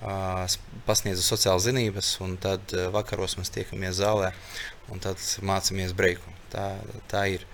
uh, 0.04 0.44
pasniedzu 0.88 1.24
sociālas 1.24 1.66
zinības, 1.68 2.14
un 2.24 2.36
tad 2.40 2.76
uh, 2.76 2.88
vakaros 2.94 3.38
mēs 3.40 3.52
tiekamies 3.54 3.98
zālē 4.00 4.32
un 4.92 5.00
tad 5.02 5.20
mācāmies 5.44 5.96
breiku. 5.96 6.32
Tā, 6.54 6.68
tā 7.10 7.24
ir. 7.34 7.46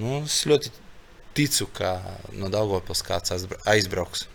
Nu, 0.00 0.22
es 0.24 0.40
ļoti 0.48 0.72
ticu, 1.38 1.68
ka 1.76 1.98
no 2.34 2.50
Daugopils 2.50 3.04
kāds 3.06 3.36
aizbrauks 3.68 4.26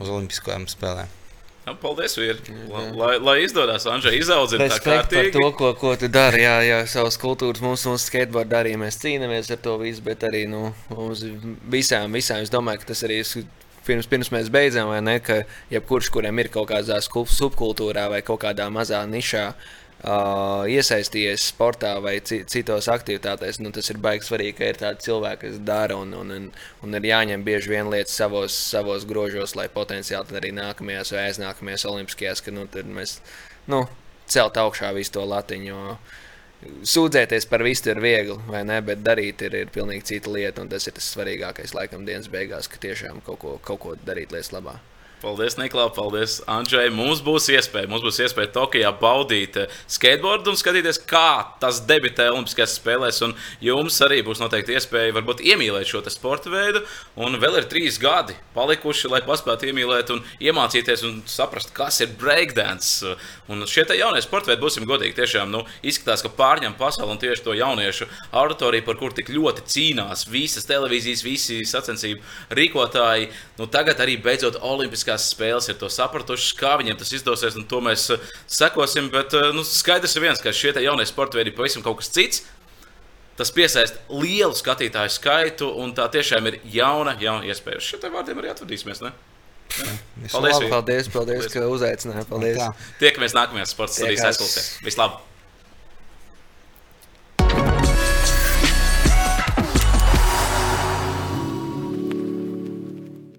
uz 0.00 0.08
Olimpiskajām 0.08 0.68
spēlēm. 0.70 1.19
Jā, 1.66 1.74
paldies, 1.76 2.16
vīri. 2.16 2.54
Lai, 2.96 3.14
lai 3.20 3.36
izdodas, 3.44 3.84
Andrzej, 3.90 4.16
izaudzināt 4.22 4.72
tā 4.72 4.80
kārtīgi. 4.84 5.32
Par 5.34 5.42
to, 5.42 5.48
ko, 5.58 5.72
ko 5.76 5.94
tu 6.00 6.08
dari, 6.12 6.40
jā, 6.46 6.54
jā, 6.64 6.78
savas 6.88 7.20
kultūras, 7.20 7.60
mūsu, 7.64 7.92
mūsu 7.92 8.08
skateboard 8.08 8.54
arī 8.56 8.76
mēs 8.80 8.98
cīnāmies 9.02 9.52
ar 9.52 9.60
to 9.60 9.76
visu, 9.82 10.04
bet 10.06 10.24
arī, 10.28 10.46
nu, 10.50 10.70
mums 10.92 11.24
visām, 11.70 12.16
visām, 12.16 12.40
es 12.40 12.52
domāju, 12.52 12.80
ka 12.80 12.92
tas 12.92 13.04
arī 13.04 13.20
pirms, 13.84 14.08
pirms 14.08 14.32
mēs 14.32 14.48
beidzam, 14.52 14.88
vai 14.94 15.02
ne, 15.04 15.18
ka 15.24 15.42
jebkurš, 15.72 16.08
kuriem 16.16 16.40
ir 16.40 16.48
kaut 16.54 16.70
kādā 16.72 16.96
subkultūrā 17.04 18.08
vai 18.14 18.24
kaut 18.24 18.40
kādā 18.46 18.70
mazā 18.72 19.04
nišā, 19.10 19.44
uh, 19.52 19.76
uh, 20.04 20.66
iesaistījies 20.70 21.48
sportā 21.52 21.92
vai 22.02 22.16
citos 22.24 22.88
aktivitātēs, 22.92 23.60
nu, 23.60 23.72
tas 23.74 23.90
ir 23.92 24.00
baigi 24.02 24.28
svarīgi, 24.28 24.56
ka 24.58 24.70
ir 24.70 24.80
tādi 24.80 25.06
cilvēki, 25.06 25.42
kas 25.46 25.60
dara 25.66 25.98
un, 26.00 26.14
un, 26.16 26.32
un, 26.36 26.48
un 26.84 26.98
ir 27.00 27.08
jāņem 27.10 27.44
bieži 27.46 27.74
vien 27.74 27.90
lietas 27.92 28.16
savos, 28.16 28.56
savos 28.72 29.06
grožos, 29.08 29.56
lai 29.58 29.68
potenciāli 29.72 30.38
arī 30.40 30.54
nākamajās 30.56 31.14
vai 31.16 31.26
aiznākamajās 31.28 31.86
olimpiskajās, 31.90 32.44
ka 32.44 32.54
nu, 32.54 32.66
mēs 32.96 33.18
nu, 33.70 33.84
celt 34.30 34.60
augšā 34.60 34.92
visu 34.96 35.18
to 35.18 35.26
latiņu. 35.28 35.80
Sūdzēties 36.60 37.46
par 37.48 37.64
visu 37.64 37.88
ir 37.88 38.02
viegli, 38.04 38.36
vai 38.50 38.60
ne? 38.68 38.82
Bet 38.84 39.00
darīt 39.00 39.40
ir, 39.46 39.56
ir 39.62 39.72
pilnīgi 39.72 40.10
cita 40.12 40.32
lieta, 40.32 40.60
un 40.60 40.68
tas 40.68 40.84
ir 40.86 40.96
tas 40.96 41.08
svarīgākais 41.14 41.72
laikam 41.76 42.04
dienas 42.04 42.28
beigās, 42.32 42.68
ka 42.68 42.80
tiešām 42.82 43.22
kaut 43.24 43.40
ko, 43.40 43.56
kaut 43.64 43.80
ko 43.80 43.96
darīt 44.04 44.34
lietas 44.34 44.52
labā. 44.52 44.76
Paldies, 45.20 45.58
Niklā, 45.60 45.84
paldies, 45.92 46.38
Andrzej. 46.48 46.88
Mums 46.96 47.18
būs 47.20 47.50
iespēja, 47.52 47.90
mums 47.90 48.00
būs 48.00 48.22
iespēja 48.24 48.48
Tokijā 48.54 48.88
baudīt 48.96 49.58
eh, 49.60 49.72
skateboardu 49.84 50.54
un 50.54 50.56
skatīties, 50.56 50.96
kā 51.04 51.58
tas 51.60 51.82
debitē 51.84 52.30
Olimpiskajās 52.32 52.78
spēlēs. 52.78 53.18
Un 53.26 53.34
jums 53.60 53.98
arī 54.06 54.22
būs 54.24 54.40
noteikti 54.40 54.78
iespēja 54.78 55.12
varbūt 55.18 55.42
iemīlēt 55.44 55.90
šo 55.90 56.00
sporta 56.08 56.48
veidu. 56.48 56.80
Un 57.20 57.36
vēl 57.42 57.58
ir 57.60 57.68
trīs 57.68 57.98
gadi 58.00 58.32
palikuši, 58.54 59.10
lai 59.12 59.20
paspētu 59.26 59.68
iemīlēt 59.68 60.14
un 60.14 60.22
iemācīties 60.40 61.04
un 61.04 61.20
saprast, 61.28 61.74
kas 61.76 62.00
ir 62.00 62.16
breakdance. 62.16 63.12
Un 63.52 63.68
šie 63.68 63.84
jaunie 64.00 64.24
sporta 64.24 64.54
veidi, 64.54 64.62
būsim 64.64 64.88
godīgi, 64.88 65.18
tiešām 65.20 65.52
nu, 65.52 65.66
izskatās, 65.84 66.24
ka 66.24 66.32
pārņem 66.40 66.78
pasauli 66.80 67.12
un 67.12 67.20
tieši 67.20 67.44
to 67.44 67.58
jauniešu 67.60 68.08
auditoriju, 68.40 68.88
par 68.88 68.96
kur 68.96 69.12
tik 69.12 69.28
ļoti 69.36 69.68
cīnās 69.68 70.24
visas 70.32 70.64
televīzijas, 70.70 71.26
visi 71.28 71.60
sacensību 71.68 72.56
rīkotāji. 72.56 73.28
Nu, 73.60 73.68
tagad 73.68 74.00
arī 74.00 74.16
beidzot 74.16 74.56
Olimpiskā 74.64 75.09
Olimpiskās 75.10 75.30
spēles 75.34 75.68
ir 75.70 75.78
to 75.78 75.88
sapratušas, 75.90 76.54
kā 76.58 76.76
viņiem 76.78 76.98
tas 76.98 77.12
izdosies, 77.12 77.56
un 77.58 77.66
to 77.66 77.80
mēs 77.82 78.10
eh, 78.14 78.20
sekosim. 78.46 79.10
Bet 79.10 79.34
eh, 79.34 79.50
nu, 79.54 79.64
skaidrs 79.64 80.16
ir 80.16 80.22
viens, 80.22 80.40
ka 80.40 80.52
šie 80.52 80.72
jaunie 80.84 81.06
sporta 81.06 81.38
veidi 81.38 81.50
ir 81.50 81.56
pavisam 81.56 81.82
kaut 81.82 82.00
kas 82.00 82.10
cits. 82.10 82.44
Tas 83.36 83.50
piesaista 83.50 83.98
lielu 84.12 84.52
skatītāju 84.52 85.10
skaitu, 85.14 85.70
un 85.80 85.94
tā 85.96 86.06
tiešām 86.12 86.46
ir 86.50 86.60
jauna, 86.64 87.16
jauna 87.20 87.48
iespēja. 87.48 87.80
Uz 87.80 87.88
šiem 87.88 88.12
vārdiem 88.12 88.42
arī 88.42 88.52
atvadīsimies. 88.52 89.00
Ne? 89.06 89.14
Jā. 89.70 89.94
Paldies, 90.34 90.34
paldies, 90.34 90.68
paldies, 90.68 91.08
paldies, 91.14 91.48
ka 91.54 91.64
uzaicinājāt. 91.72 92.28
Paldies. 92.28 92.86
Tiekamies 93.00 93.38
nākamajā 93.38 93.70
sporta 93.70 94.10
aizklausē. 94.10 94.66
Vislabāk! 94.84 95.29